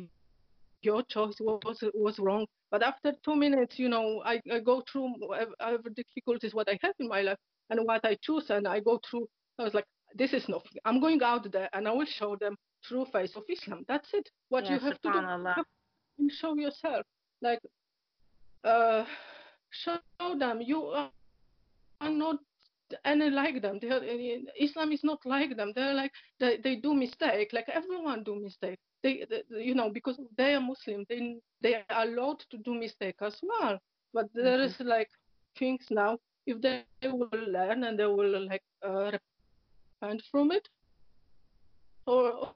your 0.82 1.04
choice 1.04 1.36
was 1.40 1.84
was 1.94 2.20
wrong. 2.20 2.46
But 2.72 2.84
after 2.84 3.14
two 3.24 3.36
minutes, 3.36 3.78
you 3.78 3.90
know, 3.90 4.22
I, 4.26 4.42
I 4.52 4.60
go 4.60 4.84
through 4.92 5.14
whatever 5.20 5.90
difficulties 5.96 6.54
what 6.54 6.68
I 6.70 6.80
have 6.82 6.96
in 7.00 7.08
my 7.08 7.22
life 7.22 7.38
and 7.70 7.80
what 7.86 8.04
I 8.04 8.18
choose, 8.22 8.50
and 8.50 8.68
I 8.68 8.80
go 8.80 9.00
through. 9.10 9.28
I 9.60 9.64
was 9.64 9.74
like, 9.74 9.86
this 10.16 10.34
is 10.34 10.50
nothing. 10.50 10.80
I'm 10.86 11.00
going 11.00 11.22
out 11.22 11.52
there 11.52 11.70
and 11.74 11.88
I 11.88 11.92
will 11.92 12.08
show 12.08 12.36
them 12.36 12.56
true 12.84 13.06
face 13.12 13.36
of 13.36 13.44
Islam. 13.48 13.86
That's 13.88 14.10
it. 14.14 14.28
What 14.50 14.66
you 14.70 14.80
have 14.80 15.00
to 15.02 15.12
do, 15.12 15.20
and 16.20 16.32
show 16.32 16.56
yourself. 16.56 17.06
Like, 17.42 17.60
uh, 18.64 19.06
show 19.70 20.00
them 20.40 20.62
you 20.62 20.82
are 20.86 21.12
not 22.02 22.38
and 23.06 23.24
I 23.24 23.30
like 23.30 23.62
them. 23.62 23.80
They 23.82 23.90
are, 23.90 24.02
Islam 24.60 24.92
is 24.92 25.04
not 25.04 25.20
like 25.26 25.56
them. 25.56 25.72
They're 25.76 25.94
like 25.94 26.12
they, 26.40 26.58
they 26.58 26.76
do 26.76 26.94
mistake. 26.94 27.52
Like 27.54 27.70
everyone 27.70 28.24
do 28.24 28.40
mistake. 28.40 28.80
They, 29.02 29.26
they, 29.30 29.44
you 29.64 29.76
know 29.76 29.90
because 29.90 30.20
they 30.38 30.56
are 30.56 30.62
Muslim. 30.62 31.06
They 31.10 31.38
they 31.62 31.76
are 31.76 32.06
allowed 32.06 32.40
to 32.52 32.58
do 32.58 32.74
mistake 32.74 33.16
as 33.22 33.40
well. 33.42 33.80
But 34.14 34.28
there 34.34 34.58
mm-hmm. 34.58 34.82
is 34.82 34.88
like 34.88 35.10
things 35.58 35.86
now. 35.90 36.18
If 36.46 36.62
they 36.62 36.84
will 37.04 37.30
learn 37.48 37.84
and 37.86 37.98
they 37.98 38.06
will 38.06 38.46
like 38.48 38.64
uh, 38.86 39.12
repent 40.02 40.24
from 40.32 40.52
it, 40.52 40.68
or 42.06 42.54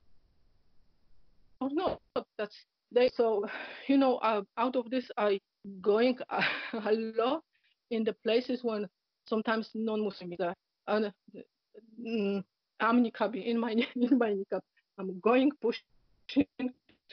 or 1.61 1.69
not. 1.71 2.01
That's 2.37 2.55
they. 2.91 3.09
So 3.15 3.45
you 3.87 3.97
know, 3.97 4.17
uh, 4.17 4.41
out 4.57 4.75
of 4.75 4.89
this, 4.89 5.09
I 5.17 5.39
going 5.81 6.17
a 6.29 6.91
lot 7.17 7.43
in 7.91 8.03
the 8.03 8.13
places 8.23 8.59
when 8.63 8.87
sometimes 9.27 9.69
non-Muslim 9.73 10.29
visa. 10.29 10.55
And 10.87 11.11
mm, 12.01 12.43
I'm 12.79 13.03
niqabi 13.03 13.45
in 13.45 13.59
my 13.59 13.71
in 13.95 14.17
my 14.17 14.31
niqab. 14.31 14.61
I'm 14.99 15.19
going 15.19 15.51
pushing 15.61 16.45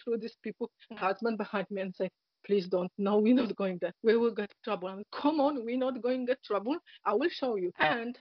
through 0.02 0.18
these 0.18 0.36
people, 0.42 0.70
husband 0.96 1.38
behind 1.38 1.66
me, 1.70 1.82
and 1.82 1.94
say, 1.94 2.10
please 2.46 2.66
don't. 2.66 2.90
No, 2.98 3.18
we're 3.18 3.34
not 3.34 3.54
going 3.56 3.78
there. 3.80 3.92
We 4.02 4.16
will 4.16 4.34
get 4.34 4.50
trouble. 4.64 4.88
I 4.88 4.96
mean, 4.96 5.04
come 5.12 5.40
on, 5.40 5.64
we're 5.64 5.78
not 5.78 6.00
going 6.02 6.26
to 6.26 6.32
get 6.32 6.42
trouble. 6.42 6.76
I 7.04 7.14
will 7.14 7.28
show 7.30 7.56
you. 7.56 7.72
And 7.78 8.18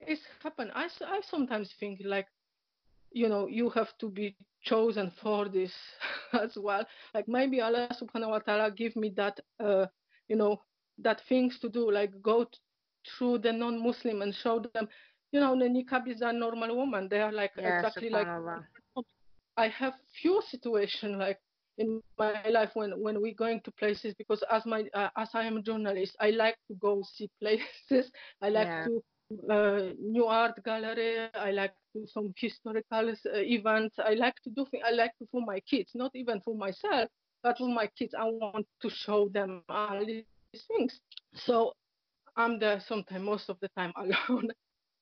it's 0.00 0.22
happened. 0.42 0.70
I, 0.74 0.88
I 1.06 1.20
sometimes 1.30 1.70
think 1.80 2.00
like, 2.04 2.26
you 3.12 3.28
know, 3.28 3.46
you 3.46 3.70
have 3.70 3.96
to 4.00 4.08
be 4.08 4.36
chosen 4.62 5.12
for 5.22 5.48
this 5.48 5.72
as 6.32 6.56
well. 6.56 6.84
Like 7.14 7.28
maybe 7.28 7.60
Allah 7.60 7.88
subhanahu 8.00 8.30
wa 8.30 8.38
ta'ala 8.40 8.70
give 8.70 8.96
me 8.96 9.12
that, 9.16 9.38
uh, 9.60 9.86
you 10.28 10.36
know, 10.36 10.60
that 10.98 11.20
things 11.28 11.58
to 11.60 11.68
do, 11.68 11.90
like 11.90 12.10
go 12.22 12.46
through 13.06 13.38
the 13.38 13.52
non-Muslim 13.52 14.22
and 14.22 14.34
show 14.34 14.58
them, 14.74 14.88
you 15.32 15.40
know, 15.40 15.58
the 15.58 15.66
niqab 15.66 16.08
is 16.08 16.20
a 16.20 16.32
normal 16.32 16.76
woman. 16.76 17.08
They 17.10 17.20
are 17.20 17.32
like 17.32 17.52
yeah, 17.56 17.78
exactly 17.78 18.10
like. 18.10 18.26
I 19.56 19.68
have 19.68 19.94
few 20.20 20.42
situations 20.50 21.16
like 21.16 21.38
in 21.78 22.00
my 22.18 22.48
life 22.48 22.70
when 22.74 22.90
when 23.00 23.20
we're 23.20 23.34
going 23.34 23.60
to 23.62 23.70
places 23.72 24.14
because 24.16 24.42
as 24.50 24.64
my 24.66 24.84
uh, 24.94 25.08
as 25.16 25.30
I 25.34 25.44
am 25.44 25.58
a 25.58 25.62
journalist, 25.62 26.16
I 26.20 26.30
like 26.30 26.56
to 26.68 26.74
go 26.74 27.02
see 27.14 27.30
places. 27.40 28.10
I 28.42 28.48
like 28.48 28.66
yeah. 28.66 28.86
to 28.86 29.02
uh, 29.50 29.92
new 30.00 30.26
art 30.26 30.62
gallery. 30.64 31.28
I 31.34 31.50
like 31.50 31.72
to 31.72 32.00
do 32.00 32.06
some 32.06 32.32
historical 32.36 33.10
uh, 33.10 33.38
events. 33.38 33.96
I 33.98 34.14
like 34.14 34.36
to 34.44 34.50
do. 34.50 34.66
things. 34.70 34.84
I 34.86 34.92
like 34.92 35.16
to 35.18 35.26
for 35.30 35.40
my 35.40 35.60
kids, 35.60 35.90
not 35.94 36.12
even 36.14 36.40
for 36.40 36.54
myself, 36.54 37.08
but 37.42 37.58
for 37.58 37.68
my 37.68 37.88
kids. 37.98 38.14
I 38.18 38.24
want 38.24 38.66
to 38.82 38.90
show 38.90 39.28
them 39.28 39.62
all 39.68 40.04
these 40.04 40.24
things. 40.68 41.00
So 41.34 41.72
I'm 42.36 42.58
there 42.58 42.80
sometimes, 42.80 43.24
most 43.24 43.48
of 43.48 43.58
the 43.60 43.68
time 43.76 43.92
alone, 43.96 44.50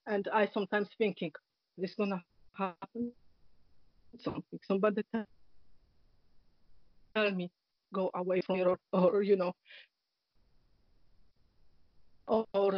and 0.06 0.28
I 0.32 0.48
sometimes 0.52 0.88
thinking, 0.98 1.32
this 1.78 1.94
gonna 1.94 2.22
happen 2.56 3.12
something. 4.20 4.58
Somebody 4.66 5.02
tell 5.12 5.26
me, 7.32 7.50
go 7.94 8.10
away 8.14 8.40
from 8.42 8.56
here, 8.56 8.68
or, 8.68 8.78
or 8.92 9.22
you 9.22 9.36
know, 9.36 9.52
or, 12.26 12.44
or 12.54 12.74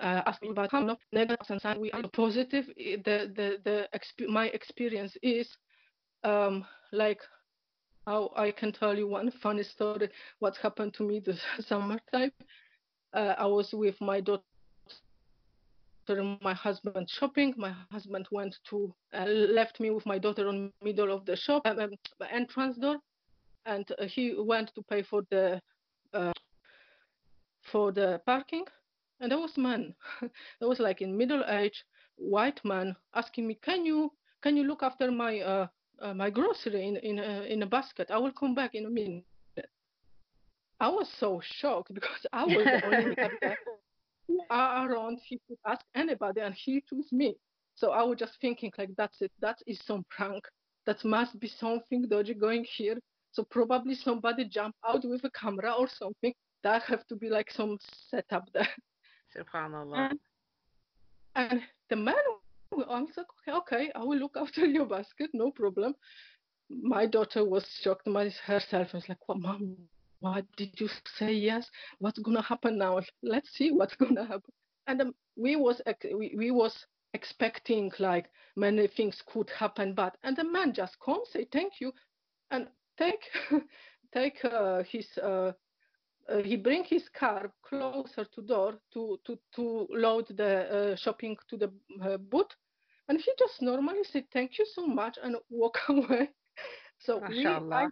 uh, 0.00 0.22
ask 0.26 0.42
me 0.42 0.50
about 0.50 0.70
how 0.72 0.80
no 0.80 0.96
negative 1.12 1.60
and 1.64 1.80
we 1.80 1.90
are 1.92 2.02
positive. 2.12 2.66
The 2.76 3.32
the 3.36 3.58
the 3.64 3.88
exp- 3.94 4.28
my 4.28 4.46
experience 4.48 5.16
is 5.22 5.48
um 6.24 6.64
like 6.92 7.20
I 8.08 8.50
can 8.52 8.72
tell 8.72 8.96
you 8.96 9.06
one 9.06 9.30
funny 9.30 9.62
story. 9.62 10.08
What 10.38 10.56
happened 10.56 10.94
to 10.94 11.02
me 11.02 11.20
this 11.20 11.40
summertime? 11.60 12.32
Uh, 13.12 13.34
I 13.36 13.46
was 13.46 13.72
with 13.72 14.00
my 14.00 14.20
daughter 14.20 14.42
my 16.40 16.54
husband 16.54 17.08
shopping. 17.10 17.52
My 17.58 17.74
husband 17.92 18.26
went 18.30 18.56
to 18.70 18.94
uh, 19.12 19.26
left 19.26 19.78
me 19.78 19.90
with 19.90 20.06
my 20.06 20.18
daughter 20.18 20.48
on 20.48 20.72
middle 20.82 21.12
of 21.12 21.26
the 21.26 21.36
shop 21.36 21.62
um, 21.66 21.78
um 21.80 21.90
entrance 22.30 22.78
door, 22.78 22.96
and 23.66 23.86
uh, 23.98 24.06
he 24.06 24.34
went 24.38 24.72
to 24.74 24.82
pay 24.82 25.02
for 25.02 25.22
the 25.30 25.60
uh, 26.14 26.32
for 27.60 27.92
the 27.92 28.22
parking. 28.24 28.64
And 29.20 29.30
there 29.30 29.38
was 29.38 29.58
man, 29.58 29.94
there 30.60 30.68
was 30.68 30.78
like 30.78 31.02
in 31.02 31.14
middle 31.14 31.44
age 31.46 31.84
white 32.16 32.64
man 32.64 32.96
asking 33.14 33.46
me, 33.46 33.58
"Can 33.60 33.84
you 33.84 34.12
can 34.42 34.56
you 34.56 34.64
look 34.64 34.82
after 34.82 35.10
my 35.10 35.40
uh, 36.00 36.06
uh, 36.06 36.14
my 36.14 36.30
grocery 36.30 36.86
in 36.86 36.96
in 36.96 37.18
a, 37.18 37.42
in 37.42 37.62
a 37.62 37.66
basket. 37.66 38.10
I 38.10 38.18
will 38.18 38.32
come 38.32 38.54
back 38.54 38.74
in 38.74 38.86
a 38.86 38.90
minute. 38.90 39.24
I 40.80 40.88
was 40.88 41.08
so 41.18 41.40
shocked 41.42 41.92
because 41.92 42.26
I 42.32 42.44
was 42.44 42.64
the 42.64 42.84
only 42.86 43.16
around. 44.50 45.18
He 45.24 45.40
could 45.48 45.58
ask 45.66 45.84
anybody, 45.94 46.40
and 46.40 46.54
he 46.54 46.82
chose 46.88 47.10
me. 47.10 47.34
So 47.74 47.90
I 47.92 48.02
was 48.02 48.18
just 48.18 48.40
thinking 48.40 48.72
like, 48.78 48.90
that's 48.96 49.20
it. 49.20 49.32
That 49.40 49.58
is 49.66 49.80
some 49.84 50.04
prank. 50.10 50.44
That 50.86 51.04
must 51.04 51.38
be 51.38 51.48
something 51.48 52.08
dodgy 52.08 52.34
going 52.34 52.64
here. 52.76 52.98
So 53.32 53.44
probably 53.44 53.94
somebody 53.94 54.44
jump 54.46 54.74
out 54.86 55.04
with 55.04 55.22
a 55.24 55.30
camera 55.30 55.72
or 55.72 55.88
something. 55.88 56.32
That 56.64 56.82
have 56.82 57.06
to 57.06 57.16
be 57.16 57.28
like 57.28 57.50
some 57.50 57.78
setup 58.10 58.48
there. 58.52 58.68
Subhanallah. 59.36 60.10
And, 60.10 60.18
and 61.36 61.62
the 61.90 61.96
man, 61.96 62.14
I 62.84 63.00
was 63.00 63.10
like, 63.16 63.26
okay, 63.46 63.56
okay, 63.58 63.92
I 63.94 64.04
will 64.04 64.18
look 64.18 64.36
after 64.40 64.66
your 64.66 64.86
basket, 64.86 65.30
no 65.32 65.50
problem. 65.50 65.94
My 66.70 67.06
daughter 67.06 67.44
was 67.44 67.66
shocked 67.82 68.06
herself. 68.06 68.88
I 68.92 68.96
was 68.96 69.08
like, 69.08 69.28
well, 69.28 69.38
mom, 69.38 69.76
why 70.20 70.42
did 70.56 70.78
you 70.80 70.88
say 71.18 71.32
yes? 71.32 71.68
What's 71.98 72.18
gonna 72.18 72.42
happen 72.42 72.78
now? 72.78 73.00
Let's 73.22 73.50
see 73.50 73.70
what's 73.70 73.96
gonna 74.02 74.26
happen. 74.26 74.52
And 74.86 75.00
um, 75.00 75.14
we 75.36 75.56
was 75.56 75.80
we, 76.04 76.34
we 76.36 76.50
was 76.50 76.86
expecting 77.14 77.90
like 77.98 78.26
many 78.56 78.86
things 78.86 79.22
could 79.26 79.50
happen, 79.50 79.94
but 79.94 80.16
and 80.22 80.36
the 80.36 80.44
man 80.44 80.72
just 80.72 80.96
come 81.04 81.22
say 81.32 81.46
thank 81.52 81.80
you, 81.80 81.92
and 82.50 82.68
take 82.98 83.22
take 84.12 84.44
uh, 84.44 84.82
his 84.82 85.06
uh, 85.22 85.52
uh, 86.28 86.42
he 86.42 86.56
bring 86.56 86.84
his 86.84 87.08
car 87.08 87.50
closer 87.62 88.24
to 88.34 88.42
door 88.42 88.74
to 88.92 89.18
to 89.24 89.38
to 89.54 89.86
load 89.90 90.26
the 90.36 90.92
uh, 90.92 90.96
shopping 90.96 91.36
to 91.48 91.56
the 91.56 91.70
uh, 92.02 92.16
boot, 92.16 92.54
and 93.08 93.18
he 93.20 93.32
just 93.38 93.60
normally 93.62 94.04
said 94.12 94.24
thank 94.32 94.58
you 94.58 94.66
so 94.74 94.86
much 94.86 95.18
and 95.22 95.36
walk 95.50 95.78
away. 95.88 96.30
so 96.98 97.22
we, 97.28 97.46
I, 97.46 97.86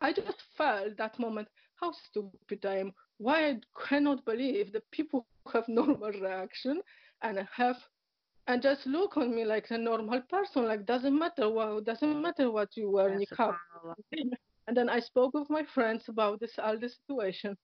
I 0.00 0.12
just 0.12 0.42
felt 0.56 0.96
that 0.98 1.18
moment 1.18 1.48
how 1.76 1.92
stupid 2.08 2.64
I 2.64 2.78
am. 2.78 2.92
Why 3.18 3.50
I 3.50 3.60
cannot 3.88 4.24
believe 4.24 4.72
that 4.72 4.90
people 4.90 5.26
have 5.52 5.68
normal 5.68 6.10
reaction 6.12 6.80
and 7.22 7.46
have 7.54 7.76
and 8.46 8.62
just 8.62 8.86
look 8.86 9.16
on 9.16 9.34
me 9.34 9.44
like 9.44 9.70
a 9.70 9.78
normal 9.78 10.20
person. 10.22 10.66
Like 10.66 10.86
doesn't 10.86 11.18
matter 11.18 11.48
what 11.48 11.84
doesn't 11.84 12.20
matter 12.20 12.50
what 12.50 12.76
you 12.76 12.90
wear 12.90 13.12
in 13.12 13.20
your 13.20 13.36
car. 13.36 13.58
And 14.66 14.76
then 14.76 14.88
I 14.88 15.00
spoke 15.00 15.34
with 15.34 15.50
my 15.50 15.64
friends 15.74 16.04
about 16.08 16.40
this 16.40 16.52
all 16.62 16.78
the 16.78 16.88
situation. 16.88 17.56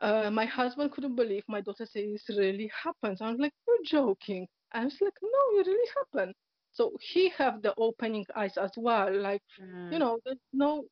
Uh, 0.00 0.30
my 0.30 0.44
husband 0.44 0.92
couldn't 0.92 1.16
believe. 1.16 1.42
My 1.48 1.60
daughter 1.60 1.86
said 1.86 2.04
it 2.04 2.20
really 2.28 2.70
happens. 2.84 3.20
I'm 3.20 3.38
like, 3.38 3.52
you're 3.66 4.04
joking. 4.04 4.46
I 4.76 4.84
was 4.84 4.96
like, 5.00 5.14
no, 5.22 5.60
it 5.60 5.66
really 5.66 5.90
happened. 5.96 6.34
So 6.72 6.92
he 7.00 7.30
have 7.38 7.62
the 7.62 7.74
opening 7.78 8.26
eyes 8.36 8.58
as 8.58 8.72
well. 8.76 9.10
Like, 9.10 9.42
mm. 9.60 9.92
you 9.92 9.98
know, 9.98 10.18
there's 10.24 10.36
no, 10.52 10.84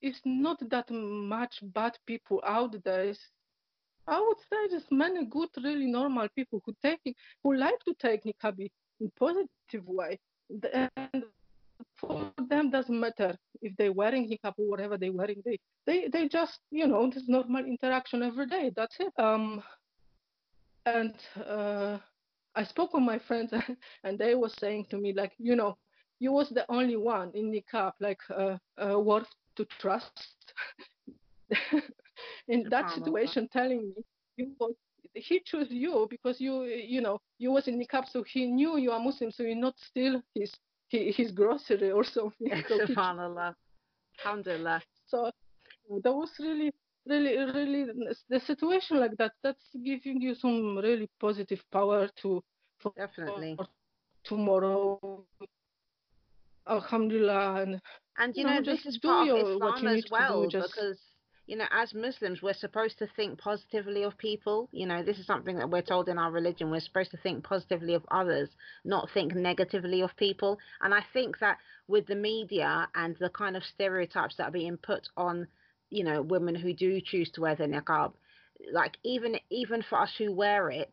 it's 0.00 0.20
not 0.24 0.58
that 0.70 0.88
much 0.90 1.58
bad 1.62 1.98
people 2.06 2.40
out 2.46 2.76
there. 2.84 3.02
It's, 3.02 3.18
I 4.06 4.20
would 4.20 4.38
say 4.38 4.68
there's 4.70 4.86
many 4.90 5.26
good, 5.26 5.48
really 5.62 5.86
normal 5.86 6.28
people 6.36 6.62
who 6.64 6.72
take 6.80 7.00
who 7.42 7.56
like 7.56 7.80
to 7.86 7.94
take 8.00 8.22
niqabi 8.24 8.70
in 9.00 9.10
positive 9.18 9.84
way. 9.86 10.18
And 10.72 11.24
for 11.96 12.32
them 12.48 12.70
doesn't 12.70 13.00
matter 13.00 13.36
if 13.60 13.76
they're 13.76 13.92
wearing 13.92 14.28
hijab 14.28 14.54
or 14.56 14.68
whatever 14.70 14.96
they're 14.96 15.12
wearing. 15.12 15.42
They 15.44 15.58
they 15.86 16.08
they 16.08 16.28
just 16.28 16.60
you 16.70 16.86
know 16.86 17.10
this 17.10 17.28
normal 17.28 17.64
interaction 17.66 18.22
every 18.22 18.46
day. 18.46 18.70
That's 18.74 18.96
it. 19.00 19.12
Um, 19.18 19.62
and 20.86 21.14
uh, 21.44 21.98
I 22.58 22.64
spoke 22.64 22.92
with 22.92 23.02
my 23.02 23.18
friends 23.18 23.52
and 24.04 24.18
they 24.18 24.34
were 24.34 24.50
saying 24.62 24.86
to 24.90 24.96
me 24.98 25.12
like 25.12 25.32
you 25.38 25.54
know 25.56 25.76
you 26.18 26.32
was 26.32 26.48
the 26.50 26.64
only 26.68 26.96
one 26.96 27.30
in 27.34 27.52
niqab 27.52 27.92
like 28.00 28.20
uh, 28.30 28.56
uh, 28.84 28.98
worth 28.98 29.28
to 29.56 29.64
trust. 29.80 30.26
in 32.48 32.68
that 32.68 32.90
situation, 32.90 33.48
telling 33.52 33.80
me 33.88 34.02
you 34.36 34.52
was 34.60 34.74
he 35.14 35.40
chose 35.40 35.68
you 35.70 36.06
because 36.10 36.40
you 36.40 36.64
you 36.64 37.00
know 37.00 37.18
you 37.38 37.50
was 37.50 37.66
in 37.68 37.78
the 37.78 37.86
niqab 37.86 38.04
so 38.08 38.22
he 38.22 38.46
knew 38.46 38.76
you 38.76 38.90
are 38.90 39.00
muslim 39.00 39.30
so 39.30 39.42
you 39.42 39.54
not 39.54 39.74
steal 39.78 40.20
his 40.34 40.52
his 40.90 41.30
grocery 41.32 41.90
or 41.90 42.04
something. 42.04 42.50
So 42.68 42.78
Subhanallah. 42.86 43.54
Alhamdulillah. 44.24 44.82
So 45.06 45.30
that 46.02 46.12
was 46.12 46.30
really, 46.38 46.72
really, 47.08 47.36
really 47.52 47.86
the 48.28 48.40
situation 48.40 49.00
like 49.00 49.16
that. 49.18 49.32
That's 49.42 49.62
giving 49.84 50.20
you 50.20 50.34
some 50.34 50.78
really 50.78 51.08
positive 51.20 51.60
power 51.72 52.08
to 52.22 52.42
for, 52.80 52.92
definitely 52.96 53.56
for 53.56 53.66
tomorrow. 54.24 55.24
Alhamdulillah. 56.68 57.62
And, 57.62 57.80
and 58.18 58.36
you, 58.36 58.42
you 58.42 58.46
know, 58.46 58.58
know 58.58 58.64
this 58.64 58.84
is 58.86 58.98
part 58.98 59.28
of 59.28 59.36
Islam 59.38 59.86
as 59.86 60.04
well 60.10 60.46
because 60.50 60.98
you 61.48 61.56
know, 61.56 61.64
as 61.70 61.94
Muslims, 61.94 62.42
we're 62.42 62.52
supposed 62.52 62.98
to 62.98 63.08
think 63.16 63.38
positively 63.38 64.02
of 64.02 64.18
people. 64.18 64.68
You 64.70 64.86
know, 64.86 65.02
this 65.02 65.18
is 65.18 65.26
something 65.26 65.56
that 65.56 65.70
we're 65.70 65.80
told 65.80 66.10
in 66.10 66.18
our 66.18 66.30
religion. 66.30 66.70
We're 66.70 66.80
supposed 66.80 67.10
to 67.12 67.16
think 67.16 67.42
positively 67.42 67.94
of 67.94 68.04
others, 68.10 68.50
not 68.84 69.08
think 69.14 69.34
negatively 69.34 70.02
of 70.02 70.14
people. 70.18 70.58
And 70.82 70.92
I 70.92 71.00
think 71.14 71.38
that 71.38 71.56
with 71.88 72.06
the 72.06 72.14
media 72.14 72.86
and 72.94 73.16
the 73.18 73.30
kind 73.30 73.56
of 73.56 73.64
stereotypes 73.64 74.36
that 74.36 74.48
are 74.48 74.52
being 74.52 74.76
put 74.76 75.08
on, 75.16 75.48
you 75.90 76.04
know, 76.04 76.22
women 76.22 76.54
who 76.54 76.72
do 76.72 77.00
choose 77.00 77.30
to 77.32 77.40
wear 77.40 77.56
the 77.56 77.64
niqab, 77.64 78.12
like 78.72 78.96
even 79.04 79.36
even 79.50 79.82
for 79.82 80.00
us 80.00 80.12
who 80.18 80.32
wear 80.32 80.70
it, 80.70 80.92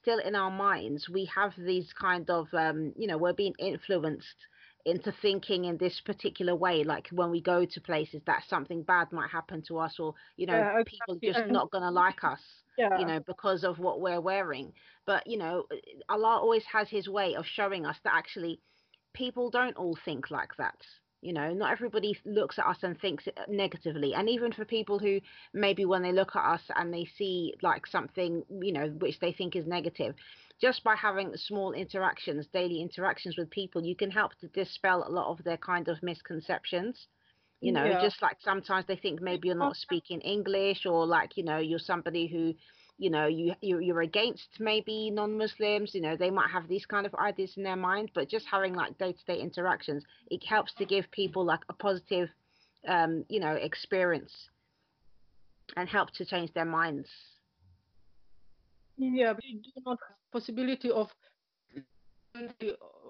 still 0.00 0.18
in 0.18 0.34
our 0.34 0.50
minds 0.50 1.08
we 1.08 1.24
have 1.34 1.52
these 1.56 1.92
kind 1.98 2.28
of, 2.30 2.48
um, 2.54 2.92
you 2.96 3.06
know, 3.06 3.18
we're 3.18 3.32
being 3.32 3.54
influenced 3.58 4.36
into 4.84 5.12
thinking 5.22 5.64
in 5.64 5.78
this 5.78 6.00
particular 6.04 6.54
way 6.54 6.84
like 6.84 7.08
when 7.10 7.30
we 7.30 7.40
go 7.40 7.64
to 7.64 7.80
places 7.80 8.20
that 8.26 8.42
something 8.48 8.82
bad 8.82 9.10
might 9.12 9.30
happen 9.30 9.62
to 9.62 9.78
us 9.78 9.98
or 9.98 10.14
you 10.36 10.46
know 10.46 10.56
yeah, 10.56 10.82
people 10.86 11.18
just 11.22 11.50
not 11.50 11.70
going 11.70 11.82
to 11.82 11.90
like 11.90 12.22
us 12.22 12.40
yeah. 12.76 12.98
you 12.98 13.06
know 13.06 13.18
because 13.26 13.64
of 13.64 13.78
what 13.78 14.00
we're 14.00 14.20
wearing 14.20 14.72
but 15.06 15.26
you 15.26 15.38
know 15.38 15.64
allah 16.10 16.38
always 16.38 16.64
has 16.70 16.88
his 16.90 17.08
way 17.08 17.34
of 17.34 17.46
showing 17.46 17.86
us 17.86 17.96
that 18.04 18.12
actually 18.14 18.60
people 19.14 19.50
don't 19.50 19.76
all 19.76 19.96
think 20.04 20.30
like 20.30 20.54
that 20.58 20.76
you 21.24 21.32
know 21.32 21.52
not 21.52 21.72
everybody 21.72 22.16
looks 22.24 22.58
at 22.58 22.66
us 22.66 22.78
and 22.82 23.00
thinks 23.00 23.24
negatively 23.48 24.14
and 24.14 24.28
even 24.28 24.52
for 24.52 24.64
people 24.64 24.98
who 24.98 25.20
maybe 25.52 25.84
when 25.84 26.02
they 26.02 26.12
look 26.12 26.36
at 26.36 26.44
us 26.44 26.62
and 26.76 26.92
they 26.92 27.06
see 27.16 27.54
like 27.62 27.86
something 27.86 28.42
you 28.60 28.72
know 28.72 28.88
which 28.98 29.18
they 29.20 29.32
think 29.32 29.56
is 29.56 29.66
negative 29.66 30.14
just 30.60 30.84
by 30.84 30.94
having 30.94 31.32
small 31.36 31.72
interactions, 31.72 32.46
daily 32.52 32.80
interactions 32.80 33.36
with 33.36 33.50
people, 33.50 33.84
you 33.84 33.96
can 33.96 34.10
help 34.10 34.32
to 34.40 34.48
dispel 34.48 35.04
a 35.06 35.10
lot 35.10 35.30
of 35.30 35.42
their 35.44 35.56
kind 35.56 35.88
of 35.88 36.02
misconceptions. 36.02 37.06
You 37.60 37.72
know, 37.72 37.84
yeah. 37.84 38.02
just 38.02 38.20
like 38.20 38.36
sometimes 38.40 38.86
they 38.86 38.96
think 38.96 39.22
maybe 39.22 39.48
you're 39.48 39.56
not 39.56 39.76
speaking 39.76 40.20
English 40.20 40.84
or 40.84 41.06
like, 41.06 41.36
you 41.36 41.44
know, 41.44 41.58
you're 41.58 41.78
somebody 41.78 42.26
who, 42.26 42.52
you 42.98 43.10
know, 43.10 43.26
you, 43.26 43.54
you 43.60 43.80
you're 43.80 44.02
against 44.02 44.48
maybe 44.60 45.10
non-Muslims. 45.10 45.94
You 45.94 46.00
know, 46.00 46.16
they 46.16 46.30
might 46.30 46.50
have 46.50 46.68
these 46.68 46.86
kind 46.86 47.06
of 47.06 47.14
ideas 47.16 47.52
in 47.56 47.62
their 47.62 47.76
mind, 47.76 48.10
but 48.14 48.28
just 48.28 48.46
having 48.50 48.74
like 48.74 48.96
day-to-day 48.98 49.40
interactions, 49.40 50.04
it 50.30 50.44
helps 50.44 50.72
to 50.74 50.84
give 50.84 51.10
people 51.10 51.44
like 51.44 51.60
a 51.68 51.72
positive, 51.72 52.28
um, 52.86 53.24
you 53.28 53.40
know, 53.40 53.52
experience 53.52 54.32
and 55.76 55.88
help 55.88 56.10
to 56.12 56.24
change 56.24 56.52
their 56.52 56.64
minds. 56.64 57.08
Yeah, 58.96 59.32
but 59.32 59.44
you 59.44 59.58
do 59.58 59.70
not 59.84 59.98
have 60.08 60.16
possibility 60.32 60.90
of 60.90 61.08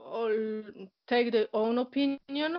all 0.07 0.62
take 1.09 1.32
their 1.32 1.47
own 1.53 1.78
opinion. 1.78 2.59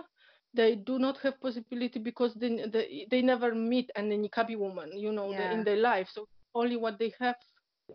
They 0.54 0.76
do 0.76 0.98
not 0.98 1.18
have 1.18 1.40
possibility 1.40 1.98
because 1.98 2.34
they 2.34 2.64
they, 2.72 3.06
they 3.10 3.20
never 3.20 3.52
meet 3.54 3.90
an 3.96 4.10
niqabi 4.10 4.56
woman, 4.56 4.96
you 4.96 5.12
know, 5.12 5.30
yeah. 5.32 5.52
in 5.52 5.64
their 5.64 5.76
life. 5.76 6.08
So 6.12 6.28
only 6.56 6.76
what 6.76 6.98
they 6.98 7.12
have, 7.20 7.36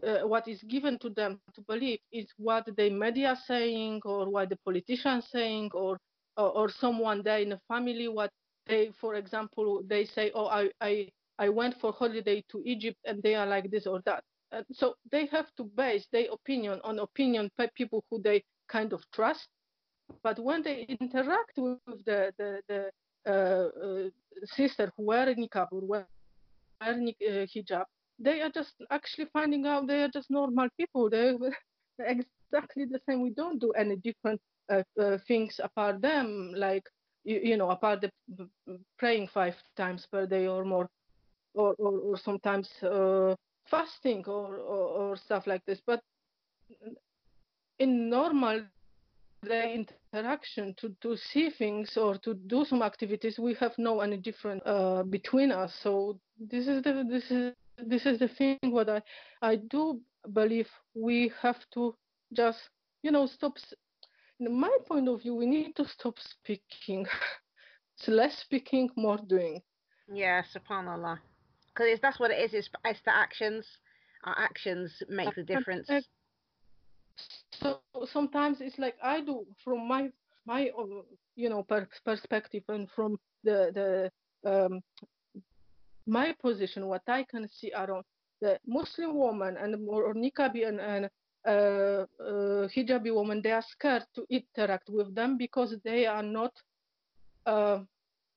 uh, 0.08 0.28
what 0.28 0.48
is 0.48 0.62
given 0.64 0.98
to 1.00 1.10
them 1.10 1.40
to 1.56 1.62
believe 1.62 2.00
is 2.12 2.28
what 2.38 2.66
the 2.78 2.90
media 2.90 3.38
saying 3.48 4.02
or 4.06 4.30
what 4.30 4.50
the 4.50 4.58
politicians 4.64 5.28
saying 5.32 5.70
or, 5.74 5.98
or 6.38 6.50
or 6.60 6.70
someone 6.70 7.22
there 7.24 7.40
in 7.40 7.50
the 7.50 7.60
family 7.68 8.08
what 8.08 8.32
they, 8.68 8.92
for 9.02 9.16
example, 9.16 9.82
they 9.88 10.06
say, 10.06 10.32
oh, 10.34 10.48
I 10.48 10.70
I 10.80 11.10
I 11.40 11.50
went 11.50 11.76
for 11.82 11.92
holiday 11.92 12.44
to 12.52 12.62
Egypt 12.66 13.00
and 13.06 13.22
they 13.24 13.36
are 13.36 13.48
like 13.48 13.70
this 13.72 13.88
or 13.88 14.02
that 14.06 14.24
uh, 14.52 14.64
so 14.72 14.96
they 15.12 15.26
have 15.28 15.48
to 15.58 15.64
base 15.64 16.06
their 16.12 16.28
opinion 16.32 16.80
on 16.84 17.00
opinion 17.00 17.50
by 17.58 17.70
people 17.76 18.04
who 18.10 18.22
they 18.22 18.44
kind 18.68 18.94
of 18.94 19.02
trust. 19.14 19.48
But 20.24 20.40
when 20.40 20.62
they 20.62 20.86
interact 21.00 21.58
with 21.58 21.80
the 22.06 22.34
the, 22.38 22.62
the 22.70 22.82
uh, 23.26 23.68
uh, 23.86 24.10
sister 24.46 24.92
who 24.96 25.04
wear 25.06 25.34
niqab 25.36 25.68
or 25.72 25.82
wear 25.82 26.08
uh, 26.82 26.94
hijab, 27.54 27.86
they 28.22 28.42
are 28.42 28.50
just 28.50 28.74
actually 28.92 29.26
finding 29.34 29.66
out 29.66 29.88
they 29.88 30.04
are 30.04 30.10
just 30.10 30.30
normal 30.30 30.68
people. 30.78 31.10
They're 31.10 31.36
exactly 32.00 32.86
the 32.86 33.00
same. 33.08 33.22
We 33.22 33.32
don't 33.32 33.60
do 33.60 33.72
any 33.72 33.96
different 33.98 34.40
uh, 34.72 34.84
uh, 35.00 35.18
things 35.28 35.60
apart 35.64 36.02
them, 36.02 36.54
like 36.56 36.84
you, 37.24 37.40
you 37.44 37.58
know, 37.58 37.70
apart 37.70 38.02
the 38.02 38.48
praying 38.98 39.30
five 39.34 39.56
times 39.76 40.08
per 40.12 40.26
day 40.26 40.48
or 40.48 40.64
more, 40.64 40.88
or 41.54 41.76
or, 41.78 42.00
or 42.00 42.18
sometimes 42.18 42.70
fasting 43.70 44.24
or, 44.28 44.58
or, 44.58 45.12
or 45.12 45.18
stuff 45.18 45.48
like 45.48 45.64
this. 45.66 45.80
But 45.86 46.02
in 47.80 48.10
normal 48.10 48.62
day 49.44 49.86
interaction 50.14 50.76
to, 50.78 50.96
to 51.02 51.18
see 51.18 51.50
things 51.50 51.98
or 51.98 52.16
to 52.20 52.34
do 52.34 52.64
some 52.66 52.82
activities, 52.82 53.40
we 53.40 53.56
have 53.56 53.74
no 53.78 54.02
any 54.02 54.18
different 54.18 54.62
uh, 54.66 55.04
between 55.04 55.52
us. 55.52 55.74
So 55.82 56.20
this 56.40 56.68
is 56.68 56.84
the 56.84 57.06
this 57.10 57.32
is 57.32 57.54
this 57.88 58.06
is 58.06 58.20
the 58.20 58.28
thing. 58.28 58.58
What 58.64 58.90
I 58.90 59.02
I 59.42 59.56
do 59.56 60.02
believe 60.34 60.70
we 60.94 61.32
have 61.42 61.60
to 61.74 61.96
just 62.34 62.60
you 63.04 63.12
know 63.12 63.28
stop. 63.28 63.54
In 64.40 64.60
my 64.60 64.76
point 64.88 65.08
of 65.08 65.22
view, 65.22 65.36
we 65.36 65.46
need 65.46 65.76
to 65.76 65.86
stop 65.88 66.16
speaking. 66.20 67.06
it's 67.98 68.08
less 68.08 68.38
speaking, 68.40 68.90
more 68.96 69.20
doing. 69.28 69.62
Yeah, 70.12 70.42
subhanallah 70.56 71.20
because 71.74 72.00
that's 72.02 72.20
what 72.20 72.32
it 72.32 72.40
is. 72.40 72.54
It's, 72.54 72.70
it's 72.86 73.02
the 73.06 73.16
actions. 73.16 73.66
our 74.24 74.38
actions 74.38 74.92
make 75.10 75.34
the 75.36 75.44
difference. 75.44 75.90
So 77.60 77.80
sometimes 78.06 78.58
it's 78.62 78.78
like 78.80 78.96
I 79.04 79.22
do 79.22 79.46
from 79.64 79.88
my 79.88 80.10
my 80.46 80.70
you 81.36 81.50
know 81.50 81.64
per 81.64 81.88
perspective 82.06 82.64
and 82.70 82.90
from 82.96 83.18
the 83.44 84.10
the 84.44 84.50
um, 84.50 84.82
my 86.12 86.36
position, 86.42 86.88
what 86.88 87.04
I 87.08 87.24
can 87.24 87.48
see 87.48 87.72
around 87.72 88.04
the 88.42 88.60
Muslim 88.68 89.16
woman 89.16 89.56
and 89.58 89.84
more 89.86 90.04
or 90.04 90.14
niqabi 90.14 90.68
and, 90.68 90.80
and 90.80 91.06
uh, 91.48 92.06
uh, 92.22 92.68
hijabi 92.68 93.14
woman, 93.14 93.42
they 93.42 93.52
are 93.52 93.64
scared 93.76 94.06
to 94.16 94.26
interact 94.30 94.90
with 94.90 95.16
them 95.16 95.38
because 95.38 95.74
they 95.86 96.06
are 96.06 96.24
not, 96.24 96.52
uh, 97.46 97.80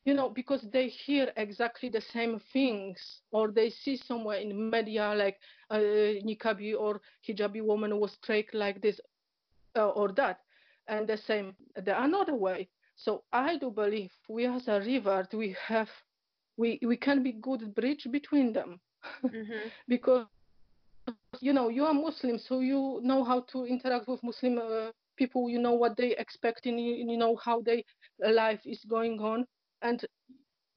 you 0.05 0.14
know, 0.14 0.29
because 0.29 0.64
they 0.72 0.87
hear 0.87 1.33
exactly 1.37 1.89
the 1.89 2.03
same 2.12 2.41
things 2.53 2.99
or 3.33 3.51
they 3.51 3.70
see 3.70 3.97
somewhere 3.97 4.39
in 4.39 4.70
media 4.70 5.12
like 5.16 5.39
uh, 5.70 5.79
niqabi 6.29 6.79
or 6.79 7.01
hijabi 7.29 7.61
woman 7.61 7.99
was 7.99 8.16
tricked 8.25 8.55
like 8.55 8.81
this 8.81 9.01
uh, 9.77 9.89
or 9.89 10.12
that, 10.12 10.39
and 10.87 11.09
the 11.09 11.18
same 11.27 11.57
the 11.85 12.03
another 12.03 12.37
way. 12.37 12.68
So 12.97 13.25
I 13.33 13.59
do 13.59 13.70
believe 13.70 14.12
we 14.29 14.47
as 14.47 14.68
a 14.68 14.79
revert 14.79 15.35
we 15.35 15.57
have 15.66 15.89
we 16.57 16.78
we 16.82 16.96
can 16.96 17.22
be 17.22 17.32
good 17.32 17.74
bridge 17.74 18.07
between 18.11 18.52
them 18.52 18.80
mm-hmm. 19.24 19.68
because 19.88 20.26
you 21.40 21.52
know 21.52 21.68
you 21.68 21.84
are 21.84 21.94
Muslim, 21.94 22.38
so 22.38 22.61
you 22.61 23.00
know 23.02 23.24
how 23.24 23.40
to 23.52 23.66
interact 23.66 24.09
with 24.09 24.22
Muslim 24.22 24.59
uh, 24.59 24.90
people. 25.16 25.50
You 25.50 25.59
know 25.59 25.72
what 25.72 25.96
they 25.96 26.16
expect, 26.16 26.66
and 26.66 26.80
you, 26.80 26.94
you 26.94 27.16
know 27.16 27.36
how 27.36 27.61
their 27.61 27.82
life 28.20 28.61
is 28.64 28.84
going 28.88 29.20
on, 29.20 29.44
and 29.82 30.05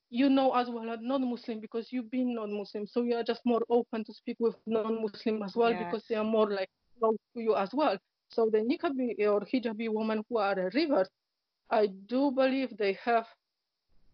you 0.09 0.29
know 0.29 0.53
as 0.53 0.69
well 0.69 0.89
as 0.89 0.99
non-Muslim 1.01 1.59
because 1.59 1.87
you've 1.91 2.11
been 2.11 2.35
non-Muslim, 2.35 2.87
so 2.87 3.03
you 3.03 3.15
are 3.15 3.23
just 3.23 3.41
more 3.45 3.61
open 3.69 4.03
to 4.05 4.13
speak 4.13 4.37
with 4.39 4.55
non-Muslim 4.65 5.43
as 5.43 5.55
well 5.55 5.71
yes. 5.71 5.83
because 5.85 6.03
they 6.09 6.15
are 6.15 6.23
more 6.23 6.49
like 6.49 6.69
close 6.99 7.17
to 7.35 7.41
you 7.41 7.55
as 7.55 7.69
well. 7.73 7.97
So 8.29 8.49
the 8.51 8.59
niqabi 8.59 9.19
or 9.27 9.41
hijabi 9.41 9.89
women 9.89 10.23
who 10.29 10.37
are 10.37 10.59
a 10.59 10.69
revert, 10.73 11.09
I 11.69 11.87
do 12.07 12.31
believe 12.31 12.75
they 12.77 12.97
have 13.03 13.25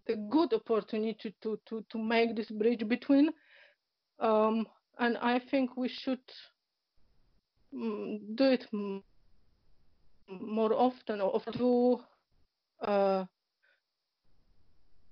the 0.07 0.15
good 0.29 0.53
opportunity 0.53 1.35
to, 1.41 1.59
to, 1.67 1.83
to 1.89 1.97
make 1.97 2.35
this 2.35 2.49
bridge 2.51 2.87
between. 2.87 3.29
Um, 4.19 4.67
and 4.99 5.17
I 5.17 5.39
think 5.39 5.75
we 5.75 5.89
should 5.89 6.19
mm, 7.73 8.19
do 8.35 8.51
it 8.51 8.65
more 10.27 10.73
often 10.73 11.21
or 11.21 11.41
do 11.57 11.99
uh, 12.81 13.25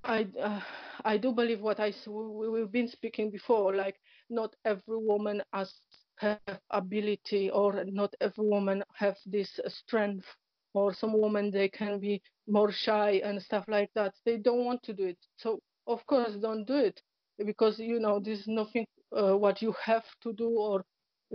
I 0.04 0.28
uh, 0.42 0.60
I 1.06 1.18
do 1.18 1.32
believe 1.32 1.62
what 1.62 1.80
I 1.80 1.94
we, 2.08 2.50
we've 2.50 2.72
been 2.72 2.88
speaking 2.88 3.30
before 3.30 3.76
like 3.76 3.98
not 4.30 4.56
every 4.66 4.98
woman 4.98 5.42
has 5.54 5.74
have 6.18 6.39
ability 6.70 7.50
or 7.50 7.84
not 7.86 8.14
every 8.22 8.48
woman 8.48 8.84
have 8.94 9.18
this 9.26 9.60
strength 9.68 10.26
or 10.74 10.94
some 10.94 11.20
women 11.20 11.52
they 11.52 11.70
can 11.70 12.00
be 12.00 12.22
more 12.52 12.72
shy 12.72 13.22
and 13.24 13.41
stuff 13.41 13.66
like 13.68 13.89
that. 13.95 14.14
They 14.26 14.38
don't 14.38 14.66
want 14.66 14.84
to 14.84 14.93
do 14.93 15.06
it. 15.06 15.18
So 15.38 15.60
of 15.88 16.06
course 16.08 16.34
don't 16.41 16.66
do 16.66 16.76
it 16.78 17.02
because 17.45 17.80
you 17.80 17.99
know 17.99 18.20
this 18.20 18.39
is 18.41 18.47
nothing 18.47 18.86
uh, 19.18 19.38
what 19.38 19.62
you 19.62 19.74
have 19.84 20.06
to 20.24 20.34
do 20.34 20.49
or 20.49 20.84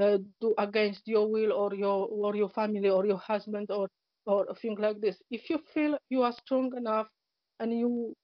uh, 0.00 0.18
do 0.40 0.54
against 0.58 1.02
your 1.06 1.30
will 1.30 1.52
or 1.52 1.74
your 1.74 2.08
or 2.08 2.36
your 2.36 2.50
family 2.50 2.88
or 2.90 3.06
your 3.06 3.18
husband 3.18 3.70
or 3.70 3.88
or 4.26 4.46
a 4.50 4.54
thing 4.54 4.76
like 4.78 5.00
this. 5.00 5.16
If 5.30 5.50
you 5.50 5.58
feel 5.74 5.98
you 6.10 6.22
are 6.22 6.32
strong 6.32 6.76
enough 6.76 7.08
and 7.60 7.72
you 7.72 8.14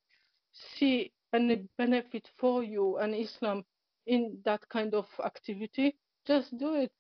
see 0.77 1.13
any 1.35 1.65
benefit 1.79 2.29
for 2.39 2.63
you 2.63 2.99
and 2.99 3.15
islam 3.15 3.65
in 4.07 4.39
that 4.45 4.61
kind 4.69 4.95
of 4.95 5.07
activity 5.25 5.97
just 6.27 6.57
do 6.59 6.75
it. 6.75 6.93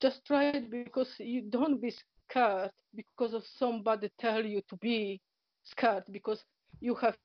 Just 0.00 0.24
try 0.26 0.46
it 0.46 0.70
because 0.70 1.14
you 1.18 1.42
don't 1.42 1.80
be 1.80 1.92
scared 2.30 2.70
because 2.94 3.34
of 3.34 3.44
somebody 3.58 4.10
tell 4.18 4.44
you 4.44 4.62
to 4.68 4.76
be 4.76 5.20
scared 5.64 6.04
because 6.10 6.44
you 6.80 6.94
have 6.96 7.16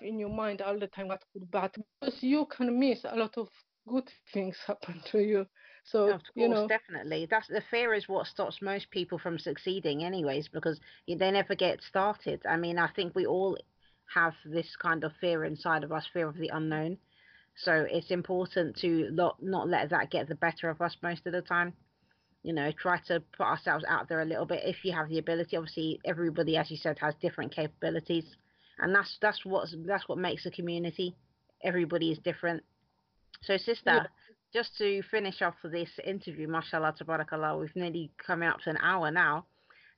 in 0.00 0.18
your 0.18 0.28
mind 0.30 0.60
all 0.60 0.78
the 0.78 0.86
time 0.88 1.08
what 1.08 1.22
could 1.32 1.50
bad 1.50 1.70
because 2.00 2.22
you 2.22 2.46
can 2.46 2.78
miss 2.78 3.04
a 3.04 3.16
lot 3.16 3.36
of 3.36 3.48
good 3.86 4.08
things 4.32 4.56
happen 4.66 5.00
to 5.12 5.18
you. 5.18 5.46
So 5.84 6.08
of 6.08 6.20
course, 6.22 6.36
you 6.36 6.48
know. 6.48 6.66
definitely. 6.68 7.26
That's 7.30 7.48
the 7.48 7.62
fear 7.70 7.92
is 7.94 8.08
what 8.08 8.26
stops 8.26 8.62
most 8.62 8.90
people 8.90 9.18
from 9.18 9.38
succeeding 9.38 10.04
anyways 10.04 10.48
because 10.48 10.80
they 11.06 11.30
never 11.30 11.54
get 11.54 11.82
started. 11.82 12.42
I 12.48 12.56
mean 12.56 12.78
i 12.78 12.88
think 12.88 13.14
we 13.14 13.26
all 13.26 13.56
have 14.14 14.34
this 14.44 14.76
kind 14.76 15.04
of 15.04 15.12
fear 15.20 15.44
inside 15.44 15.84
of 15.84 15.92
us 15.92 16.06
fear 16.12 16.28
of 16.28 16.36
the 16.36 16.48
unknown. 16.48 16.98
So 17.56 17.86
it's 17.88 18.10
important 18.10 18.76
to 18.78 19.10
not 19.12 19.42
not 19.42 19.68
let 19.68 19.90
that 19.90 20.10
get 20.10 20.28
the 20.28 20.34
better 20.34 20.70
of 20.70 20.80
us 20.80 20.96
most 21.02 21.26
of 21.26 21.32
the 21.32 21.42
time 21.42 21.74
you 22.44 22.52
know 22.52 22.70
try 22.78 22.98
to 23.08 23.20
put 23.36 23.46
ourselves 23.46 23.84
out 23.88 24.08
there 24.08 24.20
a 24.20 24.24
little 24.24 24.44
bit 24.44 24.60
if 24.64 24.84
you 24.84 24.92
have 24.92 25.08
the 25.08 25.18
ability. 25.18 25.56
Obviously 25.56 25.98
everybody 26.04 26.56
as 26.56 26.70
you 26.70 26.76
said 26.76 26.98
has 27.00 27.14
different 27.20 27.52
capabilities. 27.52 28.36
And 28.78 28.94
that's 28.94 29.16
that's 29.20 29.44
what 29.44 29.68
that's 29.86 30.08
what 30.08 30.18
makes 30.18 30.46
a 30.46 30.50
community 30.50 31.16
everybody 31.64 32.12
is 32.12 32.18
different. 32.18 32.62
So 33.42 33.56
sister 33.56 33.82
yeah. 33.86 34.06
just 34.52 34.76
to 34.78 35.02
finish 35.10 35.42
off 35.42 35.54
this 35.64 35.88
interview 36.04 36.46
mashallah 36.46 36.94
tabarakallah 37.00 37.58
we've 37.58 37.74
nearly 37.74 38.12
coming 38.24 38.48
up 38.48 38.60
to 38.60 38.70
an 38.70 38.78
hour 38.80 39.10
now. 39.10 39.46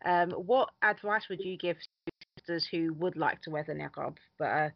Um, 0.04 0.30
what 0.30 0.70
advice 0.82 1.24
would 1.28 1.40
you 1.40 1.58
give 1.58 1.76
sisters 2.38 2.68
who 2.70 2.94
would 2.94 3.16
like 3.16 3.42
to 3.42 3.50
wear 3.50 3.64
the 3.66 3.72
niqab 3.72 4.16
but 4.38 4.44
are 4.44 4.74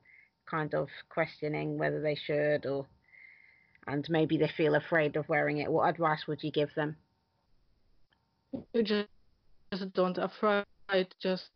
kind 0.51 0.75
of 0.75 0.89
questioning 1.09 1.79
whether 1.79 2.01
they 2.01 2.17
should 2.17 2.67
or 2.67 2.87
and 3.87 4.05
maybe 4.11 4.37
they 4.37 4.51
feel 4.57 4.75
afraid 4.75 5.15
of 5.15 5.29
wearing 5.29 5.59
it? 5.59 5.71
What 5.71 5.89
advice 5.89 6.27
would 6.27 6.43
you 6.43 6.51
give 6.51 6.75
them 6.75 6.97
you 8.75 8.83
just, 8.83 9.09
just 9.73 9.93
don't 9.93 10.19
afraid. 10.19 10.65
Just 11.21 11.51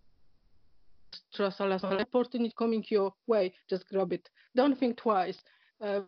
trust 1.35 1.61
Allah. 1.61 1.81
Opportunity 1.83 2.53
coming 2.57 2.85
your 2.89 3.13
way, 3.27 3.53
just 3.69 3.89
grab 3.89 4.13
it. 4.13 4.29
Don't 4.55 4.79
think 4.79 4.97
twice. 4.97 5.39
Uh, 5.81 6.01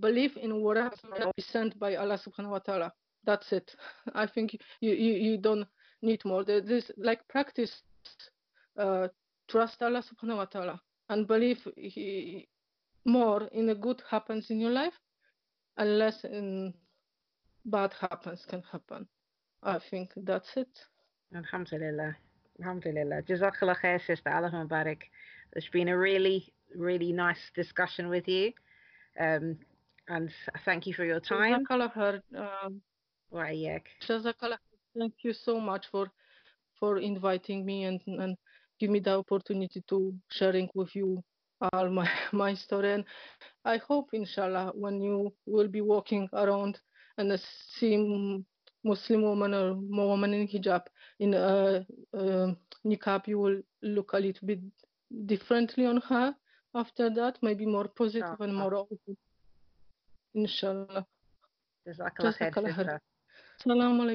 believe 0.00 0.36
in 0.36 0.62
whatever 0.62 0.92
is 1.36 1.46
sent 1.46 1.78
by 1.78 1.96
Allah 1.96 2.18
subhanahu 2.18 2.50
wa 2.50 2.58
ta'ala. 2.58 2.92
That's 3.24 3.52
it. 3.52 3.74
I 4.14 4.26
think 4.26 4.54
you, 4.80 4.92
you, 4.92 5.14
you 5.14 5.38
don't 5.38 5.66
need 6.02 6.24
more. 6.24 6.44
This 6.44 6.90
like 6.96 7.26
practice 7.28 7.82
uh, 8.78 9.08
trust 9.48 9.82
Allah 9.82 10.02
subhanahu 10.02 10.36
wa 10.36 10.44
ta'ala 10.44 10.80
and 11.08 11.26
believe 11.26 11.66
he, 11.76 12.48
more 13.04 13.44
in 13.52 13.66
the 13.66 13.74
good 13.74 14.02
happens 14.10 14.50
in 14.50 14.60
your 14.60 14.70
life 14.70 14.94
and 15.76 15.98
less 15.98 16.24
in 16.24 16.74
bad 17.66 17.92
happens 18.00 18.44
can 18.48 18.62
happen. 18.72 19.06
I 19.62 19.78
think 19.90 20.12
that's 20.16 20.48
it. 20.56 20.68
Alhamdulillah. 21.34 22.16
Alhamdulillah. 22.60 23.22
Jazakallah 23.22 23.76
khair, 23.82 24.00
Sister 24.06 24.30
Allah 24.30 24.50
Mubarak. 24.50 25.02
It's 25.52 25.68
been 25.68 25.88
a 25.88 25.98
really, 25.98 26.52
really 26.74 27.12
nice 27.12 27.50
discussion 27.54 28.08
with 28.08 28.26
you. 28.28 28.52
Um, 29.20 29.58
and 30.08 30.30
thank 30.64 30.86
you 30.86 30.94
for 30.94 31.04
your 31.04 31.20
time. 31.20 31.64
Jazakallah 31.68 31.92
khair. 31.94 32.22
Um, 32.36 32.80
Jazakallah 33.32 34.58
Thank 34.98 35.14
you 35.24 35.34
so 35.34 35.60
much 35.60 35.84
for 35.90 36.10
for 36.80 36.98
inviting 36.98 37.64
me 37.64 37.84
and, 37.84 38.00
and 38.06 38.36
give 38.78 38.90
me 38.90 39.00
the 39.00 39.18
opportunity 39.18 39.82
to 39.88 40.14
sharing 40.30 40.68
with 40.74 40.94
you 40.94 41.22
all 41.72 41.88
my, 41.90 42.08
my 42.32 42.54
story. 42.54 42.92
And 42.92 43.04
I 43.64 43.78
hope, 43.78 44.10
inshallah, 44.12 44.72
when 44.74 45.00
you 45.00 45.32
will 45.46 45.68
be 45.68 45.80
walking 45.80 46.28
around 46.32 46.78
and 47.18 47.30
the 47.30 47.40
same 47.78 48.44
Muslim 48.84 49.22
woman 49.22 49.54
or 49.54 49.74
more 49.74 50.08
woman 50.08 50.34
in 50.34 50.46
hijab 50.46 50.82
in 51.18 51.34
a, 51.34 51.84
a 52.14 52.56
niqab, 52.84 53.26
you 53.26 53.38
will 53.38 53.60
look 53.82 54.12
a 54.12 54.18
little 54.18 54.46
bit 54.46 54.60
differently 55.26 55.86
on 55.86 56.00
her 56.08 56.34
after 56.74 57.10
that, 57.10 57.38
maybe 57.42 57.66
more 57.66 57.88
positive 57.88 58.40
and 58.40 58.54
more 58.54 58.74
open. 58.74 59.16
Inshallah. 60.34 61.06
Jazakallah 61.88 62.74
khair. 62.74 63.00
Salam 63.62 63.98